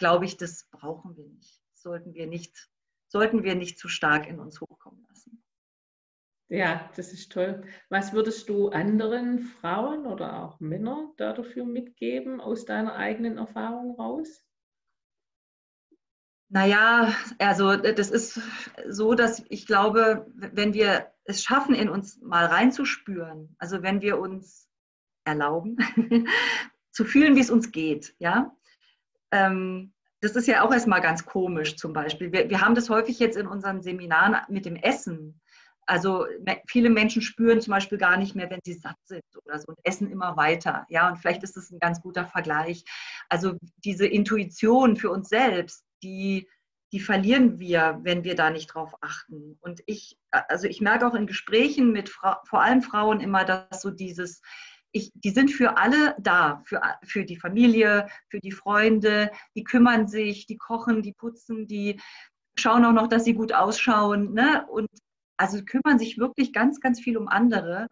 glaube 0.00 0.24
ich, 0.24 0.36
das 0.36 0.66
brauchen 0.72 1.16
wir 1.16 1.28
nicht. 1.28 1.62
Sollten 1.74 2.12
wir 2.12 2.26
nicht 2.26 2.70
sollten 3.10 3.42
wir 3.42 3.54
nicht 3.56 3.78
zu 3.78 3.88
stark 3.88 4.26
in 4.28 4.38
uns 4.38 4.60
hochkommen 4.60 5.04
lassen. 5.08 5.42
Ja, 6.48 6.90
das 6.96 7.12
ist 7.12 7.30
toll. 7.30 7.62
Was 7.90 8.12
würdest 8.12 8.48
du 8.48 8.70
anderen 8.70 9.40
Frauen 9.40 10.06
oder 10.06 10.42
auch 10.42 10.58
Männern 10.58 11.12
dafür 11.16 11.64
mitgeben 11.64 12.40
aus 12.40 12.64
deiner 12.64 12.96
eigenen 12.96 13.38
Erfahrung 13.38 13.94
raus? 13.96 14.44
Naja, 16.48 17.14
also 17.38 17.76
das 17.76 18.10
ist 18.10 18.40
so, 18.88 19.14
dass 19.14 19.44
ich 19.48 19.66
glaube, 19.66 20.26
wenn 20.34 20.74
wir 20.74 21.12
es 21.24 21.44
schaffen, 21.44 21.76
in 21.76 21.88
uns 21.88 22.20
mal 22.20 22.46
reinzuspüren, 22.46 23.54
also 23.58 23.82
wenn 23.82 24.00
wir 24.00 24.18
uns 24.18 24.68
erlauben, 25.24 25.76
zu 26.90 27.04
fühlen, 27.04 27.36
wie 27.36 27.40
es 27.40 27.50
uns 27.50 27.70
geht, 27.70 28.16
ja, 28.18 28.56
ähm, 29.32 29.92
das 30.20 30.36
ist 30.36 30.46
ja 30.46 30.62
auch 30.62 30.72
erstmal 30.72 31.00
ganz 31.00 31.24
komisch 31.24 31.76
zum 31.76 31.92
Beispiel. 31.92 32.32
Wir, 32.32 32.50
wir 32.50 32.60
haben 32.60 32.74
das 32.74 32.90
häufig 32.90 33.18
jetzt 33.18 33.36
in 33.36 33.46
unseren 33.46 33.82
Seminaren 33.82 34.36
mit 34.48 34.66
dem 34.66 34.76
Essen. 34.76 35.40
Also 35.86 36.26
viele 36.66 36.90
Menschen 36.90 37.22
spüren 37.22 37.60
zum 37.60 37.72
Beispiel 37.72 37.98
gar 37.98 38.16
nicht 38.16 38.36
mehr, 38.36 38.48
wenn 38.50 38.60
sie 38.62 38.74
satt 38.74 38.98
sind 39.04 39.24
oder 39.44 39.58
so 39.58 39.66
und 39.68 39.78
essen 39.82 40.10
immer 40.10 40.36
weiter. 40.36 40.86
Ja, 40.88 41.08
und 41.08 41.16
vielleicht 41.16 41.42
ist 41.42 41.56
das 41.56 41.70
ein 41.70 41.80
ganz 41.80 42.00
guter 42.00 42.26
Vergleich. 42.26 42.84
Also 43.28 43.56
diese 43.78 44.06
Intuition 44.06 44.96
für 44.96 45.10
uns 45.10 45.28
selbst, 45.30 45.84
die, 46.02 46.48
die 46.92 47.00
verlieren 47.00 47.58
wir, 47.58 47.98
wenn 48.02 48.22
wir 48.22 48.36
da 48.36 48.50
nicht 48.50 48.68
drauf 48.68 48.94
achten. 49.00 49.58
Und 49.60 49.82
ich, 49.86 50.16
also 50.30 50.68
ich 50.68 50.80
merke 50.80 51.06
auch 51.08 51.14
in 51.14 51.26
Gesprächen 51.26 51.90
mit 51.90 52.08
Fra 52.08 52.40
vor 52.44 52.62
allem 52.62 52.82
Frauen 52.82 53.20
immer, 53.20 53.44
dass 53.44 53.82
so 53.82 53.90
dieses, 53.90 54.42
ich, 54.92 55.12
die 55.14 55.30
sind 55.30 55.50
für 55.50 55.76
alle 55.76 56.16
da, 56.18 56.62
für, 56.64 56.80
für 57.02 57.24
die 57.24 57.36
Familie, 57.36 58.08
für 58.28 58.40
die 58.40 58.52
Freunde, 58.52 59.30
die 59.54 59.64
kümmern 59.64 60.08
sich, 60.08 60.46
die 60.46 60.56
kochen, 60.56 61.02
die 61.02 61.12
putzen, 61.12 61.66
die 61.66 62.00
schauen 62.58 62.84
auch 62.84 62.92
noch, 62.92 63.06
dass 63.06 63.24
sie 63.24 63.34
gut 63.34 63.52
ausschauen. 63.52 64.32
Ne? 64.32 64.66
Und 64.68 64.88
also 65.36 65.64
kümmern 65.64 65.98
sich 65.98 66.18
wirklich 66.18 66.52
ganz, 66.52 66.80
ganz 66.80 67.00
viel 67.00 67.16
um 67.16 67.28
andere 67.28 67.88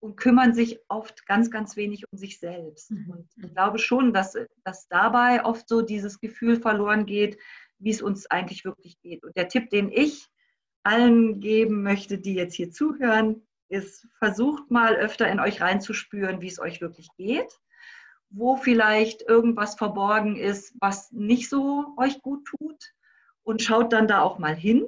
und 0.00 0.16
kümmern 0.16 0.54
sich 0.54 0.78
oft 0.88 1.26
ganz, 1.26 1.50
ganz 1.50 1.76
wenig 1.76 2.04
um 2.12 2.18
sich 2.18 2.38
selbst. 2.38 2.90
Mhm. 2.90 3.10
Und 3.10 3.30
ich 3.36 3.54
glaube 3.54 3.78
schon, 3.78 4.12
dass, 4.12 4.36
dass 4.62 4.86
dabei 4.88 5.44
oft 5.44 5.68
so 5.68 5.80
dieses 5.80 6.20
Gefühl 6.20 6.60
verloren 6.60 7.06
geht, 7.06 7.38
wie 7.78 7.90
es 7.90 8.02
uns 8.02 8.26
eigentlich 8.26 8.64
wirklich 8.64 9.00
geht. 9.00 9.24
Und 9.24 9.36
der 9.36 9.48
Tipp, 9.48 9.70
den 9.70 9.90
ich 9.90 10.28
allen 10.82 11.40
geben 11.40 11.82
möchte, 11.82 12.18
die 12.18 12.34
jetzt 12.34 12.54
hier 12.54 12.70
zuhören, 12.70 13.46
ist, 13.74 14.06
versucht 14.18 14.70
mal 14.70 14.94
öfter 14.94 15.28
in 15.28 15.40
euch 15.40 15.60
reinzuspüren, 15.60 16.40
wie 16.40 16.46
es 16.48 16.60
euch 16.60 16.80
wirklich 16.80 17.08
geht, 17.16 17.58
wo 18.30 18.56
vielleicht 18.56 19.22
irgendwas 19.22 19.74
verborgen 19.74 20.36
ist, 20.36 20.74
was 20.80 21.10
nicht 21.12 21.48
so 21.48 21.94
euch 21.96 22.22
gut 22.22 22.46
tut 22.46 22.94
und 23.42 23.62
schaut 23.62 23.92
dann 23.92 24.08
da 24.08 24.22
auch 24.22 24.38
mal 24.38 24.54
hin 24.54 24.86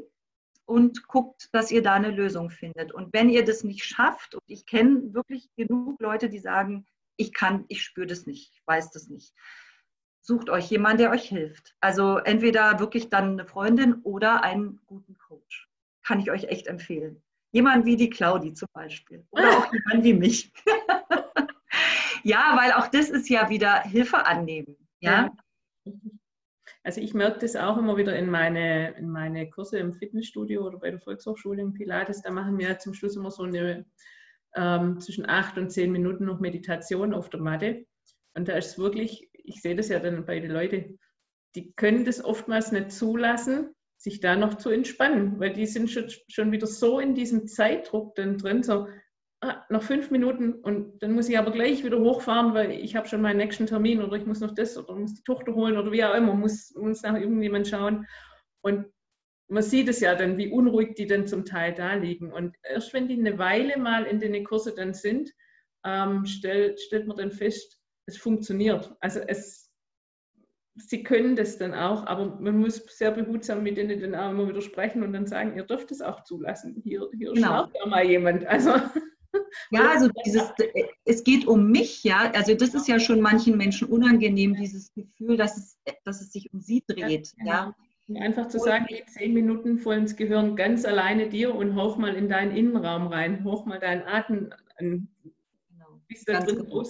und 0.64 1.06
guckt, 1.06 1.48
dass 1.52 1.70
ihr 1.70 1.82
da 1.82 1.94
eine 1.94 2.10
Lösung 2.10 2.50
findet. 2.50 2.92
Und 2.92 3.12
wenn 3.12 3.28
ihr 3.28 3.44
das 3.44 3.64
nicht 3.64 3.84
schafft, 3.84 4.34
und 4.34 4.42
ich 4.46 4.66
kenne 4.66 5.14
wirklich 5.14 5.48
genug 5.56 6.00
Leute, 6.00 6.28
die 6.28 6.38
sagen, 6.40 6.86
ich 7.16 7.32
kann, 7.32 7.64
ich 7.68 7.82
spüre 7.82 8.06
das 8.06 8.26
nicht, 8.26 8.52
ich 8.52 8.66
weiß 8.66 8.90
das 8.90 9.08
nicht. 9.08 9.34
Sucht 10.20 10.50
euch 10.50 10.68
jemanden, 10.70 10.98
der 10.98 11.10
euch 11.10 11.28
hilft. 11.28 11.76
Also 11.80 12.18
entweder 12.18 12.80
wirklich 12.80 13.08
dann 13.10 13.32
eine 13.32 13.46
Freundin 13.46 14.02
oder 14.02 14.42
einen 14.42 14.80
guten 14.86 15.16
Coach. 15.18 15.68
Kann 16.02 16.20
ich 16.20 16.30
euch 16.30 16.44
echt 16.44 16.66
empfehlen. 16.66 17.22
Jemand 17.56 17.86
wie 17.86 17.96
die 17.96 18.10
Claudi 18.10 18.52
zum 18.52 18.68
Beispiel. 18.74 19.26
Oder 19.30 19.48
auch 19.58 19.72
jemand 19.72 20.04
wie 20.04 20.12
mich. 20.12 20.52
ja, 22.22 22.54
weil 22.54 22.72
auch 22.72 22.88
das 22.88 23.08
ist 23.08 23.30
ja 23.30 23.48
wieder 23.48 23.80
Hilfe 23.80 24.26
annehmen. 24.26 24.76
Ja. 25.00 25.30
ja. 25.86 25.92
Also 26.84 27.00
ich 27.00 27.14
merke 27.14 27.38
das 27.38 27.56
auch 27.56 27.78
immer 27.78 27.96
wieder 27.96 28.14
in 28.14 28.28
meine, 28.28 28.90
in 28.98 29.08
meine 29.08 29.48
Kurse 29.48 29.78
im 29.78 29.94
Fitnessstudio 29.94 30.66
oder 30.66 30.78
bei 30.78 30.90
der 30.90 31.00
Volkshochschule 31.00 31.62
im 31.62 31.72
Pilates. 31.72 32.20
Da 32.20 32.30
machen 32.30 32.58
wir 32.58 32.78
zum 32.78 32.92
Schluss 32.92 33.16
immer 33.16 33.30
so 33.30 33.44
eine 33.44 33.86
ähm, 34.54 35.00
zwischen 35.00 35.26
acht 35.26 35.56
und 35.56 35.70
zehn 35.70 35.90
Minuten 35.90 36.26
noch 36.26 36.40
Meditation 36.40 37.14
auf 37.14 37.30
der 37.30 37.40
Matte. 37.40 37.86
Und 38.34 38.48
da 38.48 38.52
ist 38.58 38.72
es 38.72 38.78
wirklich, 38.78 39.30
ich 39.32 39.62
sehe 39.62 39.76
das 39.76 39.88
ja 39.88 39.98
dann 39.98 40.26
bei 40.26 40.40
den 40.40 40.50
Leuten, 40.50 40.98
die 41.54 41.72
können 41.72 42.04
das 42.04 42.22
oftmals 42.22 42.70
nicht 42.70 42.92
zulassen, 42.92 43.74
sich 44.06 44.20
da 44.20 44.36
noch 44.36 44.54
zu 44.54 44.70
entspannen, 44.70 45.40
weil 45.40 45.52
die 45.52 45.66
sind 45.66 45.90
schon, 45.90 46.04
schon 46.28 46.52
wieder 46.52 46.68
so 46.68 47.00
in 47.00 47.16
diesem 47.16 47.48
Zeitdruck 47.48 48.14
dann 48.14 48.38
drin, 48.38 48.62
so 48.62 48.86
ah, 49.40 49.64
noch 49.68 49.82
fünf 49.82 50.12
Minuten 50.12 50.54
und 50.54 51.02
dann 51.02 51.10
muss 51.10 51.28
ich 51.28 51.36
aber 51.36 51.50
gleich 51.50 51.84
wieder 51.84 51.98
hochfahren, 51.98 52.54
weil 52.54 52.70
ich 52.70 52.94
habe 52.94 53.08
schon 53.08 53.20
meinen 53.20 53.38
nächsten 53.38 53.66
Termin 53.66 54.00
oder 54.00 54.16
ich 54.16 54.24
muss 54.24 54.38
noch 54.38 54.54
das 54.54 54.78
oder 54.78 54.94
muss 54.94 55.14
die 55.14 55.24
Tochter 55.24 55.56
holen 55.56 55.76
oder 55.76 55.90
wie 55.90 56.04
auch 56.04 56.14
immer, 56.14 56.34
muss, 56.34 56.72
muss 56.76 57.02
nach 57.02 57.18
irgendjemand 57.18 57.66
schauen. 57.66 58.06
Und 58.62 58.86
man 59.48 59.64
sieht 59.64 59.88
es 59.88 59.98
ja 59.98 60.14
dann, 60.14 60.38
wie 60.38 60.52
unruhig 60.52 60.94
die 60.94 61.08
dann 61.08 61.26
zum 61.26 61.44
Teil 61.44 61.74
da 61.74 61.94
liegen. 61.94 62.32
Und 62.32 62.54
erst 62.62 62.94
wenn 62.94 63.08
die 63.08 63.18
eine 63.18 63.38
Weile 63.38 63.76
mal 63.76 64.04
in 64.04 64.20
den 64.20 64.44
Kurse 64.44 64.72
dann 64.72 64.94
sind, 64.94 65.32
ähm, 65.84 66.26
stellt, 66.26 66.80
stellt 66.80 67.08
man 67.08 67.16
dann 67.16 67.32
fest, 67.32 67.80
es 68.06 68.16
funktioniert. 68.16 68.94
Also 69.00 69.18
es, 69.18 69.65
sie 70.76 71.02
können 71.02 71.36
das 71.36 71.58
dann 71.58 71.74
auch, 71.74 72.06
aber 72.06 72.38
man 72.40 72.58
muss 72.58 72.82
sehr 72.88 73.10
behutsam 73.10 73.62
mit 73.62 73.76
denen 73.76 74.00
dann 74.00 74.14
auch 74.14 74.30
immer 74.30 74.48
wieder 74.48 74.60
sprechen 74.60 75.02
und 75.02 75.12
dann 75.12 75.26
sagen, 75.26 75.56
ihr 75.56 75.64
dürft 75.64 75.90
es 75.90 76.02
auch 76.02 76.22
zulassen. 76.24 76.80
Hier, 76.84 77.08
hier 77.16 77.32
genau. 77.32 77.48
schaut 77.48 77.70
ja 77.74 77.86
mal 77.86 78.06
jemand. 78.06 78.46
Also 78.46 78.70
ja, 79.70 79.90
also 79.90 80.08
dieses, 80.24 80.52
es 81.04 81.24
geht 81.24 81.46
um 81.46 81.70
mich, 81.70 82.04
ja. 82.04 82.30
Also 82.34 82.54
das 82.54 82.74
ist 82.74 82.88
ja 82.88 83.00
schon 83.00 83.20
manchen 83.20 83.56
Menschen 83.56 83.88
unangenehm, 83.88 84.54
dieses 84.54 84.92
Gefühl, 84.92 85.36
dass 85.36 85.56
es, 85.56 85.78
dass 86.04 86.20
es 86.20 86.32
sich 86.32 86.52
um 86.52 86.60
sie 86.60 86.84
dreht. 86.86 87.32
Ja, 87.38 87.46
ja. 87.46 87.74
ja. 88.08 88.20
Einfach 88.20 88.48
zu 88.48 88.58
sagen, 88.58 88.86
ich 88.88 89.06
zehn 89.06 89.32
Minuten 89.32 89.78
vor 89.78 89.94
ins 89.94 90.14
Gehirn 90.14 90.56
ganz 90.56 90.84
alleine 90.84 91.28
dir 91.28 91.54
und 91.54 91.74
hoch 91.74 91.96
mal 91.96 92.14
in 92.14 92.28
deinen 92.28 92.54
Innenraum 92.54 93.06
rein, 93.06 93.44
hoch 93.44 93.64
mal 93.64 93.78
deinen 93.78 94.02
Atem 94.02 94.50
an, 94.78 95.08
genau. 95.70 96.00
wie 96.06 96.14
es 96.14 96.24
da 96.24 96.40
drin 96.40 96.58
genau. 96.58 96.84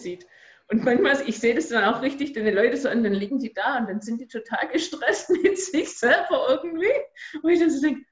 Und 0.68 0.84
manchmal, 0.84 1.16
ich 1.28 1.38
sehe 1.38 1.54
das 1.54 1.68
dann 1.68 1.84
auch 1.84 2.02
richtig, 2.02 2.32
denn 2.32 2.44
die 2.44 2.50
Leute 2.50 2.76
so, 2.76 2.90
und 2.90 3.04
dann 3.04 3.12
liegen 3.12 3.38
die 3.38 3.52
da 3.52 3.78
und 3.78 3.88
dann 3.88 4.00
sind 4.00 4.20
die 4.20 4.26
total 4.26 4.68
gestresst 4.68 5.30
mit 5.42 5.58
sich 5.58 5.96
selber 5.96 6.46
irgendwie. 6.48 6.92
Und 7.42 7.50
ich 7.50 7.60
dann 7.60 7.70
so 7.70 7.80
denke, 7.80 8.04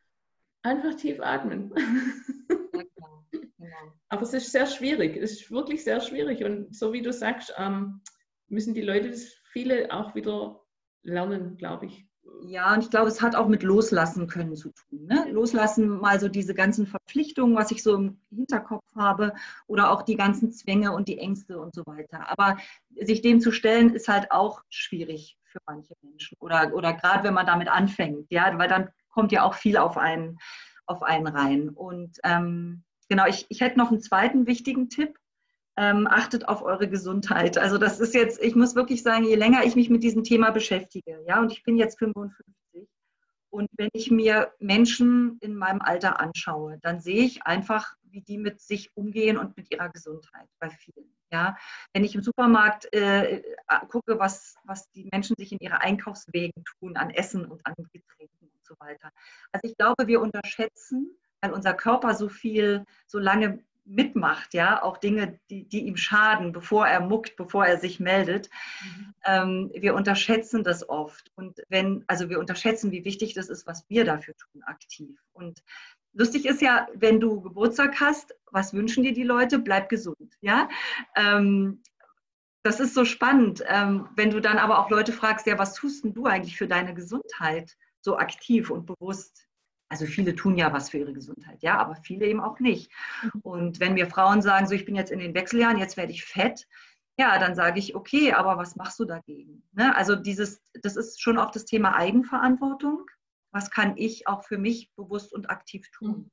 einfach 0.62 0.94
tief 0.94 1.20
atmen. 1.20 1.72
Ja, 1.76 2.82
genau. 2.96 3.24
Genau. 3.58 3.92
Aber 4.08 4.22
es 4.22 4.34
ist 4.34 4.52
sehr 4.52 4.66
schwierig, 4.66 5.16
es 5.16 5.32
ist 5.32 5.50
wirklich 5.50 5.82
sehr 5.82 6.00
schwierig. 6.00 6.44
Und 6.44 6.76
so 6.76 6.92
wie 6.92 7.02
du 7.02 7.12
sagst, 7.12 7.52
ähm, 7.58 8.02
müssen 8.48 8.74
die 8.74 8.82
Leute 8.82 9.10
das 9.10 9.32
viele 9.52 9.92
auch 9.92 10.14
wieder 10.14 10.60
lernen, 11.02 11.56
glaube 11.56 11.86
ich. 11.86 12.06
Ja, 12.42 12.74
und 12.74 12.84
ich 12.84 12.90
glaube, 12.90 13.08
es 13.08 13.22
hat 13.22 13.34
auch 13.34 13.48
mit 13.48 13.62
Loslassen 13.62 14.26
können 14.26 14.54
zu 14.56 14.70
tun. 14.70 15.06
Ne? 15.06 15.26
Loslassen, 15.30 15.88
mal 15.88 16.20
so 16.20 16.28
diese 16.28 16.54
ganzen 16.54 16.86
Verpflichtungen, 16.86 17.56
was 17.56 17.70
ich 17.70 17.82
so 17.82 17.94
im 17.94 18.20
Hinterkopf 18.30 18.84
habe, 18.94 19.32
oder 19.66 19.90
auch 19.90 20.02
die 20.02 20.16
ganzen 20.16 20.52
Zwänge 20.52 20.92
und 20.92 21.08
die 21.08 21.18
Ängste 21.18 21.58
und 21.58 21.74
so 21.74 21.82
weiter. 21.86 22.30
Aber 22.30 22.58
sich 23.00 23.22
dem 23.22 23.40
zu 23.40 23.50
stellen, 23.50 23.94
ist 23.94 24.08
halt 24.08 24.30
auch 24.30 24.62
schwierig 24.68 25.38
für 25.44 25.58
manche 25.66 25.94
Menschen. 26.02 26.36
Oder, 26.40 26.74
oder 26.74 26.92
gerade 26.92 27.24
wenn 27.24 27.34
man 27.34 27.46
damit 27.46 27.68
anfängt, 27.68 28.30
ja, 28.30 28.56
weil 28.58 28.68
dann 28.68 28.90
kommt 29.08 29.32
ja 29.32 29.42
auch 29.42 29.54
viel 29.54 29.76
auf 29.76 29.96
einen, 29.96 30.38
auf 30.86 31.02
einen 31.02 31.26
rein. 31.26 31.70
Und 31.70 32.18
ähm, 32.24 32.84
genau, 33.08 33.26
ich, 33.26 33.46
ich 33.48 33.60
hätte 33.60 33.78
noch 33.78 33.90
einen 33.90 34.02
zweiten 34.02 34.46
wichtigen 34.46 34.90
Tipp. 34.90 35.18
Ähm, 35.76 36.06
achtet 36.08 36.48
auf 36.48 36.62
eure 36.62 36.88
Gesundheit. 36.88 37.58
Also 37.58 37.78
das 37.78 37.98
ist 37.98 38.14
jetzt, 38.14 38.40
ich 38.40 38.54
muss 38.54 38.76
wirklich 38.76 39.02
sagen, 39.02 39.24
je 39.24 39.34
länger 39.34 39.64
ich 39.64 39.74
mich 39.74 39.90
mit 39.90 40.04
diesem 40.04 40.22
Thema 40.22 40.50
beschäftige, 40.50 41.20
ja, 41.26 41.40
und 41.40 41.50
ich 41.50 41.64
bin 41.64 41.76
jetzt 41.76 41.98
55 41.98 42.44
und 43.54 43.70
wenn 43.76 43.90
ich 43.92 44.10
mir 44.10 44.52
Menschen 44.58 45.38
in 45.40 45.54
meinem 45.54 45.80
Alter 45.80 46.18
anschaue, 46.18 46.78
dann 46.82 46.98
sehe 46.98 47.22
ich 47.22 47.44
einfach, 47.44 47.94
wie 48.02 48.20
die 48.20 48.36
mit 48.36 48.60
sich 48.60 48.96
umgehen 48.96 49.38
und 49.38 49.56
mit 49.56 49.70
ihrer 49.70 49.90
Gesundheit 49.90 50.48
bei 50.58 50.70
vielen. 50.70 51.14
Ja, 51.30 51.56
wenn 51.92 52.02
ich 52.02 52.16
im 52.16 52.22
Supermarkt 52.22 52.92
äh, 52.92 53.42
gucke, 53.88 54.18
was, 54.18 54.56
was 54.64 54.90
die 54.90 55.08
Menschen 55.12 55.36
sich 55.36 55.52
in 55.52 55.58
ihre 55.60 55.80
Einkaufswegen 55.80 56.64
tun 56.64 56.96
an 56.96 57.10
Essen 57.10 57.44
und 57.44 57.64
an 57.64 57.74
Getränken 57.92 58.50
und 58.52 58.66
so 58.66 58.74
weiter. 58.80 59.12
Also 59.52 59.68
ich 59.68 59.76
glaube, 59.76 60.08
wir 60.08 60.20
unterschätzen, 60.20 61.16
weil 61.40 61.52
unser 61.52 61.74
Körper 61.74 62.14
so 62.14 62.28
viel, 62.28 62.84
so 63.06 63.20
lange 63.20 63.62
mitmacht, 63.84 64.54
ja, 64.54 64.82
auch 64.82 64.96
Dinge, 64.96 65.38
die, 65.50 65.68
die 65.68 65.86
ihm 65.86 65.96
schaden, 65.96 66.52
bevor 66.52 66.86
er 66.86 67.00
muckt, 67.00 67.36
bevor 67.36 67.66
er 67.66 67.78
sich 67.78 68.00
meldet. 68.00 68.48
Mhm. 68.82 69.14
Ähm, 69.24 69.70
wir 69.74 69.94
unterschätzen 69.94 70.64
das 70.64 70.88
oft. 70.88 71.30
Und 71.34 71.62
wenn, 71.68 72.04
also 72.06 72.30
wir 72.30 72.38
unterschätzen, 72.38 72.92
wie 72.92 73.04
wichtig 73.04 73.34
das 73.34 73.48
ist, 73.48 73.66
was 73.66 73.84
wir 73.88 74.04
dafür 74.04 74.34
tun, 74.36 74.62
aktiv. 74.62 75.18
Und 75.32 75.62
lustig 76.12 76.46
ist 76.46 76.62
ja, 76.62 76.86
wenn 76.94 77.20
du 77.20 77.40
Geburtstag 77.40 78.00
hast, 78.00 78.34
was 78.50 78.72
wünschen 78.72 79.02
dir 79.02 79.12
die 79.12 79.22
Leute? 79.22 79.58
Bleib 79.58 79.88
gesund, 79.88 80.34
ja. 80.40 80.68
Ähm, 81.16 81.82
das 82.62 82.80
ist 82.80 82.94
so 82.94 83.04
spannend, 83.04 83.62
ähm, 83.66 84.08
wenn 84.16 84.30
du 84.30 84.40
dann 84.40 84.56
aber 84.56 84.78
auch 84.78 84.88
Leute 84.88 85.12
fragst, 85.12 85.46
ja, 85.46 85.58
was 85.58 85.74
tust 85.74 86.02
denn 86.02 86.14
du 86.14 86.24
eigentlich 86.24 86.56
für 86.56 86.66
deine 86.66 86.94
Gesundheit 86.94 87.76
so 88.00 88.16
aktiv 88.16 88.70
und 88.70 88.86
bewusst? 88.86 89.46
Also 89.88 90.06
viele 90.06 90.34
tun 90.34 90.56
ja 90.56 90.72
was 90.72 90.90
für 90.90 90.98
ihre 90.98 91.12
Gesundheit, 91.12 91.62
ja, 91.62 91.78
aber 91.78 91.96
viele 91.96 92.26
eben 92.26 92.40
auch 92.40 92.58
nicht. 92.60 92.90
Mhm. 93.22 93.40
Und 93.42 93.80
wenn 93.80 93.94
mir 93.94 94.06
Frauen 94.06 94.42
sagen, 94.42 94.66
so 94.66 94.74
ich 94.74 94.84
bin 94.84 94.96
jetzt 94.96 95.12
in 95.12 95.18
den 95.18 95.34
Wechseljahren, 95.34 95.78
jetzt 95.78 95.96
werde 95.96 96.12
ich 96.12 96.24
fett, 96.24 96.66
ja, 97.16 97.38
dann 97.38 97.54
sage 97.54 97.78
ich, 97.78 97.94
okay, 97.94 98.32
aber 98.32 98.56
was 98.56 98.76
machst 98.76 98.98
du 98.98 99.04
dagegen? 99.04 99.62
Ne? 99.72 99.94
Also 99.94 100.16
dieses, 100.16 100.62
das 100.82 100.96
ist 100.96 101.22
schon 101.22 101.38
auch 101.38 101.50
das 101.50 101.64
Thema 101.64 101.96
Eigenverantwortung. 101.96 103.06
Was 103.52 103.70
kann 103.70 103.96
ich 103.96 104.26
auch 104.26 104.42
für 104.42 104.58
mich 104.58 104.90
bewusst 104.96 105.32
und 105.32 105.48
aktiv 105.48 105.88
tun? 105.92 106.10
Mhm. 106.10 106.30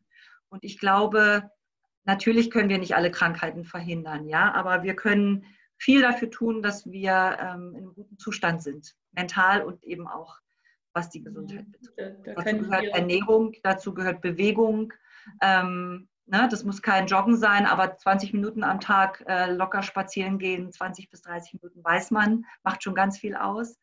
Und 0.50 0.64
ich 0.64 0.80
glaube, 0.80 1.52
natürlich 2.04 2.50
können 2.50 2.70
wir 2.70 2.80
nicht 2.80 2.96
alle 2.96 3.12
Krankheiten 3.12 3.64
verhindern, 3.64 4.28
ja, 4.28 4.52
aber 4.54 4.84
wir 4.84 4.96
können 4.96 5.46
viel 5.78 6.02
dafür 6.02 6.30
tun, 6.30 6.62
dass 6.62 6.86
wir 6.86 7.38
ähm, 7.40 7.70
in 7.76 7.84
einem 7.84 7.94
guten 7.94 8.18
Zustand 8.18 8.62
sind, 8.62 8.96
mental 9.12 9.64
und 9.64 9.84
eben 9.84 10.08
auch 10.08 10.41
was 10.94 11.10
die 11.10 11.24
Gesundheit 11.24 11.68
mhm. 11.68 11.72
betrifft. 11.72 12.28
Da, 12.28 12.34
da 12.34 12.42
dazu 12.42 12.58
gehört 12.58 12.86
Ernährung, 12.86 13.54
dazu 13.64 13.94
gehört 13.94 14.22
Bewegung. 14.22 14.94
Ähm, 15.42 16.10
ne, 16.26 16.48
das 16.50 16.64
muss 16.64 16.82
kein 16.82 17.08
Joggen 17.08 17.38
sein, 17.38 17.66
aber 17.66 17.98
20 17.98 18.34
Minuten 18.34 18.64
am 18.64 18.80
Tag 18.80 19.24
äh, 19.28 19.52
locker 19.52 19.84
spazieren 19.84 20.40
gehen, 20.40 20.72
20 20.72 21.10
bis 21.10 21.22
30 21.22 21.62
Minuten 21.62 21.84
weiß 21.84 22.12
man, 22.12 22.46
macht 22.64 22.84
schon 22.84 22.96
ganz 22.96 23.18
viel 23.18 23.36
aus. 23.36 23.80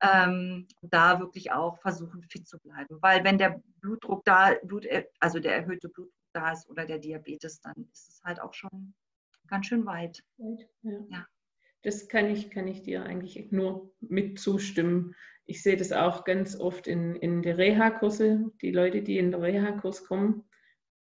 Ähm, 0.00 0.66
da 0.82 1.20
wirklich 1.20 1.52
auch 1.52 1.78
versuchen, 1.80 2.22
fit 2.24 2.46
zu 2.46 2.58
bleiben. 2.58 2.98
Weil 3.00 3.24
wenn 3.24 3.38
der 3.38 3.62
Blutdruck 3.80 4.24
da, 4.24 4.54
Blut, 4.62 4.84
äh, 4.86 5.06
also 5.20 5.38
der 5.38 5.54
erhöhte 5.56 5.88
Blutdruck 5.88 6.14
da 6.32 6.52
ist 6.52 6.68
oder 6.68 6.84
der 6.84 6.98
Diabetes, 6.98 7.60
dann 7.60 7.88
ist 7.92 8.08
es 8.08 8.20
halt 8.24 8.40
auch 8.40 8.52
schon 8.52 8.94
ganz 9.46 9.66
schön 9.66 9.86
weit. 9.86 10.22
Ja. 10.82 10.98
ja. 11.08 11.26
Das 11.82 12.08
kann 12.08 12.26
ich, 12.26 12.50
kann 12.50 12.66
ich 12.66 12.82
dir 12.82 13.04
eigentlich 13.04 13.52
nur 13.52 13.94
mit 14.00 14.38
zustimmen 14.38 15.14
ich 15.46 15.62
sehe 15.62 15.76
das 15.76 15.92
auch 15.92 16.24
ganz 16.24 16.58
oft 16.58 16.86
in, 16.86 17.16
in 17.16 17.42
der 17.42 17.58
Reha-Kurse, 17.58 18.50
die 18.62 18.70
Leute, 18.70 19.02
die 19.02 19.18
in 19.18 19.30
den 19.30 19.40
Reha-Kurs 19.40 20.04
kommen, 20.06 20.44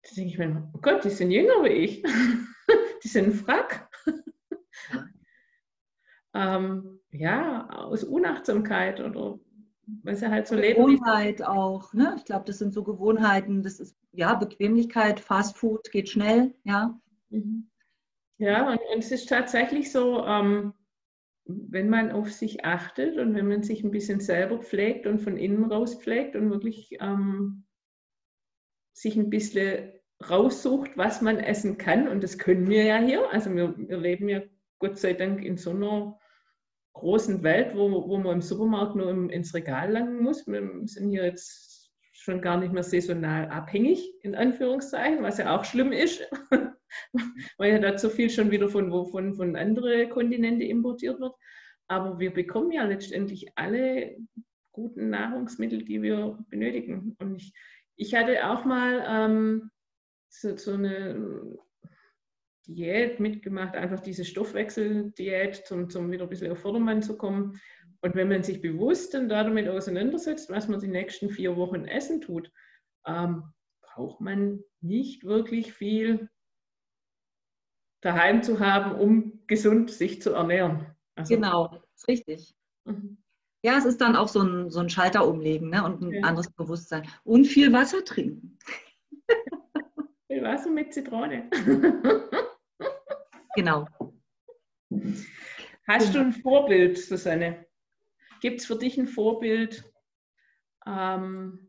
da 0.02 0.10
denke 0.16 0.30
ich 0.30 0.38
mir, 0.38 0.70
oh 0.74 0.78
Gott, 0.80 1.04
die 1.04 1.10
sind 1.10 1.30
jünger 1.30 1.64
wie 1.64 1.68
ich. 1.68 2.02
die 3.04 3.08
sind 3.08 3.34
Frack. 3.34 3.88
ähm, 6.34 7.00
ja, 7.10 7.68
aus 7.70 8.04
Unachtsamkeit 8.04 9.00
oder 9.00 9.38
weil 10.02 10.16
sie 10.16 10.30
halt 10.30 10.46
so 10.46 10.56
leben. 10.56 10.80
Gewohnheit 10.80 11.42
auch, 11.42 11.92
ne? 11.92 12.14
Ich 12.16 12.24
glaube, 12.24 12.44
das 12.46 12.58
sind 12.58 12.72
so 12.72 12.82
Gewohnheiten, 12.82 13.62
das 13.62 13.80
ist 13.80 13.96
ja 14.12 14.34
Bequemlichkeit, 14.34 15.20
Fast 15.20 15.56
Food 15.56 15.90
geht 15.90 16.08
schnell, 16.08 16.54
ja. 16.64 16.98
Mhm. 17.30 17.70
Ja, 18.38 18.68
und, 18.68 18.80
und, 18.92 18.98
es 18.98 19.12
ist 19.12 19.28
tatsächlich 19.28 19.92
so, 19.92 20.24
ähm, 20.24 20.74
wenn 21.46 21.90
man 21.90 22.10
auf 22.10 22.32
sich 22.32 22.64
achtet 22.64 23.18
und 23.18 23.34
wenn 23.34 23.48
man 23.48 23.62
sich 23.62 23.84
ein 23.84 23.90
bisschen 23.90 24.20
selber 24.20 24.58
pflegt 24.58 25.06
und 25.06 25.20
von 25.20 25.36
innen 25.36 25.64
raus 25.64 25.94
pflegt 25.94 26.36
und 26.36 26.50
wirklich 26.50 26.96
ähm, 27.00 27.64
sich 28.92 29.16
ein 29.16 29.30
bisschen 29.30 29.92
raussucht, 30.28 30.96
was 30.96 31.20
man 31.20 31.38
essen 31.38 31.76
kann, 31.76 32.08
und 32.08 32.22
das 32.22 32.38
können 32.38 32.68
wir 32.68 32.84
ja 32.84 32.98
hier, 32.98 33.30
also 33.30 33.54
wir, 33.54 33.74
wir 33.76 33.98
leben 33.98 34.28
ja 34.28 34.42
Gott 34.78 34.98
sei 34.98 35.12
Dank 35.12 35.44
in 35.44 35.56
so 35.56 35.70
einer 35.70 36.18
großen 36.94 37.42
Welt, 37.42 37.74
wo, 37.76 38.08
wo 38.08 38.16
man 38.18 38.36
im 38.36 38.42
Supermarkt 38.42 38.96
nur 38.96 39.10
im, 39.10 39.28
ins 39.28 39.54
Regal 39.54 39.90
langen 39.90 40.22
muss. 40.22 40.46
Wir 40.46 40.62
sind 40.84 41.10
hier 41.10 41.24
jetzt 41.24 41.92
schon 42.12 42.40
gar 42.40 42.58
nicht 42.58 42.72
mehr 42.72 42.84
saisonal 42.84 43.48
abhängig, 43.48 44.14
in 44.22 44.34
Anführungszeichen, 44.34 45.22
was 45.22 45.38
ja 45.38 45.54
auch 45.54 45.64
schlimm 45.64 45.92
ist. 45.92 46.22
weil 47.58 47.72
ja 47.72 47.78
da 47.78 47.96
zu 47.96 48.10
viel 48.10 48.30
schon 48.30 48.50
wieder 48.50 48.68
von, 48.68 48.90
von, 49.06 49.34
von 49.34 49.56
anderen 49.56 50.10
Kontinenten 50.10 50.62
importiert 50.62 51.20
wird. 51.20 51.34
Aber 51.88 52.18
wir 52.18 52.32
bekommen 52.32 52.72
ja 52.72 52.84
letztendlich 52.84 53.52
alle 53.56 54.16
guten 54.72 55.10
Nahrungsmittel, 55.10 55.84
die 55.84 56.02
wir 56.02 56.38
benötigen. 56.48 57.14
Und 57.18 57.36
ich, 57.36 57.52
ich 57.96 58.14
hatte 58.14 58.48
auch 58.48 58.64
mal 58.64 59.04
ähm, 59.06 59.70
so, 60.28 60.56
so 60.56 60.72
eine 60.72 61.56
Diät 62.66 63.20
mitgemacht, 63.20 63.74
einfach 63.76 64.00
diese 64.00 64.24
Stoffwechseldiät, 64.24 65.70
um, 65.70 65.90
zum 65.90 66.10
wieder 66.10 66.24
ein 66.24 66.30
bisschen 66.30 66.50
auf 66.50 66.58
Vordermann 66.58 67.02
zu 67.02 67.16
kommen. 67.16 67.60
Und 68.00 68.14
wenn 68.14 68.28
man 68.28 68.42
sich 68.42 68.60
bewusst 68.60 69.14
dann 69.14 69.28
damit 69.28 69.68
auseinandersetzt, 69.68 70.50
was 70.50 70.68
man 70.68 70.80
die 70.80 70.88
nächsten 70.88 71.30
vier 71.30 71.56
Wochen 71.56 71.84
essen 71.84 72.20
tut, 72.20 72.50
ähm, 73.06 73.44
braucht 73.82 74.20
man 74.20 74.60
nicht 74.80 75.24
wirklich 75.24 75.72
viel 75.72 76.28
daheim 78.04 78.42
zu 78.42 78.60
haben, 78.60 78.92
um 78.92 79.40
gesund 79.46 79.90
sich 79.90 80.20
zu 80.20 80.32
ernähren. 80.32 80.86
Also, 81.16 81.34
genau, 81.34 81.80
ist 81.94 82.08
richtig. 82.08 82.54
Mhm. 82.84 83.18
Ja, 83.62 83.78
es 83.78 83.86
ist 83.86 84.00
dann 84.00 84.14
auch 84.14 84.28
so 84.28 84.42
ein, 84.42 84.70
so 84.70 84.80
ein 84.80 84.90
Schalter 84.90 85.26
umlegen 85.26 85.70
ne? 85.70 85.82
und 85.84 86.02
ein 86.02 86.12
ja. 86.12 86.22
anderes 86.22 86.50
Bewusstsein. 86.50 87.08
Und 87.24 87.46
viel 87.46 87.72
Wasser 87.72 88.04
trinken. 88.04 88.58
Viel 90.26 90.42
Wasser 90.42 90.70
mit 90.70 90.92
Zitrone. 90.92 91.48
genau. 93.54 93.86
Hast 95.86 96.14
du 96.14 96.18
ein 96.18 96.32
Vorbild, 96.32 96.98
Susanne? 96.98 97.66
Gibt 98.40 98.60
es 98.60 98.66
für 98.66 98.76
dich 98.76 98.98
ein 98.98 99.06
Vorbild? 99.06 99.84
Ähm, 100.86 101.63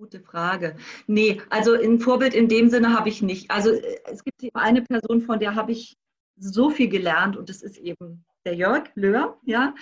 Gute 0.00 0.20
Frage. 0.20 0.76
Nee, 1.06 1.42
also 1.50 1.74
ein 1.74 1.98
Vorbild 1.98 2.32
in 2.32 2.48
dem 2.48 2.70
Sinne 2.70 2.94
habe 2.98 3.10
ich 3.10 3.20
nicht. 3.20 3.50
Also 3.50 3.72
äh, 3.72 3.98
es 4.06 4.24
gibt 4.24 4.42
eine 4.54 4.80
Person, 4.80 5.20
von 5.20 5.38
der 5.38 5.56
habe 5.56 5.72
ich 5.72 5.98
so 6.38 6.70
viel 6.70 6.88
gelernt 6.88 7.36
und 7.36 7.50
das 7.50 7.60
ist 7.60 7.76
eben 7.76 8.24
der 8.46 8.54
Jörg 8.54 8.84
Löhr, 8.94 9.38
ja. 9.44 9.74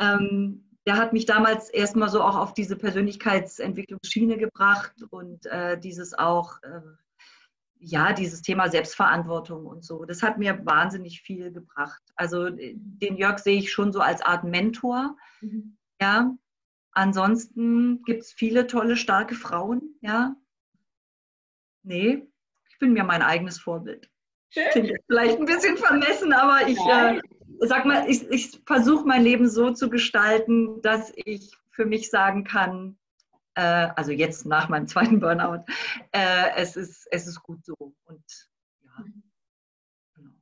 Ähm, 0.00 0.64
der 0.86 0.96
hat 0.96 1.12
mich 1.12 1.26
damals 1.26 1.68
erstmal 1.68 2.08
so 2.08 2.22
auch 2.22 2.36
auf 2.36 2.54
diese 2.54 2.74
Persönlichkeitsentwicklungsschiene 2.74 4.38
gebracht 4.38 4.94
und 5.10 5.44
äh, 5.44 5.78
dieses 5.78 6.18
auch, 6.18 6.62
äh, 6.62 6.80
ja, 7.80 8.14
dieses 8.14 8.40
Thema 8.40 8.70
Selbstverantwortung 8.70 9.66
und 9.66 9.84
so. 9.84 10.06
Das 10.06 10.22
hat 10.22 10.38
mir 10.38 10.64
wahnsinnig 10.64 11.20
viel 11.20 11.52
gebracht. 11.52 12.00
Also 12.16 12.46
äh, 12.46 12.72
den 12.76 13.18
Jörg 13.18 13.38
sehe 13.40 13.58
ich 13.58 13.70
schon 13.70 13.92
so 13.92 14.00
als 14.00 14.22
Art 14.22 14.42
Mentor, 14.42 15.18
mhm. 15.42 15.76
ja. 16.00 16.34
Ansonsten 16.92 18.02
gibt 18.04 18.22
es 18.22 18.32
viele 18.32 18.66
tolle, 18.66 18.96
starke 18.96 19.34
Frauen, 19.34 19.96
ja. 20.00 20.34
Nee, 21.82 22.28
ich 22.68 22.78
bin 22.78 22.92
mir 22.92 23.04
mein 23.04 23.22
eigenes 23.22 23.58
Vorbild. 23.58 24.10
Klingt 24.50 24.92
vielleicht 25.06 25.38
ein 25.38 25.46
bisschen 25.46 25.76
vermessen, 25.76 26.32
aber 26.32 26.66
ich 26.66 26.78
äh, 26.78 27.20
sag 27.60 27.84
mal, 27.84 28.08
ich, 28.08 28.28
ich 28.30 28.60
versuche 28.66 29.06
mein 29.06 29.22
Leben 29.22 29.48
so 29.48 29.70
zu 29.70 29.88
gestalten, 29.88 30.82
dass 30.82 31.12
ich 31.14 31.52
für 31.70 31.86
mich 31.86 32.10
sagen 32.10 32.44
kann, 32.44 32.98
äh, 33.54 33.88
also 33.94 34.10
jetzt 34.10 34.46
nach 34.46 34.68
meinem 34.68 34.88
zweiten 34.88 35.20
Burnout, 35.20 35.64
äh, 36.12 36.50
es, 36.56 36.76
ist, 36.76 37.06
es 37.10 37.26
ist 37.26 37.42
gut 37.42 37.64
so. 37.64 37.74
Und 38.04 38.24
ja, 38.82 39.04
genau. 40.14 40.34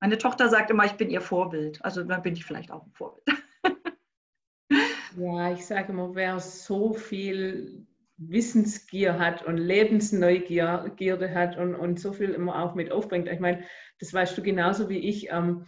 Meine 0.00 0.18
Tochter 0.18 0.48
sagt 0.48 0.70
immer, 0.70 0.84
ich 0.84 0.92
bin 0.92 1.10
ihr 1.10 1.20
Vorbild. 1.20 1.84
Also 1.84 2.02
dann 2.04 2.22
bin 2.22 2.34
ich 2.34 2.44
vielleicht 2.44 2.70
auch 2.70 2.86
ein 2.86 2.92
Vorbild. 2.92 3.26
Ja, 5.16 5.52
ich 5.52 5.66
sage 5.66 5.92
immer, 5.92 6.14
wer 6.14 6.38
so 6.40 6.92
viel 6.92 7.86
Wissensgier 8.16 9.18
hat 9.18 9.44
und 9.44 9.56
Lebensneugierde 9.56 11.34
hat 11.34 11.56
und, 11.56 11.74
und 11.74 11.98
so 12.00 12.12
viel 12.12 12.30
immer 12.30 12.62
auch 12.62 12.74
mit 12.74 12.92
aufbringt. 12.92 13.28
Ich 13.28 13.40
meine, 13.40 13.64
das 13.98 14.12
weißt 14.12 14.36
du 14.36 14.42
genauso 14.42 14.88
wie 14.88 14.98
ich. 14.98 15.30
Ähm, 15.30 15.64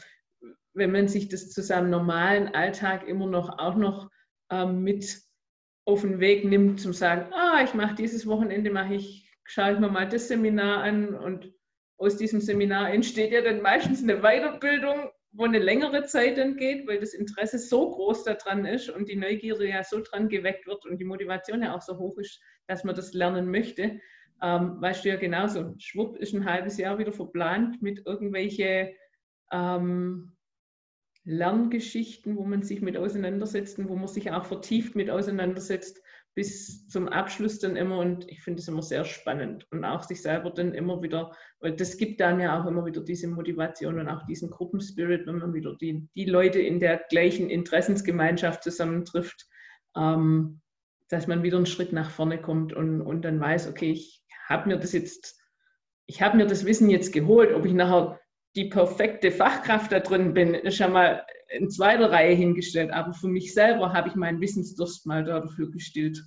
wenn 0.74 0.92
man 0.92 1.09
sich 1.09 1.28
das 1.28 1.51
zu 1.51 1.62
seinem 1.62 1.90
normalen 1.90 2.49
Alltag 2.49 3.07
immer 3.07 3.26
noch 3.26 3.59
auch 3.59 3.76
noch 3.76 4.11
ähm, 4.51 4.82
mit 4.82 5.20
auf 5.86 6.01
den 6.01 6.20
Weg 6.20 6.45
nimmt, 6.45 6.80
zum 6.80 6.92
sagen, 6.92 7.32
ah, 7.32 7.62
ich 7.62 7.74
mache 7.74 7.95
dieses 7.95 8.26
Wochenende, 8.26 8.70
mache 8.70 8.95
ich, 8.95 9.30
schaue 9.45 9.74
ich 9.74 9.78
mir 9.78 9.88
mal 9.88 10.09
das 10.09 10.28
Seminar 10.28 10.82
an 10.82 11.14
und 11.14 11.53
aus 11.99 12.16
diesem 12.16 12.40
Seminar 12.40 12.92
entsteht 12.92 13.32
ja 13.32 13.42
dann 13.42 13.62
meistens 13.62 14.03
eine 14.03 14.20
Weiterbildung, 14.20 15.11
wo 15.37 15.45
eine 15.45 15.59
längere 15.59 16.05
Zeit 16.05 16.39
dann 16.39 16.57
geht, 16.57 16.87
weil 16.87 17.01
das 17.01 17.12
Interesse 17.12 17.59
so 17.59 17.91
groß 17.91 18.22
daran 18.24 18.64
ist 18.64 18.89
und 18.89 19.09
die 19.09 19.16
Neugierde 19.16 19.68
ja 19.68 19.82
so 19.82 20.01
dran 20.01 20.28
geweckt 20.28 20.66
wird 20.66 20.87
und 20.87 20.99
die 20.99 21.05
Motivation 21.05 21.62
ja 21.62 21.74
auch 21.74 21.82
so 21.82 21.99
hoch 21.99 22.16
ist, 22.18 22.41
dass 22.68 22.85
man 22.85 22.95
das 22.95 23.12
lernen 23.12 23.51
möchte. 23.51 24.01
Ähm, 24.43 24.80
weißt 24.80 25.05
du 25.05 25.09
ja 25.09 25.16
genauso, 25.16 25.74
schwupp 25.78 26.16
ist 26.18 26.35
ein 26.35 26.45
halbes 26.45 26.78
Jahr 26.78 26.99
wieder 26.99 27.12
verplant 27.12 27.82
mit 27.82 28.07
irgendwelche 28.07 28.95
ähm, 29.51 30.37
Lerngeschichten, 31.24 32.37
wo 32.37 32.45
man 32.45 32.62
sich 32.62 32.80
mit 32.80 32.97
auseinandersetzt 32.97 33.78
und 33.78 33.89
wo 33.89 33.97
man 33.97 34.09
sich 34.09 34.30
auch 34.30 34.45
vertieft 34.45 34.95
mit 34.95 35.11
auseinandersetzt, 35.11 36.01
bis 36.35 36.89
zum 36.89 37.09
Abschluss 37.09 37.61
dann 37.61 37.76
immer. 37.76 37.99
Und 37.99 38.28
ich 38.30 38.43
finde 38.43 38.61
es 38.61 38.68
immer 38.68 38.82
sehr 38.82 39.05
spannend 39.05 39.66
und 39.70 39.85
auch 39.85 40.03
sich 40.03 40.20
selber 40.22 40.51
dann 40.51 40.74
immer 40.74 41.03
wieder, 41.03 41.32
weil 41.61 41.76
das 41.76 41.97
gibt 41.97 42.20
dann 42.20 42.41
ja 42.41 42.61
auch 42.61 42.66
immer 42.66 42.85
wieder 42.85 43.03
diese 43.03 43.28
Motivation 43.28 43.99
und 43.99 44.09
auch 44.09 44.24
diesen 44.26 44.51
Gruppenspirit, 44.51 45.26
wenn 45.26 45.39
man 45.39 45.55
wieder 45.55 45.76
die, 45.80 46.09
die 46.14 46.24
Leute 46.24 46.61
in 46.61 46.80
der 46.80 47.03
gleichen 47.09 47.51
Interessensgemeinschaft 47.51 48.62
zusammentrifft, 48.62 49.47
ähm, 49.97 50.61
dass 51.09 51.26
man 51.26 51.43
wieder 51.43 51.57
einen 51.57 51.66
Schritt 51.66 51.93
nach 51.93 52.11
vorne 52.11 52.41
kommt 52.41 52.72
und, 52.72 53.01
und 53.01 53.22
dann 53.22 53.39
weiß, 53.39 53.68
okay, 53.68 53.93
ich 53.93 54.24
habe 54.49 54.68
mir 54.68 54.78
das 54.78 54.93
jetzt, 54.93 55.41
ich 56.07 56.20
habe 56.20 56.37
mir 56.37 56.47
das 56.47 56.64
Wissen 56.64 56.91
jetzt 56.91 57.12
geholt, 57.12 57.53
ob 57.53 57.64
ich 57.64 57.72
nachher 57.72 58.18
die 58.57 58.66
perfekte 58.66 59.32
Fachkraft 59.32 59.92
da 59.92 60.00
drin 60.00 60.34
bin, 60.34 60.55
ist 60.55 60.78
ja 60.78 60.88
mal 60.88 61.26
in 61.50 61.70
zweiter 61.70 62.11
Reihe 62.11 62.34
hingestellt. 62.34 62.92
Aber 62.92 63.12
für 63.12 63.28
mich 63.28 63.55
selber 63.55 63.92
habe 63.92 64.09
ich 64.09 64.14
meinen 64.14 64.40
Wissensdurst 64.40 65.07
mal 65.07 65.24
dafür 65.24 65.70
gestillt. 65.70 66.22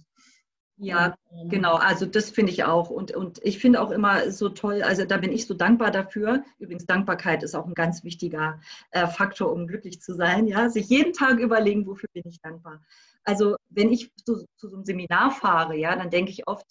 Ja, 0.80 1.16
ähm, 1.32 1.50
genau. 1.50 1.76
Also 1.76 2.06
das 2.06 2.30
finde 2.30 2.52
ich 2.52 2.64
auch. 2.64 2.90
Und, 2.90 3.12
und 3.16 3.40
ich 3.44 3.58
finde 3.58 3.82
auch 3.82 3.90
immer 3.90 4.32
so 4.32 4.50
toll, 4.50 4.84
also 4.84 5.06
da 5.06 5.18
bin 5.18 5.32
ich 5.32 5.48
so 5.48 5.56
dankbar 5.56 5.90
dafür. 5.90 6.44
Übrigens, 6.60 6.86
Dankbarkeit 6.86 7.42
ist 7.42 7.56
auch 7.56 7.66
ein 7.66 7.74
ganz 7.74 8.04
wichtiger 8.04 8.60
äh, 8.92 9.08
Faktor, 9.08 9.52
um 9.52 9.66
glücklich 9.66 10.02
zu 10.02 10.14
sein. 10.14 10.46
Ja, 10.46 10.70
sich 10.70 10.88
jeden 10.90 11.14
Tag 11.14 11.40
überlegen, 11.40 11.88
wofür 11.88 12.10
bin 12.14 12.24
ich 12.26 12.40
dankbar. 12.42 12.82
Also 13.24 13.56
wenn 13.70 13.92
ich 13.92 14.14
zu, 14.24 14.46
zu 14.56 14.70
so 14.70 14.76
einem 14.76 14.86
Seminar 14.86 15.32
fahre, 15.32 15.76
ja, 15.76 15.96
dann 15.96 16.12
denke 16.12 16.32
ich 16.32 16.48
oft, 16.48 16.66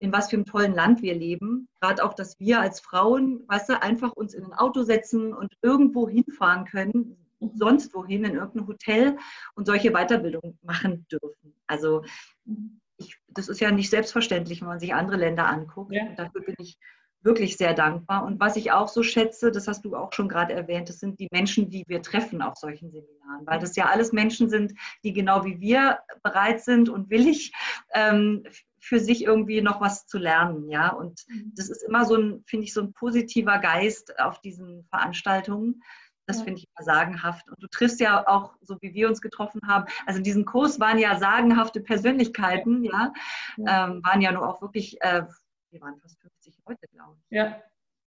in 0.00 0.12
was 0.12 0.30
für 0.30 0.36
einem 0.36 0.46
tollen 0.46 0.74
Land 0.74 1.02
wir 1.02 1.14
leben. 1.14 1.68
Gerade 1.80 2.04
auch, 2.04 2.14
dass 2.14 2.40
wir 2.40 2.60
als 2.60 2.80
Frauen, 2.80 3.44
weißt 3.46 3.68
du, 3.68 3.82
einfach 3.82 4.12
uns 4.12 4.34
in 4.34 4.44
ein 4.44 4.54
Auto 4.54 4.82
setzen 4.82 5.32
und 5.32 5.52
irgendwo 5.62 6.08
hinfahren 6.08 6.64
können, 6.64 7.16
sonst 7.54 7.94
wohin, 7.94 8.24
in 8.24 8.34
irgendein 8.34 8.66
Hotel 8.66 9.16
und 9.54 9.66
solche 9.66 9.92
Weiterbildungen 9.92 10.58
machen 10.62 11.06
dürfen. 11.10 11.54
Also 11.66 12.02
ich, 12.96 13.18
das 13.28 13.48
ist 13.48 13.60
ja 13.60 13.70
nicht 13.70 13.90
selbstverständlich, 13.90 14.60
wenn 14.60 14.68
man 14.68 14.80
sich 14.80 14.94
andere 14.94 15.16
Länder 15.16 15.46
anguckt. 15.46 15.92
Ja. 15.92 16.04
dafür 16.16 16.42
bin 16.42 16.54
ich 16.58 16.78
wirklich 17.22 17.56
sehr 17.56 17.74
dankbar. 17.74 18.24
Und 18.24 18.40
was 18.40 18.56
ich 18.56 18.72
auch 18.72 18.88
so 18.88 19.02
schätze, 19.02 19.50
das 19.50 19.68
hast 19.68 19.84
du 19.84 19.94
auch 19.94 20.12
schon 20.12 20.28
gerade 20.28 20.54
erwähnt, 20.54 20.88
das 20.88 21.00
sind 21.00 21.20
die 21.20 21.28
Menschen, 21.30 21.68
die 21.68 21.84
wir 21.86 22.00
treffen 22.02 22.40
auf 22.40 22.56
solchen 22.56 22.90
Seminaren, 22.90 23.46
weil 23.46 23.58
das 23.58 23.76
ja 23.76 23.86
alles 23.86 24.12
Menschen 24.12 24.48
sind, 24.48 24.72
die 25.04 25.12
genau 25.12 25.44
wie 25.44 25.60
wir 25.60 25.98
bereit 26.22 26.62
sind 26.62 26.88
und 26.88 27.10
willig 27.10 27.52
ähm, 27.92 28.44
für 28.80 28.98
sich 28.98 29.24
irgendwie 29.24 29.60
noch 29.60 29.80
was 29.80 30.06
zu 30.06 30.18
lernen, 30.18 30.68
ja. 30.68 30.88
Und 30.88 31.24
mhm. 31.28 31.52
das 31.54 31.68
ist 31.68 31.82
immer 31.82 32.04
so 32.04 32.16
ein, 32.16 32.42
finde 32.46 32.64
ich, 32.64 32.72
so 32.72 32.80
ein 32.80 32.92
positiver 32.92 33.58
Geist 33.58 34.18
auf 34.18 34.40
diesen 34.40 34.84
Veranstaltungen. 34.84 35.82
Das 36.26 36.38
ja. 36.38 36.44
finde 36.44 36.60
ich 36.60 36.68
immer 36.68 36.84
sagenhaft. 36.84 37.48
Und 37.48 37.62
du 37.62 37.68
triffst 37.68 38.00
ja 38.00 38.26
auch, 38.26 38.54
so 38.62 38.78
wie 38.80 38.94
wir 38.94 39.08
uns 39.08 39.20
getroffen 39.20 39.60
haben, 39.66 39.84
also 40.06 40.18
in 40.18 40.24
diesem 40.24 40.44
Kurs 40.44 40.80
waren 40.80 40.98
ja 40.98 41.18
sagenhafte 41.18 41.80
Persönlichkeiten, 41.80 42.84
ja, 42.84 43.12
ja. 43.56 43.88
Ähm, 43.88 44.02
waren 44.04 44.20
ja 44.20 44.32
nur 44.32 44.48
auch 44.48 44.62
wirklich, 44.62 45.00
äh, 45.02 45.24
wir 45.70 45.80
waren 45.80 45.98
fast 46.00 46.18
50 46.20 46.58
Leute, 46.66 46.86
glaube 46.92 47.16
ich. 47.28 47.36
Ja. 47.36 47.60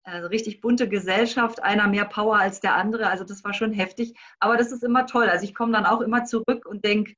Also 0.02 0.28
richtig 0.28 0.60
bunte 0.60 0.88
Gesellschaft, 0.88 1.62
einer 1.62 1.88
mehr 1.88 2.04
Power 2.04 2.38
als 2.38 2.60
der 2.60 2.76
andere. 2.76 3.08
Also 3.08 3.24
das 3.24 3.42
war 3.42 3.52
schon 3.52 3.72
heftig. 3.72 4.14
Aber 4.38 4.56
das 4.56 4.70
ist 4.70 4.84
immer 4.84 5.06
toll. 5.06 5.28
Also 5.28 5.44
ich 5.44 5.54
komme 5.54 5.72
dann 5.72 5.84
auch 5.84 6.00
immer 6.00 6.24
zurück 6.24 6.64
und 6.64 6.84
denke, 6.84 7.14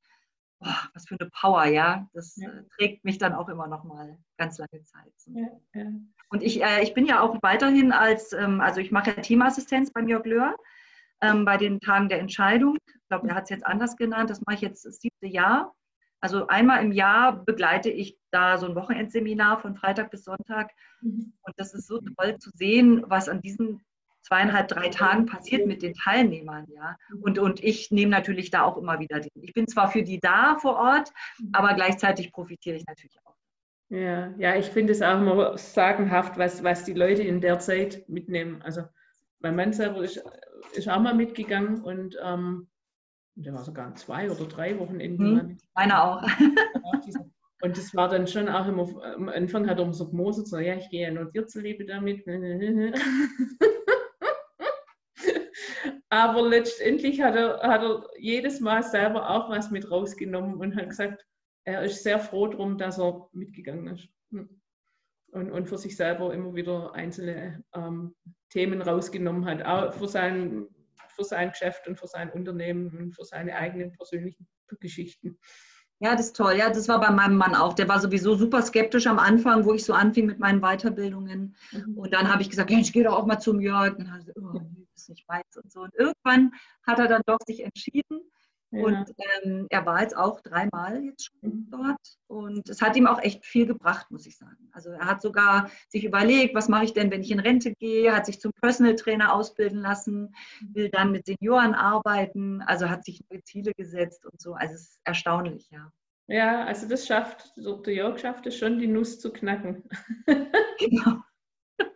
oh, 0.60 0.68
was 0.94 1.06
für 1.06 1.16
eine 1.18 1.30
Power, 1.30 1.64
ja. 1.66 2.08
Das 2.12 2.36
ja. 2.36 2.48
Äh, 2.48 2.64
trägt 2.76 3.04
mich 3.04 3.18
dann 3.18 3.34
auch 3.34 3.48
immer 3.48 3.66
noch 3.66 3.84
mal 3.84 4.18
ganz 4.36 4.58
lange 4.58 4.82
Zeit. 4.84 5.12
Ja, 5.26 5.48
ja. 5.74 5.86
Und 6.30 6.42
ich, 6.42 6.62
äh, 6.62 6.82
ich 6.82 6.94
bin 6.94 7.06
ja 7.06 7.20
auch 7.20 7.36
weiterhin 7.42 7.92
als, 7.92 8.32
ähm, 8.32 8.60
also 8.60 8.80
ich 8.80 8.90
mache 8.90 9.10
ja 9.10 9.20
Teamassistenz 9.20 9.92
beim 9.92 10.08
Jörg 10.08 10.26
Löhr 10.26 10.56
ähm, 11.20 11.44
bei 11.44 11.56
den 11.56 11.80
Tagen 11.80 12.08
der 12.08 12.20
Entscheidung. 12.20 12.76
Ich 12.86 13.08
glaube, 13.08 13.28
er 13.28 13.34
hat 13.34 13.44
es 13.44 13.50
jetzt 13.50 13.66
anders 13.66 13.96
genannt. 13.96 14.30
Das 14.30 14.42
mache 14.42 14.56
ich 14.56 14.62
jetzt 14.62 14.84
das 14.84 15.00
siebte 15.00 15.26
Jahr. 15.26 15.74
Also 16.20 16.48
einmal 16.48 16.84
im 16.84 16.92
Jahr 16.92 17.44
begleite 17.44 17.90
ich 17.90 18.18
da 18.32 18.58
so 18.58 18.66
ein 18.66 18.74
Wochenendseminar 18.74 19.60
von 19.60 19.76
Freitag 19.76 20.10
bis 20.10 20.24
Sonntag. 20.24 20.72
Mhm. 21.00 21.32
Und 21.42 21.54
das 21.56 21.74
ist 21.74 21.86
so 21.86 22.00
toll 22.00 22.38
zu 22.38 22.50
sehen, 22.54 23.04
was 23.06 23.28
an 23.28 23.40
diesen 23.40 23.84
zweieinhalb, 24.28 24.68
drei 24.68 24.88
Tagen 24.90 25.26
passiert 25.26 25.66
mit 25.66 25.82
den 25.82 25.94
Teilnehmern, 25.94 26.66
ja. 26.68 26.96
Und, 27.20 27.38
und 27.38 27.64
ich 27.64 27.90
nehme 27.90 28.10
natürlich 28.10 28.50
da 28.50 28.62
auch 28.62 28.76
immer 28.76 29.00
wieder 29.00 29.20
den. 29.20 29.42
Ich 29.42 29.54
bin 29.54 29.66
zwar 29.66 29.90
für 29.90 30.02
die 30.02 30.20
da 30.20 30.56
vor 30.60 30.76
Ort, 30.76 31.10
aber 31.52 31.74
gleichzeitig 31.74 32.30
profitiere 32.32 32.76
ich 32.76 32.86
natürlich 32.86 33.18
auch. 33.24 33.34
Ja, 33.90 34.34
ja, 34.36 34.54
ich 34.54 34.66
finde 34.66 34.92
es 34.92 35.00
auch 35.00 35.18
immer 35.18 35.56
sagenhaft, 35.56 36.36
was, 36.36 36.62
was 36.62 36.84
die 36.84 36.92
Leute 36.92 37.22
in 37.22 37.40
der 37.40 37.58
Zeit 37.58 38.06
mitnehmen. 38.08 38.60
Also 38.62 38.82
mein 39.40 39.56
Mann 39.56 39.72
selber 39.72 40.02
ist, 40.02 40.22
ist 40.72 40.88
auch 40.88 41.00
mal 41.00 41.14
mitgegangen 41.14 41.82
und 41.82 42.18
ähm, 42.22 42.68
der 43.34 43.54
war 43.54 43.64
sogar 43.64 43.94
zwei 43.94 44.30
oder 44.30 44.44
drei 44.44 44.78
Wochenenden. 44.78 45.40
Hm, 45.40 45.58
meiner 45.74 46.04
auch. 46.04 46.22
Und 47.60 47.76
das 47.76 47.94
war 47.94 48.08
dann 48.08 48.26
schon 48.28 48.48
auch 48.48 48.68
immer, 48.68 48.86
am 49.16 49.28
Anfang 49.28 49.68
hat 49.68 49.78
er 49.78 49.84
immer 49.84 49.92
so 49.92 50.08
gemosert, 50.08 50.46
so, 50.46 50.58
ja, 50.58 50.74
ich 50.76 50.88
gehe 50.90 51.08
ja 51.08 51.10
nur 51.12 51.24
dir 51.32 51.46
zuliebe 51.46 51.84
damit. 51.84 52.24
Aber 56.10 56.48
letztendlich 56.48 57.20
hat 57.20 57.36
er, 57.36 57.60
hat 57.62 57.82
er 57.82 58.08
jedes 58.18 58.60
Mal 58.60 58.82
selber 58.82 59.28
auch 59.28 59.50
was 59.50 59.70
mit 59.70 59.90
rausgenommen 59.90 60.56
und 60.56 60.74
hat 60.76 60.88
gesagt, 60.88 61.26
er 61.64 61.82
ist 61.82 62.02
sehr 62.02 62.18
froh 62.18 62.46
darum, 62.46 62.78
dass 62.78 62.98
er 62.98 63.28
mitgegangen 63.32 63.88
ist. 63.88 64.08
Hm. 64.30 64.48
Und, 65.32 65.52
und 65.52 65.68
für 65.68 65.76
sich 65.76 65.96
selber 65.96 66.32
immer 66.32 66.54
wieder 66.54 66.94
einzelne 66.94 67.62
ähm, 67.74 68.14
Themen 68.48 68.80
rausgenommen 68.80 69.44
hat. 69.44 69.62
Auch 69.62 69.92
für, 69.92 70.08
sein, 70.08 70.66
für 71.10 71.24
sein 71.24 71.50
Geschäft 71.50 71.86
und 71.86 71.98
für 71.98 72.06
sein 72.06 72.30
Unternehmen 72.30 72.96
und 72.96 73.14
für 73.14 73.24
seine 73.24 73.54
eigenen 73.54 73.92
persönlichen 73.92 74.48
Geschichten. 74.80 75.38
Ja, 76.00 76.12
das 76.14 76.26
ist 76.26 76.36
toll. 76.36 76.54
Ja, 76.56 76.70
das 76.70 76.88
war 76.88 77.00
bei 77.00 77.10
meinem 77.10 77.36
Mann 77.36 77.54
auch. 77.54 77.74
Der 77.74 77.88
war 77.88 78.00
sowieso 78.00 78.36
super 78.36 78.62
skeptisch 78.62 79.06
am 79.06 79.18
Anfang, 79.18 79.64
wo 79.64 79.74
ich 79.74 79.84
so 79.84 79.92
anfing 79.92 80.26
mit 80.26 80.38
meinen 80.38 80.60
Weiterbildungen. 80.60 81.56
Mhm. 81.72 81.98
Und 81.98 82.14
dann 82.14 82.32
habe 82.32 82.40
ich 82.40 82.48
gesagt, 82.48 82.70
ja, 82.70 82.78
ich 82.78 82.92
gehe 82.92 83.04
doch 83.04 83.14
auch 83.14 83.26
mal 83.26 83.40
zum 83.40 83.60
Jörg. 83.60 83.96
Und 83.96 84.06
dann 84.06 84.12
hat 84.12 84.28
er 84.28 84.42
oh, 84.42 84.60
ist 85.02 85.08
nicht 85.08 85.28
meins 85.28 85.56
und 85.56 85.70
so. 85.70 85.80
Und 85.80 85.94
irgendwann 85.94 86.52
hat 86.86 86.98
er 86.98 87.08
dann 87.08 87.22
doch 87.26 87.38
sich 87.46 87.64
entschieden 87.64 88.30
ja. 88.70 88.84
Und 88.84 89.14
ähm, 89.44 89.66
er 89.70 89.86
war 89.86 90.02
jetzt 90.02 90.16
auch 90.16 90.42
dreimal 90.42 91.02
jetzt 91.02 91.30
schon 91.30 91.50
mhm. 91.50 91.68
dort 91.70 92.18
und 92.26 92.68
es 92.68 92.82
hat 92.82 92.96
ihm 92.96 93.06
auch 93.06 93.20
echt 93.20 93.46
viel 93.46 93.66
gebracht, 93.66 94.10
muss 94.10 94.26
ich 94.26 94.36
sagen. 94.36 94.68
Also 94.72 94.90
er 94.90 95.06
hat 95.06 95.22
sogar 95.22 95.70
sich 95.88 96.04
überlegt, 96.04 96.54
was 96.54 96.68
mache 96.68 96.84
ich 96.84 96.92
denn, 96.92 97.10
wenn 97.10 97.22
ich 97.22 97.30
in 97.30 97.40
Rente 97.40 97.74
gehe, 97.74 98.14
hat 98.14 98.26
sich 98.26 98.40
zum 98.40 98.52
Personal 98.60 98.96
Trainer 98.96 99.32
ausbilden 99.34 99.80
lassen, 99.80 100.34
mhm. 100.60 100.74
will 100.74 100.90
dann 100.90 101.12
mit 101.12 101.24
Senioren 101.24 101.74
arbeiten, 101.74 102.60
also 102.62 102.90
hat 102.90 103.04
sich 103.04 103.22
neue 103.30 103.42
Ziele 103.42 103.72
gesetzt 103.74 104.26
und 104.26 104.38
so. 104.38 104.52
Also 104.52 104.74
es 104.74 104.82
ist 104.82 105.00
erstaunlich, 105.04 105.68
ja. 105.70 105.90
Ja, 106.26 106.66
also 106.66 106.86
das 106.86 107.06
schafft, 107.06 107.52
so 107.56 107.82
Jörg 107.84 108.18
schafft 108.18 108.46
es 108.46 108.58
schon, 108.58 108.78
die 108.78 108.86
Nuss 108.86 109.18
zu 109.18 109.32
knacken. 109.32 109.84
Genau. 110.78 111.22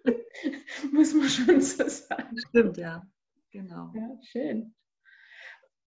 muss 0.92 1.14
man 1.14 1.28
schon 1.28 1.60
so 1.60 1.88
sagen. 1.88 2.36
Stimmt, 2.48 2.76
ja. 2.76 3.06
Genau. 3.50 3.92
Ja, 3.94 4.18
schön. 4.22 4.74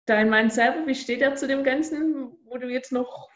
Dein 0.05 0.29
Mann 0.29 0.51
selber, 0.51 0.85
wie 0.85 0.95
steht 0.95 1.21
er 1.21 1.35
zu 1.35 1.47
dem 1.47 1.63
Ganzen, 1.63 2.31
wo 2.45 2.57
du 2.57 2.69
jetzt 2.69 2.91
noch 2.91 3.29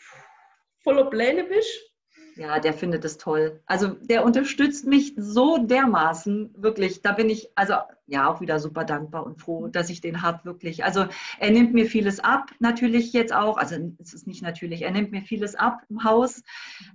voller 0.83 1.09
Pläne 1.09 1.45
bist? 1.45 1.89
Ja, 2.35 2.59
der 2.59 2.73
findet 2.73 3.03
es 3.03 3.17
toll. 3.17 3.61
Also 3.65 3.87
der 3.87 4.23
unterstützt 4.23 4.85
mich 4.85 5.13
so 5.17 5.57
dermaßen, 5.57 6.53
wirklich. 6.55 7.01
Da 7.01 7.11
bin 7.11 7.29
ich 7.29 7.49
also 7.55 7.73
ja 8.05 8.29
auch 8.29 8.39
wieder 8.39 8.59
super 8.59 8.85
dankbar 8.85 9.25
und 9.25 9.41
froh, 9.41 9.67
dass 9.67 9.89
ich 9.89 9.99
den 9.99 10.21
habe, 10.21 10.45
wirklich. 10.45 10.85
Also 10.85 11.07
er 11.39 11.51
nimmt 11.51 11.73
mir 11.73 11.85
vieles 11.85 12.21
ab, 12.21 12.51
natürlich 12.59 13.11
jetzt 13.11 13.33
auch. 13.33 13.57
Also 13.57 13.75
es 13.99 14.13
ist 14.13 14.25
nicht 14.25 14.41
natürlich, 14.41 14.83
er 14.83 14.91
nimmt 14.91 15.11
mir 15.11 15.21
vieles 15.21 15.55
ab 15.55 15.81
im 15.89 16.03
Haus. 16.05 16.43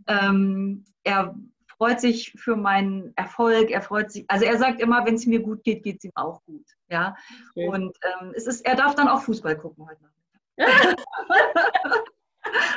Ähm, 0.07 0.85
er 1.03 1.35
freut 1.77 2.01
sich 2.01 2.33
für 2.37 2.57
meinen 2.57 3.13
Erfolg, 3.17 3.71
er 3.71 3.83
freut 3.83 4.11
sich, 4.13 4.25
also 4.29 4.45
er 4.45 4.59
sagt 4.59 4.81
immer, 4.81 5.05
wenn 5.07 5.15
es 5.15 5.27
mir 5.27 5.41
gut 5.41 5.65
geht, 5.65 5.83
geht 5.83 5.99
es 5.99 6.05
ihm 6.05 6.13
auch 6.15 6.43
gut. 6.45 6.67
Ja. 6.89 7.17
Okay. 7.55 7.69
Und 7.69 7.97
ähm, 8.03 8.33
es 8.35 8.47
ist, 8.47 8.65
er 8.65 8.77
darf 8.77 8.95
dann 8.95 9.09
auch 9.09 9.23
Fußball 9.23 9.57
gucken 9.57 9.87
heute 9.87 10.01
Nachmittag. 10.03 11.05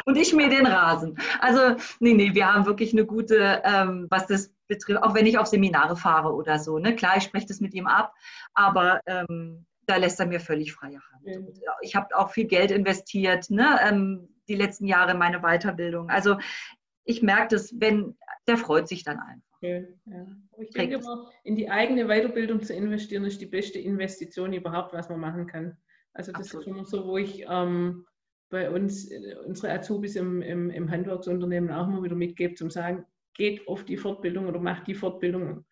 und 0.06 0.18
ich 0.18 0.34
mir 0.34 0.50
den 0.50 0.66
Rasen. 0.66 1.18
Also, 1.40 1.76
nee, 2.00 2.14
nee, 2.14 2.34
wir 2.34 2.54
haben 2.54 2.66
wirklich 2.66 2.94
eine 2.94 3.06
gute, 3.06 3.62
ähm, 3.64 4.08
was 4.10 4.28
das 4.28 4.52
betrifft, 4.68 5.04
auch 5.04 5.14
wenn 5.14 5.26
ich 5.26 5.38
auf 5.38 5.48
Seminare 5.48 5.96
fahre 5.96 6.34
oder 6.34 6.60
so. 6.60 6.80
Ne? 6.80 6.96
Klar, 6.96 7.18
ich 7.18 7.24
spreche 7.24 7.48
das 7.48 7.62
mit 7.62 7.74
ihm 7.74 7.88
ab, 7.88 8.14
aber 8.54 9.02
ähm, 9.06 9.66
da 9.86 9.96
lässt 9.96 10.20
er 10.20 10.26
mir 10.26 10.40
völlig 10.40 10.74
freie 10.74 11.00
Hand. 11.00 11.26
Mhm. 11.26 11.48
ich 11.82 11.96
habe 11.96 12.16
auch 12.16 12.32
viel 12.32 12.46
Geld 12.46 12.72
investiert, 12.72 13.50
ne? 13.50 13.80
Ähm, 13.82 14.30
die 14.50 14.56
letzten 14.56 14.86
Jahre 14.86 15.12
in 15.12 15.18
meine 15.18 15.42
Weiterbildung. 15.42 16.10
Also 16.10 16.38
ich 17.08 17.24
merke 17.24 17.56
das, 17.56 17.74
wenn, 17.80 18.18
der 18.48 18.58
freut 18.58 18.88
sich 18.88 19.04
dann 19.04 19.18
einfach. 19.20 19.58
Okay, 19.58 19.88
ja. 20.06 20.28
ich 20.60 20.70
denke 20.72 20.98
immer, 20.98 21.32
in 21.44 21.56
die 21.56 21.70
eigene 21.70 22.06
Weiterbildung 22.06 22.62
zu 22.62 22.74
investieren, 22.74 23.24
ist 23.24 23.42
die 23.42 23.48
beste 23.48 23.80
Investition 23.80 24.54
überhaupt, 24.54 24.94
was 24.94 25.10
man 25.10 25.20
machen 25.20 25.48
kann. 25.48 25.78
Also 26.14 26.32
das 26.32 26.42
Absolut. 26.42 26.68
ist 26.68 26.72
immer 26.72 26.86
so, 26.86 27.08
wo 27.08 27.18
ich 27.18 27.46
ähm, 27.50 28.06
bei 28.50 28.70
uns, 28.70 29.10
äh, 29.10 29.36
unsere 29.46 29.72
Azubis 29.72 30.16
im, 30.16 30.42
im, 30.42 30.70
im 30.70 30.92
Handwerksunternehmen 30.92 31.72
auch 31.72 31.88
immer 31.88 32.04
wieder 32.04 32.16
mitgebe, 32.16 32.56
zum 32.56 32.70
sagen, 32.70 33.06
geht 33.34 33.68
auf 33.68 33.86
die 33.86 33.98
Fortbildung 33.98 34.48
oder 34.48 34.60
macht 34.60 34.88
die 34.88 34.96
Fortbildung 34.96 35.66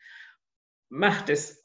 macht 0.90 1.30
es. 1.30 1.64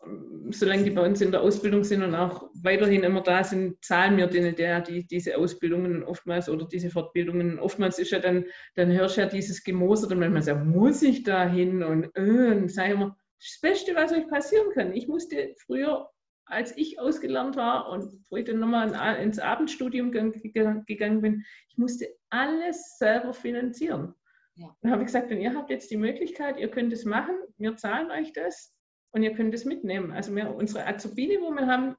Solange 0.51 0.85
die 0.85 0.91
bei 0.91 1.07
uns 1.07 1.21
in 1.21 1.31
der 1.31 1.43
Ausbildung 1.43 1.85
sind 1.85 2.03
und 2.03 2.14
auch 2.14 2.51
weiterhin 2.62 3.03
immer 3.03 3.23
da 3.23 3.45
sind, 3.45 3.83
zahlen 3.85 4.16
wir 4.16 4.27
denen 4.27 4.57
der, 4.57 4.81
die 4.81 5.07
diese 5.07 5.37
Ausbildungen 5.37 6.03
oftmals 6.03 6.49
oder 6.49 6.66
diese 6.66 6.91
Fortbildungen. 6.91 7.59
Oftmals 7.59 7.99
ist 7.99 8.11
ja 8.11 8.18
dann, 8.18 8.47
dann 8.75 8.91
hörst 8.91 9.16
du 9.16 9.23
ja 9.23 9.29
dieses 9.29 9.62
Gemoser 9.62 10.11
und 10.11 10.18
manchmal 10.18 10.43
sagt, 10.43 10.64
muss 10.64 11.03
ich 11.03 11.23
da 11.23 11.49
hin? 11.49 11.83
Und, 11.83 12.11
äh, 12.14 12.53
und 12.53 12.71
sage 12.71 12.95
immer, 12.95 13.16
das 13.39 13.59
Beste, 13.61 13.95
was 13.95 14.12
euch 14.12 14.29
passieren 14.29 14.71
kann. 14.75 14.93
Ich 14.93 15.09
musste 15.09 15.55
früher, 15.64 16.11
als 16.45 16.77
ich 16.77 16.99
ausgelernt 16.99 17.57
war 17.57 17.91
und 17.91 18.12
wo 18.29 18.37
ich 18.37 18.45
dann 18.45 18.59
nochmal 18.59 19.16
ins 19.23 19.39
Abendstudium 19.39 20.11
gegangen 20.12 21.21
bin, 21.21 21.45
ich 21.68 21.79
musste 21.79 22.09
alles 22.29 22.99
selber 22.99 23.33
finanzieren. 23.33 24.14
Ja. 24.57 24.77
Dann 24.83 24.93
habe 24.93 25.03
ich 25.03 25.07
gesagt, 25.07 25.31
und 25.31 25.41
ihr 25.41 25.55
habt 25.55 25.71
jetzt 25.71 25.91
die 25.91 25.97
Möglichkeit, 25.97 26.59
ihr 26.59 26.71
könnt 26.71 26.93
es 26.93 27.05
machen, 27.05 27.35
wir 27.57 27.77
zahlen 27.77 28.11
euch 28.11 28.33
das 28.33 28.75
und 29.12 29.22
ihr 29.22 29.34
könnt 29.34 29.54
es 29.54 29.64
mitnehmen. 29.64 30.12
Also 30.12 30.34
wir, 30.34 30.54
unsere 30.54 30.86
Azubine, 30.86 31.40
wo 31.40 31.50
wir 31.50 31.66
haben, 31.66 31.96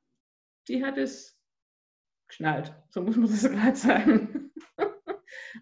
die 0.67 0.83
hat 0.83 0.97
es 0.97 1.37
geschnallt. 2.27 2.73
So 2.89 3.01
muss 3.01 3.15
man 3.17 3.29
das 3.29 3.43
gerade 3.51 3.75
sagen. 3.75 4.51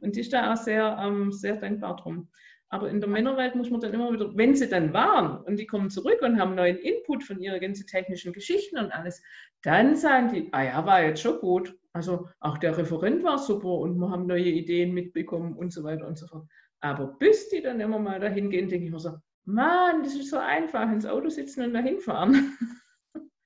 und 0.01 0.15
die 0.15 0.21
ist 0.21 0.33
da 0.33 0.53
auch 0.53 0.57
sehr, 0.57 0.97
ähm, 1.01 1.31
sehr 1.31 1.57
dankbar 1.57 1.95
drum. 1.95 2.29
Aber 2.71 2.87
in 2.89 2.99
der 2.99 3.09
Männerwelt 3.09 3.55
muss 3.55 3.71
man 3.71 3.81
dann 3.81 3.93
immer 3.93 4.13
wieder, 4.13 4.37
wenn 4.37 4.55
sie 4.55 4.69
dann 4.69 4.93
waren 4.93 5.43
und 5.43 5.57
die 5.57 5.65
kommen 5.65 5.89
zurück 5.89 6.21
und 6.21 6.39
haben 6.39 6.53
neuen 6.53 6.77
Input 6.77 7.23
von 7.23 7.41
ihren 7.41 7.59
ganzen 7.59 7.87
technischen 7.87 8.31
Geschichten 8.31 8.77
und 8.77 8.91
alles, 8.91 9.23
dann 9.63 9.95
sagen 9.95 10.31
die, 10.31 10.49
ah 10.53 10.63
ja, 10.63 10.85
war 10.85 11.03
jetzt 11.03 11.21
schon 11.21 11.39
gut. 11.39 11.75
Also 11.93 12.29
auch 12.39 12.59
der 12.59 12.77
Referent 12.77 13.23
war 13.23 13.39
super 13.39 13.79
und 13.79 13.97
wir 13.97 14.11
haben 14.11 14.27
neue 14.27 14.43
Ideen 14.43 14.93
mitbekommen 14.93 15.55
und 15.55 15.73
so 15.73 15.83
weiter 15.83 16.05
und 16.05 16.19
so 16.19 16.27
fort. 16.27 16.47
Aber 16.79 17.07
bis 17.17 17.49
die 17.49 17.61
dann 17.61 17.79
immer 17.79 17.97
mal 17.97 18.19
dahin 18.19 18.51
gehen, 18.51 18.69
denke 18.69 18.85
ich 18.85 18.91
mir 18.91 18.99
so, 18.99 19.17
Mann, 19.49 20.03
das 20.03 20.15
ist 20.15 20.29
so 20.29 20.37
einfach, 20.37 20.91
ins 20.91 21.05
Auto 21.05 21.29
sitzen 21.29 21.63
und 21.63 21.73
dahin 21.73 21.99
fahren. 21.99 22.57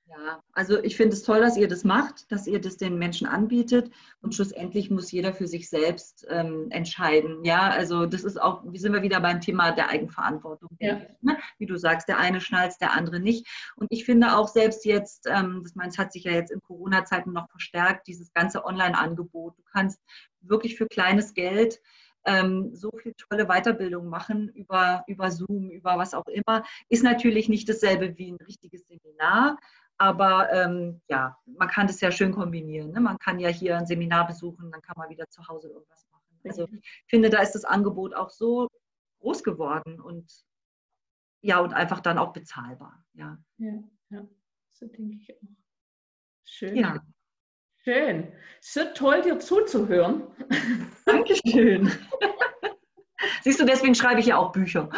Ja, 0.06 0.40
also 0.52 0.80
ich 0.84 0.96
finde 0.96 1.14
es 1.16 1.24
toll, 1.24 1.40
dass 1.40 1.56
ihr 1.56 1.66
das 1.66 1.82
macht, 1.82 2.30
dass 2.30 2.46
ihr 2.46 2.60
das 2.60 2.76
den 2.76 2.98
Menschen 2.98 3.26
anbietet 3.26 3.90
und 4.20 4.32
schlussendlich 4.32 4.88
muss 4.88 5.10
jeder 5.10 5.32
für 5.32 5.48
sich 5.48 5.68
selbst 5.68 6.24
ähm, 6.28 6.68
entscheiden. 6.70 7.42
Ja, 7.44 7.70
also 7.70 8.06
das 8.06 8.22
ist 8.22 8.40
auch, 8.40 8.62
wie 8.64 8.78
sind 8.78 8.92
wir 8.92 9.02
wieder 9.02 9.18
beim 9.20 9.40
Thema 9.40 9.72
der 9.72 9.88
Eigenverantwortung. 9.88 10.68
Ja. 10.78 11.00
ne? 11.20 11.36
Wie 11.58 11.66
du 11.66 11.76
sagst, 11.76 12.06
der 12.06 12.18
eine 12.18 12.40
schnallt, 12.40 12.74
der 12.80 12.92
andere 12.92 13.18
nicht. 13.18 13.48
Und 13.74 13.88
ich 13.90 14.04
finde 14.04 14.36
auch 14.36 14.46
selbst 14.46 14.84
jetzt, 14.84 15.26
ähm, 15.26 15.60
das 15.64 15.74
meins 15.74 15.98
hat 15.98 16.12
sich 16.12 16.24
ja 16.24 16.32
jetzt 16.32 16.52
in 16.52 16.60
Corona-Zeiten 16.60 17.32
noch 17.32 17.50
verstärkt, 17.50 18.06
dieses 18.06 18.32
ganze 18.32 18.64
Online-Angebot. 18.64 19.58
Du 19.58 19.62
kannst 19.72 20.00
wirklich 20.42 20.76
für 20.76 20.86
kleines 20.86 21.34
Geld 21.34 21.80
ähm, 22.24 22.74
so 22.74 22.90
viel 23.02 23.14
tolle 23.14 23.46
Weiterbildung 23.46 24.08
machen 24.08 24.48
über, 24.50 25.04
über 25.06 25.30
Zoom, 25.30 25.70
über 25.70 25.98
was 25.98 26.14
auch 26.14 26.26
immer, 26.26 26.64
ist 26.88 27.04
natürlich 27.04 27.48
nicht 27.48 27.68
dasselbe 27.68 28.16
wie 28.16 28.32
ein 28.32 28.38
richtiges 28.46 28.86
Seminar. 28.86 29.58
Aber 29.96 30.52
ähm, 30.52 31.00
ja, 31.08 31.38
man 31.46 31.68
kann 31.68 31.86
das 31.86 32.00
ja 32.00 32.10
schön 32.10 32.32
kombinieren. 32.32 32.90
Ne? 32.90 33.00
Man 33.00 33.18
kann 33.18 33.38
ja 33.38 33.48
hier 33.48 33.78
ein 33.78 33.86
Seminar 33.86 34.26
besuchen, 34.26 34.70
dann 34.72 34.82
kann 34.82 34.96
man 34.98 35.08
wieder 35.08 35.28
zu 35.28 35.46
Hause 35.46 35.68
irgendwas 35.68 36.06
machen. 36.10 36.40
Also 36.44 36.68
ich 36.72 37.04
finde, 37.06 37.30
da 37.30 37.40
ist 37.40 37.52
das 37.52 37.64
Angebot 37.64 38.14
auch 38.14 38.30
so 38.30 38.68
groß 39.20 39.42
geworden 39.44 40.00
und 40.00 40.30
ja, 41.40 41.60
und 41.60 41.74
einfach 41.74 42.00
dann 42.00 42.18
auch 42.18 42.32
bezahlbar. 42.32 43.04
Ja, 43.12 43.38
ja, 43.58 43.82
ja. 44.10 44.26
so 44.72 44.86
denke 44.86 45.16
ich 45.16 45.34
auch. 45.34 45.48
Schön. 46.44 46.76
Ja. 46.76 47.04
Schön. 47.84 48.32
So 48.60 48.80
toll, 48.94 49.20
dir 49.20 49.38
zuzuhören. 49.38 50.22
Dankeschön. 51.04 51.92
Siehst 53.42 53.60
du, 53.60 53.66
deswegen 53.66 53.94
schreibe 53.94 54.20
ich 54.20 54.26
ja 54.26 54.38
auch 54.38 54.52
Bücher. 54.52 54.88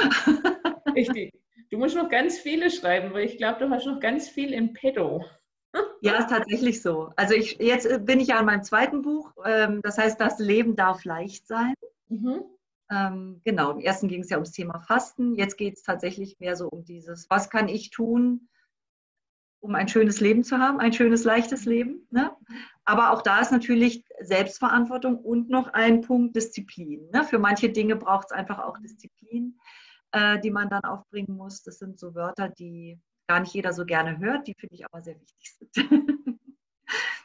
Richtig. 0.95 1.35
Du 1.71 1.79
musst 1.79 1.97
noch 1.97 2.09
ganz 2.09 2.39
viele 2.39 2.71
schreiben, 2.71 3.13
weil 3.13 3.25
ich 3.25 3.39
glaube, 3.39 3.59
du 3.59 3.71
hast 3.71 3.87
noch 3.87 3.99
ganz 3.99 4.29
viel 4.29 4.53
im 4.53 4.73
Pedo. 4.73 5.25
Ja, 6.01 6.19
ist 6.19 6.31
tatsächlich 6.31 6.81
so. 6.81 7.11
Also 7.17 7.35
ich, 7.35 7.59
jetzt 7.59 8.07
bin 8.07 8.21
ich 8.21 8.29
ja 8.29 8.39
an 8.39 8.47
meinem 8.47 8.63
zweiten 8.63 9.03
Buch. 9.03 9.33
Ähm, 9.45 9.81
das 9.83 9.99
heißt, 9.99 10.21
das 10.21 10.39
Leben 10.39 10.77
darf 10.77 11.05
leicht 11.05 11.49
sein. 11.49 11.75
Mhm. 12.09 12.45
Ähm, 12.89 13.41
genau, 13.45 13.73
im 13.73 13.81
ersten 13.81 14.07
ging 14.07 14.21
es 14.21 14.31
ja 14.31 14.37
ums 14.37 14.53
Thema 14.53 14.79
Fasten. 14.79 15.35
Jetzt 15.35 15.57
geht 15.57 15.75
es 15.75 15.83
tatsächlich 15.83 16.39
mehr 16.39 16.55
so 16.55 16.69
um 16.69 16.85
dieses, 16.85 17.29
was 17.31 17.51
kann 17.51 17.69
ich 17.69 17.91
tun, 17.91 18.49
um 19.61 19.75
ein 19.75 19.89
schönes 19.89 20.21
Leben 20.21 20.45
zu 20.45 20.59
haben, 20.59 20.79
ein 20.79 20.93
schönes, 20.93 21.25
leichtes 21.25 21.65
Leben. 21.65 22.07
Ne? 22.11 22.31
Aber 22.87 23.13
auch 23.13 23.23
da 23.23 23.41
ist 23.41 23.53
natürlich 23.53 24.05
Selbstverantwortung 24.21 25.19
und 25.19 25.51
noch 25.51 25.69
ein 25.75 26.01
Punkt 26.01 26.37
Disziplin. 26.37 27.11
Ne? 27.11 27.25
Für 27.25 27.39
manche 27.39 27.69
Dinge 27.69 27.97
braucht 27.97 28.29
es 28.31 28.33
einfach 28.33 28.61
auch 28.61 28.79
Disziplin, 28.79 29.59
äh, 30.13 30.39
die 30.41 30.53
man 30.53 30.71
dann 30.71 30.85
aufbringen 30.85 31.37
muss. 31.37 31.63
Das 31.63 31.79
sind 31.79 31.99
so 31.99 32.15
Wörter, 32.15 32.49
die 32.49 33.01
gar 33.27 33.41
nicht 33.41 33.53
jeder 33.53 33.73
so 33.73 33.85
gerne 33.85 34.19
hört, 34.19 34.47
die 34.47 34.55
finde 34.55 34.77
ich 34.77 34.85
aber 34.85 35.03
sehr 35.03 35.21
wichtig 35.21 35.57
sind. 35.73 35.77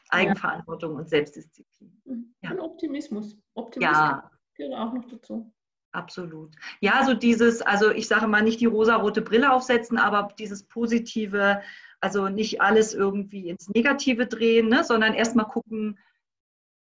Eigenverantwortung 0.08 0.94
ja. 0.94 0.98
und 0.98 1.08
Selbstdisziplin. 1.08 2.02
Mhm. 2.04 2.34
Ja. 2.42 2.50
Und 2.50 2.60
Optimismus. 2.60 3.38
Optimismus 3.54 3.98
ja. 3.98 4.30
gehört 4.54 4.74
auch 4.74 4.92
noch 4.92 5.06
dazu. 5.06 5.52
Absolut. 5.92 6.54
Ja, 6.80 7.04
so 7.04 7.14
dieses, 7.14 7.60
also 7.60 7.90
ich 7.90 8.08
sage 8.08 8.26
mal 8.26 8.42
nicht 8.42 8.60
die 8.60 8.66
rosarote 8.66 9.20
Brille 9.20 9.52
aufsetzen, 9.52 9.98
aber 9.98 10.28
dieses 10.38 10.66
positive, 10.66 11.60
also 12.02 12.28
nicht 12.28 12.60
alles 12.60 12.94
irgendwie 12.94 13.48
ins 13.48 13.68
Negative 13.68 14.26
drehen, 14.26 14.68
ne, 14.68 14.82
sondern 14.84 15.14
erstmal 15.14 15.46
gucken, 15.46 15.98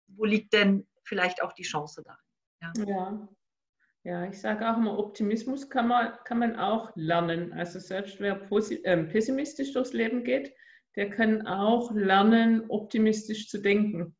wo 0.08 0.24
liegt 0.24 0.52
denn 0.52 0.86
vielleicht 1.04 1.42
auch 1.42 1.52
die 1.52 1.62
Chance 1.62 2.02
darin. 2.02 2.88
Ja, 2.88 2.94
ja. 2.94 3.28
ja 4.02 4.28
ich 4.28 4.40
sage 4.40 4.68
auch 4.68 4.76
immer, 4.76 4.98
Optimismus 4.98 5.70
kann 5.70 5.88
man, 5.88 6.12
kann 6.24 6.40
man 6.40 6.56
auch 6.56 6.90
lernen. 6.96 7.52
Also 7.52 7.78
selbst 7.78 8.18
wer 8.18 8.40
äh, 8.50 9.04
pessimistisch 9.04 9.72
durchs 9.72 9.92
Leben 9.92 10.24
geht, 10.24 10.52
der 10.96 11.10
kann 11.10 11.46
auch 11.46 11.92
lernen, 11.92 12.64
optimistisch 12.68 13.48
zu 13.48 13.58
denken. 13.58 14.16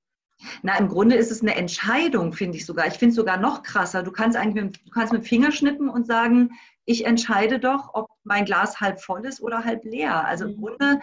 Na, 0.63 0.77
im 0.79 0.89
Grunde 0.89 1.17
ist 1.17 1.31
es 1.31 1.43
eine 1.43 1.55
Entscheidung, 1.55 2.33
finde 2.33 2.59
ich 2.59 2.67
sogar. 2.67 2.87
Ich 2.87 2.95
finde 2.95 3.11
es 3.11 3.17
sogar 3.17 3.39
noch 3.39 3.63
krasser. 3.63 4.03
Du 4.03 4.13
kannst 4.13 4.37
eigentlich 4.37 4.65
mit, 4.65 4.87
du 4.87 4.91
kannst 4.91 5.13
mit 5.13 5.23
dem 5.23 5.27
Finger 5.27 5.53
schnippen 5.53 5.89
und 5.89 6.07
sagen, 6.07 6.51
ich 6.85 7.05
entscheide 7.05 7.59
doch, 7.59 7.95
ob 7.95 8.09
mein 8.25 8.45
Glas 8.45 8.81
halb 8.81 9.01
voll 9.01 9.25
ist 9.25 9.41
oder 9.41 9.65
halb 9.65 9.85
leer. 9.85 10.25
Also 10.25 10.45
im 10.45 10.53
mhm. 10.53 10.61
Grunde, 10.61 11.01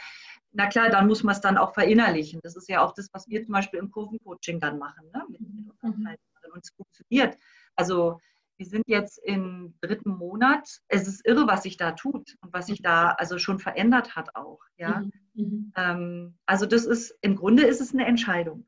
na 0.52 0.68
klar, 0.68 0.90
dann 0.90 1.08
muss 1.08 1.24
man 1.24 1.36
es 1.36 1.42
dann 1.42 1.58
auch 1.58 1.74
verinnerlichen. 1.74 2.40
Das 2.44 2.56
ist 2.56 2.70
ja 2.70 2.84
auch 2.84 2.94
das, 2.94 3.10
was 3.12 3.28
wir 3.28 3.44
zum 3.44 3.54
Beispiel 3.54 3.80
im 3.80 3.92
Kurvencoaching 3.92 4.60
dann 4.60 4.80
machen. 4.80 5.10
Ne? 5.14 5.24
Mit, 5.30 5.42
mit 5.42 5.84
mhm. 5.84 6.08
Und 6.54 6.64
es 6.64 6.72
funktioniert. 6.76 7.38
Also 7.76 8.20
wir 8.58 8.68
sind 8.68 8.84
jetzt 8.88 9.18
im 9.24 9.74
dritten 9.82 10.12
Monat. 10.12 10.80
Es 10.88 11.08
ist 11.08 11.26
irre, 11.26 11.48
was 11.48 11.64
sich 11.64 11.78
da 11.78 11.92
tut 11.94 12.36
und 12.42 12.54
was 12.54 12.68
sich 12.68 12.82
da 12.82 13.10
also 13.10 13.40
schon 13.40 13.60
verändert 13.60 14.16
hat 14.16 14.36
auch. 14.36 14.60
Ja? 14.78 15.02
Mhm. 15.02 15.12
mhm. 15.34 15.74
Ähm, 15.76 16.38
also 16.46 16.66
das 16.66 16.86
ist, 16.86 17.18
im 17.22 17.36
Grunde 17.36 17.64
ist 17.64 17.82
es 17.82 17.94
eine 17.94 18.06
Entscheidung. 18.06 18.66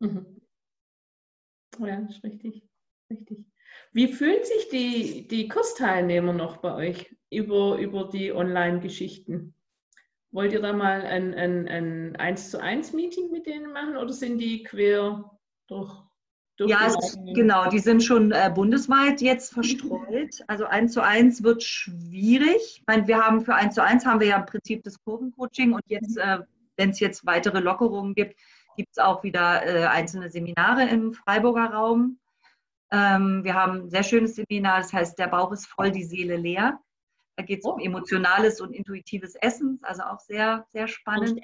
Mhm. 0.00 0.40
Ja, 1.78 2.00
das 2.00 2.16
ist 2.16 2.24
richtig. 2.24 2.62
richtig. 3.10 3.44
Wie 3.92 4.08
fühlen 4.08 4.44
sich 4.44 4.68
die, 4.68 5.28
die 5.28 5.48
Kursteilnehmer 5.48 6.32
noch 6.32 6.58
bei 6.58 6.74
euch 6.74 7.16
über, 7.30 7.78
über 7.78 8.08
die 8.08 8.32
Online-Geschichten? 8.32 9.54
Wollt 10.30 10.52
ihr 10.52 10.60
da 10.60 10.72
mal 10.72 11.02
ein, 11.02 11.34
ein, 11.34 11.68
ein 11.68 12.16
1 12.16 12.50
zu 12.50 12.60
1 12.60 12.92
Meeting 12.92 13.30
mit 13.30 13.46
denen 13.46 13.72
machen 13.72 13.96
oder 13.96 14.12
sind 14.12 14.38
die 14.38 14.62
quer 14.64 15.38
durch 15.66 16.06
ja, 16.58 16.86
ist, 16.86 17.18
genau, 17.34 17.68
die 17.68 17.78
sind 17.78 18.02
schon 18.02 18.32
äh, 18.32 18.50
bundesweit 18.54 19.20
jetzt 19.20 19.52
verstreut. 19.52 20.06
Also 20.46 20.64
eins 20.64 20.92
zu 20.92 21.02
eins 21.02 21.42
wird 21.42 21.62
schwierig. 21.62 22.78
Ich 22.78 22.84
meine, 22.86 23.06
wir 23.06 23.18
haben 23.18 23.42
für 23.42 23.54
eins 23.54 23.74
zu 23.74 23.82
eins 23.82 24.06
haben 24.06 24.20
wir 24.20 24.28
ja 24.28 24.38
im 24.38 24.46
Prinzip 24.46 24.82
das 24.82 24.98
Kurvencoaching 25.04 25.74
und 25.74 25.82
jetzt, 25.86 26.16
äh, 26.16 26.38
wenn 26.76 26.90
es 26.90 27.00
jetzt 27.00 27.26
weitere 27.26 27.60
Lockerungen 27.60 28.14
gibt, 28.14 28.40
gibt 28.76 28.90
es 28.92 28.98
auch 28.98 29.22
wieder 29.22 29.66
äh, 29.66 29.86
einzelne 29.86 30.30
Seminare 30.30 30.88
im 30.88 31.12
Freiburger 31.12 31.72
Raum. 31.72 32.18
Ähm, 32.92 33.42
wir 33.42 33.54
haben 33.54 33.82
ein 33.82 33.90
sehr 33.90 34.02
schönes 34.02 34.36
Seminar, 34.36 34.78
das 34.78 34.92
heißt, 34.92 35.18
der 35.18 35.26
Bauch 35.26 35.52
ist 35.52 35.66
voll, 35.66 35.90
die 35.90 36.04
Seele 36.04 36.36
leer. 36.36 36.78
Da 37.36 37.44
geht 37.44 37.60
es 37.60 37.64
oh. 37.64 37.72
um 37.72 37.80
emotionales 37.80 38.60
und 38.60 38.72
intuitives 38.72 39.34
Essen, 39.36 39.78
also 39.82 40.02
auch 40.02 40.20
sehr, 40.20 40.66
sehr 40.72 40.88
spannend. 40.88 41.40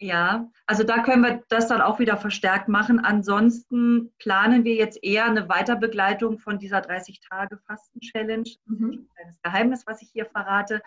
Ja, 0.00 0.50
also 0.66 0.82
da 0.82 1.02
können 1.02 1.22
wir 1.22 1.44
das 1.48 1.68
dann 1.68 1.80
auch 1.80 2.00
wieder 2.00 2.16
verstärkt 2.16 2.68
machen. 2.68 2.98
Ansonsten 2.98 4.12
planen 4.18 4.64
wir 4.64 4.74
jetzt 4.74 5.02
eher 5.02 5.24
eine 5.24 5.48
Weiterbegleitung 5.48 6.38
von 6.40 6.58
dieser 6.58 6.80
30-Tage-Fasten-Challenge. 6.80 8.50
Mhm. 8.66 8.90
Ein 8.90 9.08
kleines 9.14 9.42
Geheimnis, 9.42 9.86
was 9.86 10.02
ich 10.02 10.10
hier 10.10 10.26
verrate. 10.26 10.82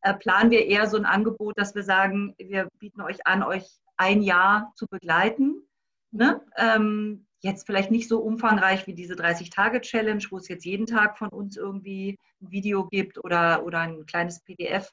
Äh, 0.00 0.14
planen 0.14 0.50
wir 0.50 0.64
eher 0.64 0.86
so 0.86 0.96
ein 0.96 1.06
Angebot, 1.06 1.58
dass 1.58 1.74
wir 1.74 1.82
sagen, 1.82 2.34
wir 2.38 2.68
bieten 2.78 3.02
euch 3.02 3.26
an, 3.26 3.42
euch 3.42 3.81
ein 3.96 4.22
Jahr 4.22 4.72
zu 4.76 4.86
begleiten. 4.86 5.62
Ne? 6.10 6.40
Ähm, 6.56 7.26
jetzt 7.40 7.66
vielleicht 7.66 7.90
nicht 7.90 8.08
so 8.08 8.20
umfangreich 8.20 8.86
wie 8.86 8.94
diese 8.94 9.14
30-Tage-Challenge, 9.14 10.24
wo 10.30 10.38
es 10.38 10.48
jetzt 10.48 10.64
jeden 10.64 10.86
Tag 10.86 11.18
von 11.18 11.28
uns 11.28 11.56
irgendwie 11.56 12.18
ein 12.40 12.50
Video 12.50 12.86
gibt 12.86 13.22
oder, 13.22 13.64
oder 13.64 13.80
ein 13.80 14.06
kleines 14.06 14.40
PDF, 14.40 14.92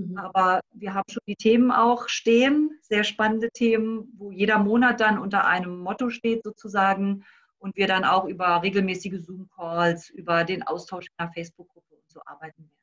Mhm. 0.00 0.18
Aber 0.18 0.60
wir 0.72 0.94
haben 0.94 1.08
schon 1.10 1.22
die 1.26 1.36
Themen 1.36 1.70
auch 1.70 2.08
stehen, 2.08 2.78
sehr 2.82 3.04
spannende 3.04 3.50
Themen, 3.50 4.12
wo 4.16 4.30
jeder 4.30 4.58
Monat 4.58 5.00
dann 5.00 5.18
unter 5.18 5.46
einem 5.46 5.78
Motto 5.78 6.10
steht 6.10 6.44
sozusagen 6.44 7.24
und 7.58 7.76
wir 7.76 7.86
dann 7.86 8.04
auch 8.04 8.24
über 8.24 8.62
regelmäßige 8.62 9.20
Zoom-Calls, 9.20 10.10
über 10.10 10.44
den 10.44 10.62
Austausch 10.62 11.06
in 11.06 11.24
der 11.24 11.32
Facebook-Gruppe 11.32 11.94
und 11.94 12.10
so 12.10 12.20
arbeiten 12.24 12.62
werden. 12.62 12.76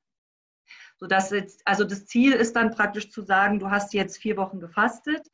So 0.98 1.08
dass 1.08 1.32
jetzt, 1.32 1.62
also 1.66 1.84
das 1.84 2.06
Ziel 2.06 2.34
ist 2.34 2.56
dann 2.56 2.72
praktisch 2.72 3.10
zu 3.10 3.22
sagen, 3.22 3.60
du 3.60 3.70
hast 3.70 3.94
jetzt 3.94 4.18
vier 4.18 4.38
Wochen 4.38 4.60
gefastet, 4.60 5.28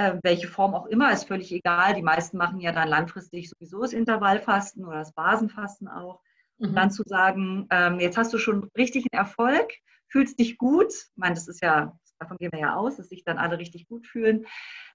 äh, 0.00 0.18
welche 0.22 0.48
Form 0.48 0.74
auch 0.74 0.86
immer, 0.86 1.12
ist 1.12 1.28
völlig 1.28 1.52
egal. 1.52 1.94
Die 1.94 2.02
meisten 2.02 2.38
machen 2.38 2.58
ja 2.60 2.72
dann 2.72 2.88
langfristig 2.88 3.50
sowieso 3.50 3.82
das 3.82 3.92
Intervallfasten 3.92 4.84
oder 4.86 4.98
das 4.98 5.12
Basenfasten 5.12 5.88
auch. 5.88 6.22
Und 6.58 6.70
mhm. 6.70 6.74
dann 6.74 6.90
zu 6.90 7.02
sagen, 7.04 7.66
ähm, 7.70 8.00
jetzt 8.00 8.16
hast 8.16 8.32
du 8.32 8.38
schon 8.38 8.70
richtigen 8.76 9.08
Erfolg, 9.12 9.70
fühlst 10.08 10.38
dich 10.38 10.56
gut. 10.56 10.92
Ich 10.92 11.16
meine, 11.16 11.34
das 11.34 11.48
ist 11.48 11.60
ja, 11.60 11.98
davon 12.18 12.38
gehen 12.38 12.52
wir 12.52 12.60
ja 12.60 12.76
aus, 12.76 12.96
dass 12.96 13.10
sich 13.10 13.24
dann 13.24 13.36
alle 13.36 13.58
richtig 13.58 13.88
gut 13.88 14.06
fühlen. 14.06 14.46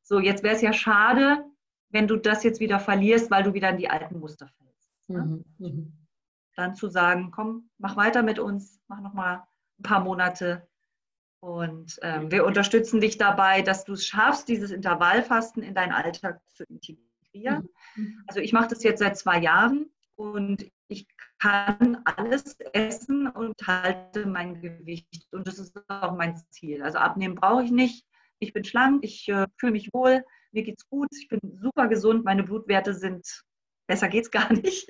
So, 0.01 0.19
jetzt 0.19 0.43
wäre 0.43 0.55
es 0.55 0.61
ja 0.61 0.73
schade, 0.73 1.45
wenn 1.89 2.07
du 2.07 2.17
das 2.17 2.43
jetzt 2.43 2.59
wieder 2.59 2.79
verlierst, 2.79 3.29
weil 3.29 3.43
du 3.43 3.53
wieder 3.53 3.69
in 3.69 3.77
die 3.77 3.89
alten 3.89 4.19
Muster 4.19 4.47
fällst. 4.57 4.89
Ne? 5.07 5.23
Mhm. 5.23 5.45
Mhm. 5.59 6.07
Dann 6.55 6.75
zu 6.75 6.89
sagen, 6.89 7.29
komm, 7.31 7.69
mach 7.77 7.95
weiter 7.95 8.23
mit 8.23 8.39
uns, 8.39 8.81
mach 8.87 9.01
noch 9.01 9.13
mal 9.13 9.47
ein 9.79 9.83
paar 9.83 9.99
Monate. 9.99 10.67
Und 11.45 11.99
ähm, 12.01 12.31
wir 12.31 12.43
unterstützen 12.43 12.99
dich 12.99 13.19
dabei, 13.19 13.61
dass 13.61 13.85
du 13.85 13.93
es 13.93 14.07
schaffst, 14.07 14.47
dieses 14.47 14.71
Intervallfasten 14.71 15.61
in 15.61 15.75
deinen 15.75 15.91
Alltag 15.91 16.41
zu 16.55 16.63
integrieren. 16.63 17.69
Mhm. 17.95 18.23
Also 18.25 18.39
ich 18.39 18.51
mache 18.51 18.69
das 18.69 18.81
jetzt 18.81 18.97
seit 18.97 19.15
zwei 19.15 19.39
Jahren 19.39 19.91
und 20.15 20.65
ich 20.87 21.05
kann 21.37 22.01
alles 22.05 22.57
essen 22.73 23.27
und 23.27 23.53
halte 23.67 24.25
mein 24.25 24.59
Gewicht. 24.59 25.27
Und 25.31 25.45
das 25.45 25.59
ist 25.59 25.79
auch 25.87 26.15
mein 26.15 26.35
Ziel. 26.49 26.81
Also 26.81 26.97
abnehmen 26.97 27.35
brauche 27.35 27.63
ich 27.63 27.69
nicht. 27.69 28.07
Ich 28.39 28.51
bin 28.51 28.63
schlank, 28.63 29.03
ich 29.03 29.29
äh, 29.29 29.45
fühle 29.59 29.73
mich 29.73 29.93
wohl, 29.93 30.25
mir 30.51 30.63
geht's 30.63 30.89
gut, 30.89 31.09
ich 31.15 31.27
bin 31.27 31.39
super 31.61 31.87
gesund, 31.87 32.25
meine 32.25 32.41
Blutwerte 32.41 32.95
sind, 32.95 33.43
besser 33.85 34.07
geht's 34.07 34.31
gar 34.31 34.51
nicht. 34.51 34.89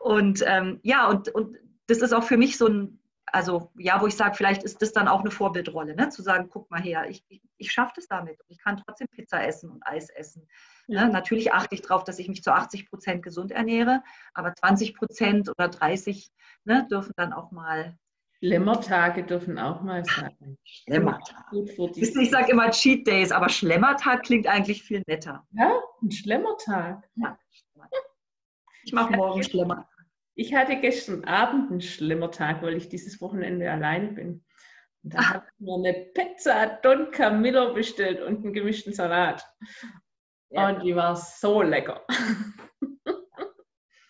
Und 0.00 0.42
ähm, 0.44 0.80
ja, 0.82 1.08
und, 1.08 1.28
und 1.28 1.56
das 1.86 1.98
ist 1.98 2.12
auch 2.12 2.24
für 2.24 2.36
mich 2.36 2.58
so 2.58 2.66
ein, 2.66 2.98
also 3.34 3.72
ja, 3.76 4.00
wo 4.00 4.06
ich 4.06 4.16
sage, 4.16 4.36
vielleicht 4.36 4.62
ist 4.62 4.80
das 4.80 4.92
dann 4.92 5.08
auch 5.08 5.20
eine 5.20 5.32
Vorbildrolle, 5.32 5.96
ne? 5.96 6.08
zu 6.08 6.22
sagen, 6.22 6.48
guck 6.48 6.70
mal 6.70 6.80
her, 6.80 7.06
ich, 7.10 7.24
ich, 7.28 7.42
ich 7.56 7.72
schaffe 7.72 7.94
das 7.96 8.06
damit. 8.06 8.38
Ich 8.46 8.58
kann 8.58 8.76
trotzdem 8.76 9.08
Pizza 9.08 9.44
essen 9.44 9.70
und 9.70 9.84
Eis 9.84 10.08
essen. 10.08 10.46
Ja. 10.86 11.06
Ne? 11.06 11.12
Natürlich 11.12 11.52
achte 11.52 11.74
ich 11.74 11.82
darauf, 11.82 12.04
dass 12.04 12.20
ich 12.20 12.28
mich 12.28 12.44
zu 12.44 12.52
80 12.52 12.88
Prozent 12.88 13.24
gesund 13.24 13.50
ernähre, 13.50 14.04
aber 14.34 14.54
20 14.54 14.94
Prozent 14.94 15.48
oder 15.48 15.68
30 15.68 16.30
ne, 16.64 16.86
dürfen 16.88 17.12
dann 17.16 17.32
auch 17.32 17.50
mal. 17.50 17.98
Schlemmertage 18.38 19.24
dürfen 19.24 19.58
auch 19.58 19.82
mal 19.82 20.04
sein. 20.04 20.56
Schlemmertag. 20.62 21.52
Ich 21.96 22.30
sage 22.30 22.52
immer 22.52 22.70
Cheat 22.70 23.04
Days, 23.04 23.32
aber 23.32 23.48
Schlemmertag 23.48 24.22
klingt 24.22 24.46
eigentlich 24.46 24.84
viel 24.84 25.02
netter. 25.08 25.44
Ja, 25.50 25.80
ein 26.02 26.12
Schlemmertag. 26.12 27.08
Ja, 27.16 27.36
ich 28.84 28.92
mache 28.92 29.16
morgen 29.16 29.42
Schlemmertag. 29.42 29.93
Ich 30.34 30.54
hatte 30.54 30.76
gestern 30.80 31.24
Abend 31.24 31.70
einen 31.70 31.80
Schlemmertag, 31.80 32.62
weil 32.62 32.76
ich 32.76 32.88
dieses 32.88 33.20
Wochenende 33.20 33.70
alleine 33.70 34.08
bin. 34.08 34.44
Und 35.02 35.14
da 35.14 35.28
habe 35.28 35.46
ich 35.46 35.60
mir 35.64 35.74
eine 35.74 35.92
Pizza 36.14 36.78
Don 36.82 37.10
Camillo 37.10 37.74
bestellt 37.74 38.20
und 38.20 38.44
einen 38.44 38.52
gemischten 38.52 38.92
Salat. 38.92 39.46
Ja. 40.50 40.70
Und 40.70 40.82
die 40.82 40.96
war 40.96 41.14
so 41.16 41.62
lecker. 41.62 42.04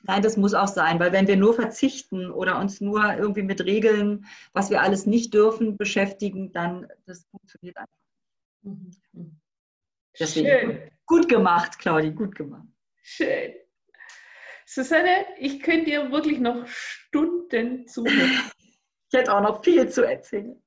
Nein, 0.06 0.22
das 0.22 0.36
muss 0.36 0.52
auch 0.52 0.68
sein, 0.68 1.00
weil 1.00 1.12
wenn 1.12 1.26
wir 1.26 1.36
nur 1.36 1.54
verzichten 1.54 2.30
oder 2.30 2.60
uns 2.60 2.80
nur 2.80 3.14
irgendwie 3.14 3.42
mit 3.42 3.64
Regeln, 3.64 4.26
was 4.52 4.68
wir 4.68 4.82
alles 4.82 5.06
nicht 5.06 5.32
dürfen, 5.32 5.78
beschäftigen, 5.78 6.52
dann 6.52 6.86
das 7.06 7.26
funktioniert 7.30 7.78
einfach. 7.78 7.96
Mhm. 8.62 9.40
Deswegen 10.18 10.46
Schön. 10.46 10.90
gut 11.06 11.28
gemacht, 11.28 11.78
Claudi, 11.78 12.12
gut 12.12 12.34
gemacht. 12.34 12.68
Schön. 13.02 13.54
Susanne, 14.74 15.26
ich 15.38 15.60
könnte 15.60 15.86
dir 15.90 16.10
wirklich 16.10 16.40
noch 16.40 16.66
Stunden 16.66 17.86
zuhören. 17.86 18.10
ich 19.10 19.18
hätte 19.18 19.34
auch 19.34 19.42
noch 19.42 19.62
viel 19.62 19.88
zu 19.88 20.02
erzählen. 20.02 20.60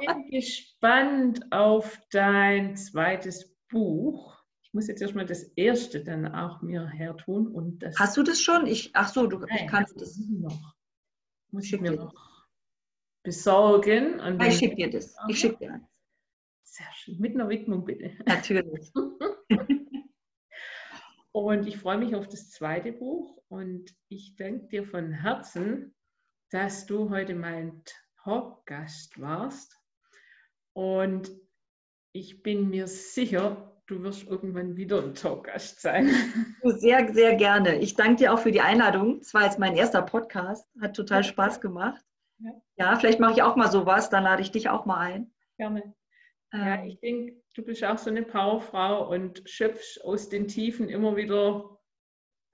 ich 0.00 0.06
bin 0.06 0.30
gespannt 0.30 1.40
auf 1.50 1.98
dein 2.10 2.76
zweites 2.76 3.52
Buch 3.68 4.34
muss 4.74 4.88
jetzt 4.88 5.00
erstmal 5.00 5.24
das 5.24 5.44
erste 5.54 6.02
dann 6.02 6.26
auch 6.34 6.60
mir 6.60 6.88
hertun. 6.88 7.46
Und 7.46 7.78
das 7.78 7.96
Hast 7.98 8.16
du 8.16 8.22
das 8.22 8.40
schon? 8.40 8.66
Ich, 8.66 8.90
ach 8.94 9.08
so, 9.08 9.26
du 9.26 9.38
Nein, 9.38 9.68
kannst 9.68 10.00
das. 10.00 10.18
Noch. 10.18 10.74
Muss 11.52 11.72
ich 11.72 11.80
mir 11.80 11.92
noch 11.92 12.12
besorgen. 13.22 14.20
Und 14.20 14.42
ich 14.42 14.58
schicke 14.58 14.74
dir 14.74 14.90
das. 14.90 15.16
Ich 15.28 15.38
schicke 15.38 15.58
dir 15.58 15.74
eins. 15.74 15.86
Sehr 16.64 16.88
schön. 16.92 17.20
Mit 17.20 17.34
einer 17.34 17.48
Widmung 17.48 17.84
bitte. 17.84 18.12
Natürlich. 18.26 18.92
und 21.34 21.66
ich 21.66 21.78
freue 21.78 21.98
mich 21.98 22.14
auf 22.14 22.28
das 22.28 22.50
zweite 22.50 22.92
Buch 22.92 23.42
und 23.48 23.92
ich 24.08 24.36
danke 24.36 24.68
dir 24.68 24.86
von 24.86 25.10
Herzen, 25.10 25.92
dass 26.50 26.86
du 26.86 27.10
heute 27.10 27.34
mein 27.34 27.82
Talkgast 28.22 29.20
warst. 29.20 29.76
Und 30.74 31.32
ich 32.12 32.44
bin 32.44 32.70
mir 32.70 32.86
sicher, 32.86 33.80
du 33.86 34.04
wirst 34.04 34.28
irgendwann 34.28 34.76
wieder 34.76 35.02
ein 35.02 35.16
Talkgast 35.16 35.80
sein. 35.80 36.08
Sehr, 36.62 37.12
sehr 37.12 37.34
gerne. 37.34 37.80
Ich 37.80 37.96
danke 37.96 38.16
dir 38.16 38.32
auch 38.32 38.38
für 38.38 38.52
die 38.52 38.60
Einladung. 38.60 39.18
Es 39.18 39.34
war 39.34 39.42
jetzt 39.42 39.58
mein 39.58 39.74
erster 39.74 40.02
Podcast. 40.02 40.68
Hat 40.80 40.94
total 40.94 41.22
ja. 41.22 41.28
Spaß 41.28 41.60
gemacht. 41.60 42.04
Ja, 42.38 42.52
ja 42.76 42.96
vielleicht 42.96 43.18
mache 43.18 43.32
ich 43.32 43.42
auch 43.42 43.56
mal 43.56 43.72
sowas. 43.72 44.08
Dann 44.08 44.22
lade 44.22 44.40
ich 44.40 44.52
dich 44.52 44.68
auch 44.68 44.86
mal 44.86 45.00
ein. 45.00 45.34
Gerne. 45.56 45.94
Ja, 46.52 46.76
ähm. 46.76 46.84
ich 46.84 47.00
denke, 47.00 47.43
du 47.54 47.62
bist 47.62 47.84
auch 47.84 47.98
so 47.98 48.10
eine 48.10 48.22
Powerfrau 48.22 49.08
und 49.10 49.42
schöpfst 49.48 50.04
aus 50.04 50.28
den 50.28 50.48
Tiefen 50.48 50.88
immer 50.88 51.16
wieder 51.16 51.78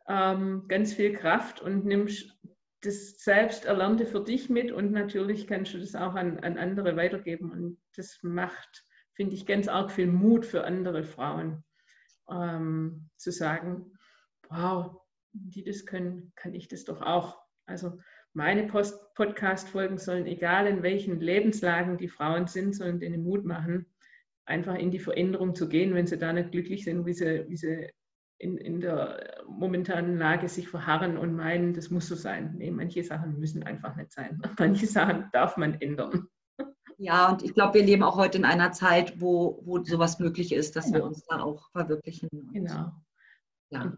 ähm, 0.08 0.66
ganz 0.68 0.92
viel 0.92 1.12
Kraft 1.14 1.60
und 1.60 1.84
nimmst 1.84 2.38
das 2.82 3.18
Selbsterlernte 3.18 4.06
für 4.06 4.24
dich 4.24 4.48
mit 4.48 4.72
und 4.72 4.92
natürlich 4.92 5.46
kannst 5.46 5.74
du 5.74 5.78
das 5.78 5.94
auch 5.94 6.14
an, 6.14 6.38
an 6.40 6.56
andere 6.56 6.96
weitergeben 6.96 7.50
und 7.50 7.78
das 7.94 8.18
macht 8.22 8.84
finde 9.20 9.34
ich, 9.34 9.44
ganz 9.44 9.68
arg 9.68 9.92
viel 9.92 10.06
Mut 10.06 10.46
für 10.46 10.64
andere 10.64 11.04
Frauen, 11.04 11.62
ähm, 12.30 13.10
zu 13.16 13.30
sagen, 13.30 13.92
wow, 14.48 14.98
die 15.32 15.62
das 15.62 15.84
können, 15.84 16.32
kann 16.36 16.54
ich 16.54 16.68
das 16.68 16.84
doch 16.84 17.02
auch. 17.02 17.38
Also 17.66 17.98
meine 18.32 18.66
Podcast-Folgen 18.66 19.98
sollen, 19.98 20.24
egal 20.24 20.66
in 20.66 20.82
welchen 20.82 21.20
Lebenslagen 21.20 21.98
die 21.98 22.08
Frauen 22.08 22.46
sind, 22.46 22.74
sollen 22.74 22.98
denen 22.98 23.22
Mut 23.22 23.44
machen, 23.44 23.84
einfach 24.46 24.74
in 24.74 24.90
die 24.90 24.98
Veränderung 24.98 25.54
zu 25.54 25.68
gehen, 25.68 25.94
wenn 25.94 26.06
sie 26.06 26.18
da 26.18 26.32
nicht 26.32 26.52
glücklich 26.52 26.84
sind, 26.84 27.06
wie 27.06 27.12
sie, 27.12 27.44
wie 27.48 27.56
sie 27.56 27.90
in, 28.38 28.56
in 28.56 28.80
der 28.80 29.42
momentanen 29.46 30.16
Lage 30.16 30.48
sich 30.48 30.68
verharren 30.68 31.18
und 31.18 31.34
meinen, 31.34 31.74
das 31.74 31.90
muss 31.90 32.08
so 32.08 32.14
sein. 32.14 32.54
Nee, 32.56 32.70
manche 32.70 33.04
Sachen 33.04 33.38
müssen 33.38 33.62
einfach 33.62 33.96
nicht 33.96 34.12
sein. 34.12 34.40
Manche 34.58 34.86
Sachen 34.86 35.28
darf 35.32 35.56
man 35.56 35.80
ändern. 35.80 36.26
Ja, 36.96 37.30
und 37.30 37.42
ich 37.42 37.54
glaube, 37.54 37.74
wir 37.74 37.84
leben 37.84 38.02
auch 38.02 38.16
heute 38.16 38.38
in 38.38 38.44
einer 38.44 38.72
Zeit, 38.72 39.20
wo, 39.20 39.60
wo 39.64 39.82
sowas 39.84 40.18
möglich 40.18 40.52
ist, 40.52 40.76
dass 40.76 40.86
genau. 40.86 40.98
wir 40.98 41.04
uns 41.04 41.24
da 41.24 41.40
auch 41.40 41.70
verwirklichen. 41.72 42.28
Genau. 42.52 42.92
Ja. 43.70 43.96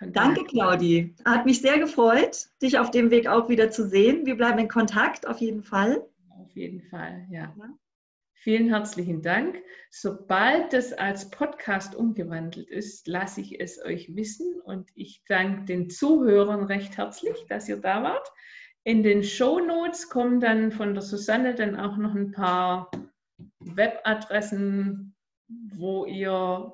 Danke, 0.00 0.44
Claudi. 0.44 1.14
Hat 1.24 1.46
mich 1.46 1.60
sehr 1.60 1.78
gefreut, 1.78 2.50
dich 2.62 2.78
auf 2.78 2.90
dem 2.90 3.10
Weg 3.10 3.26
auch 3.28 3.48
wieder 3.48 3.70
zu 3.70 3.88
sehen. 3.88 4.26
Wir 4.26 4.36
bleiben 4.36 4.58
in 4.58 4.68
Kontakt, 4.68 5.26
auf 5.26 5.38
jeden 5.38 5.62
Fall. 5.62 6.06
Auf 6.30 6.54
jeden 6.54 6.82
Fall, 6.82 7.26
ja. 7.30 7.52
ja. 7.56 7.78
Vielen 8.46 8.68
herzlichen 8.68 9.22
Dank. 9.22 9.60
Sobald 9.90 10.72
das 10.72 10.92
als 10.92 11.30
Podcast 11.30 11.96
umgewandelt 11.96 12.70
ist, 12.70 13.08
lasse 13.08 13.40
ich 13.40 13.58
es 13.60 13.84
euch 13.84 14.14
wissen 14.14 14.60
und 14.60 14.88
ich 14.94 15.24
danke 15.26 15.64
den 15.64 15.90
Zuhörern 15.90 16.62
recht 16.62 16.96
herzlich, 16.96 17.34
dass 17.48 17.68
ihr 17.68 17.78
da 17.78 18.04
wart. 18.04 18.32
In 18.84 19.02
den 19.02 19.24
Show 19.24 19.58
Notes 19.58 20.08
kommen 20.10 20.38
dann 20.38 20.70
von 20.70 20.94
der 20.94 21.02
Susanne 21.02 21.56
dann 21.56 21.74
auch 21.74 21.96
noch 21.96 22.14
ein 22.14 22.30
paar 22.30 22.88
Webadressen, 23.58 25.16
wo 25.48 26.04
ihr 26.04 26.72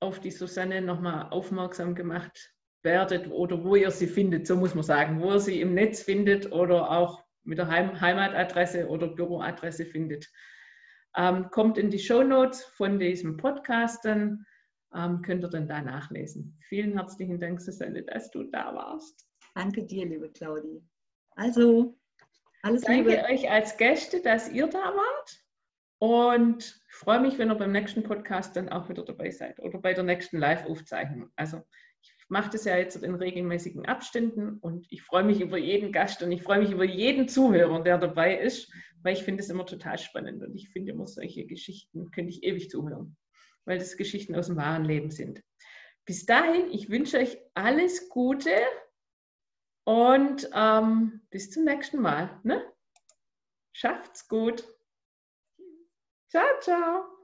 auf 0.00 0.18
die 0.18 0.32
Susanne 0.32 0.82
nochmal 0.82 1.28
aufmerksam 1.30 1.94
gemacht 1.94 2.52
werdet 2.82 3.30
oder 3.30 3.62
wo 3.62 3.76
ihr 3.76 3.92
sie 3.92 4.08
findet, 4.08 4.44
so 4.44 4.56
muss 4.56 4.74
man 4.74 4.82
sagen, 4.82 5.20
wo 5.20 5.34
ihr 5.34 5.38
sie 5.38 5.60
im 5.60 5.72
Netz 5.72 6.02
findet 6.02 6.50
oder 6.50 6.90
auch 6.90 7.22
mit 7.44 7.58
der 7.58 7.68
Heim 7.68 8.00
Heimatadresse 8.00 8.88
oder 8.88 9.06
Büroadresse 9.06 9.86
findet. 9.86 10.28
Ähm, 11.16 11.50
kommt 11.50 11.78
in 11.78 11.90
die 11.90 11.98
Show 11.98 12.22
Notes 12.22 12.64
von 12.64 12.98
diesem 12.98 13.36
Podcast, 13.36 14.04
dann 14.04 14.46
ähm, 14.94 15.22
könnt 15.22 15.44
ihr 15.44 15.50
dann 15.50 15.68
da 15.68 15.80
nachlesen. 15.80 16.56
Vielen 16.68 16.92
herzlichen 16.92 17.40
Dank, 17.40 17.60
Susanne, 17.60 18.02
dass 18.02 18.30
du 18.30 18.44
da 18.44 18.74
warst. 18.74 19.26
Danke 19.54 19.84
dir, 19.84 20.06
liebe 20.06 20.30
Claudi. 20.30 20.82
Also, 21.36 21.96
alles 22.62 22.82
Danke 22.82 23.10
Liebe. 23.10 23.24
euch 23.24 23.50
als 23.50 23.76
Gäste, 23.76 24.20
dass 24.20 24.50
ihr 24.50 24.66
da 24.66 24.78
wart. 24.78 25.44
Und 25.98 26.80
ich 26.88 26.94
freue 26.94 27.20
mich, 27.20 27.38
wenn 27.38 27.50
ihr 27.50 27.56
beim 27.56 27.72
nächsten 27.72 28.02
Podcast 28.02 28.56
dann 28.56 28.70
auch 28.70 28.88
wieder 28.88 29.04
dabei 29.04 29.30
seid 29.30 29.60
oder 29.60 29.78
bei 29.78 29.92
der 29.92 30.04
nächsten 30.04 30.38
Live-Aufzeichnung. 30.38 31.30
Also 31.36 31.62
ich 32.00 32.14
mache 32.28 32.50
das 32.50 32.64
ja 32.64 32.76
jetzt 32.76 32.96
in 33.02 33.14
regelmäßigen 33.14 33.84
Abständen 33.86 34.58
und 34.60 34.86
ich 34.90 35.02
freue 35.02 35.24
mich 35.24 35.40
über 35.40 35.58
jeden 35.58 35.92
Gast 35.92 36.22
und 36.22 36.32
ich 36.32 36.42
freue 36.42 36.60
mich 36.60 36.70
über 36.70 36.84
jeden 36.84 37.28
Zuhörer, 37.28 37.82
der 37.82 37.98
dabei 37.98 38.38
ist, 38.38 38.72
weil 39.02 39.14
ich 39.14 39.22
finde 39.22 39.42
es 39.42 39.50
immer 39.50 39.66
total 39.66 39.98
spannend 39.98 40.42
und 40.42 40.54
ich 40.54 40.70
finde 40.70 40.92
immer 40.92 41.06
solche 41.06 41.46
Geschichten, 41.46 42.10
könnte 42.10 42.30
ich 42.30 42.42
ewig 42.42 42.70
zuhören, 42.70 43.16
weil 43.64 43.78
das 43.78 43.96
Geschichten 43.96 44.34
aus 44.34 44.46
dem 44.46 44.56
wahren 44.56 44.84
Leben 44.84 45.10
sind. 45.10 45.42
Bis 46.04 46.26
dahin, 46.26 46.70
ich 46.70 46.90
wünsche 46.90 47.18
euch 47.18 47.38
alles 47.54 48.08
Gute 48.08 48.54
und 49.84 50.48
ähm, 50.54 51.20
bis 51.30 51.50
zum 51.50 51.64
nächsten 51.64 52.00
Mal. 52.00 52.40
Ne? 52.42 52.64
Schafft's 53.72 54.28
gut. 54.28 54.64
Ciao, 56.28 56.60
ciao. 56.60 57.19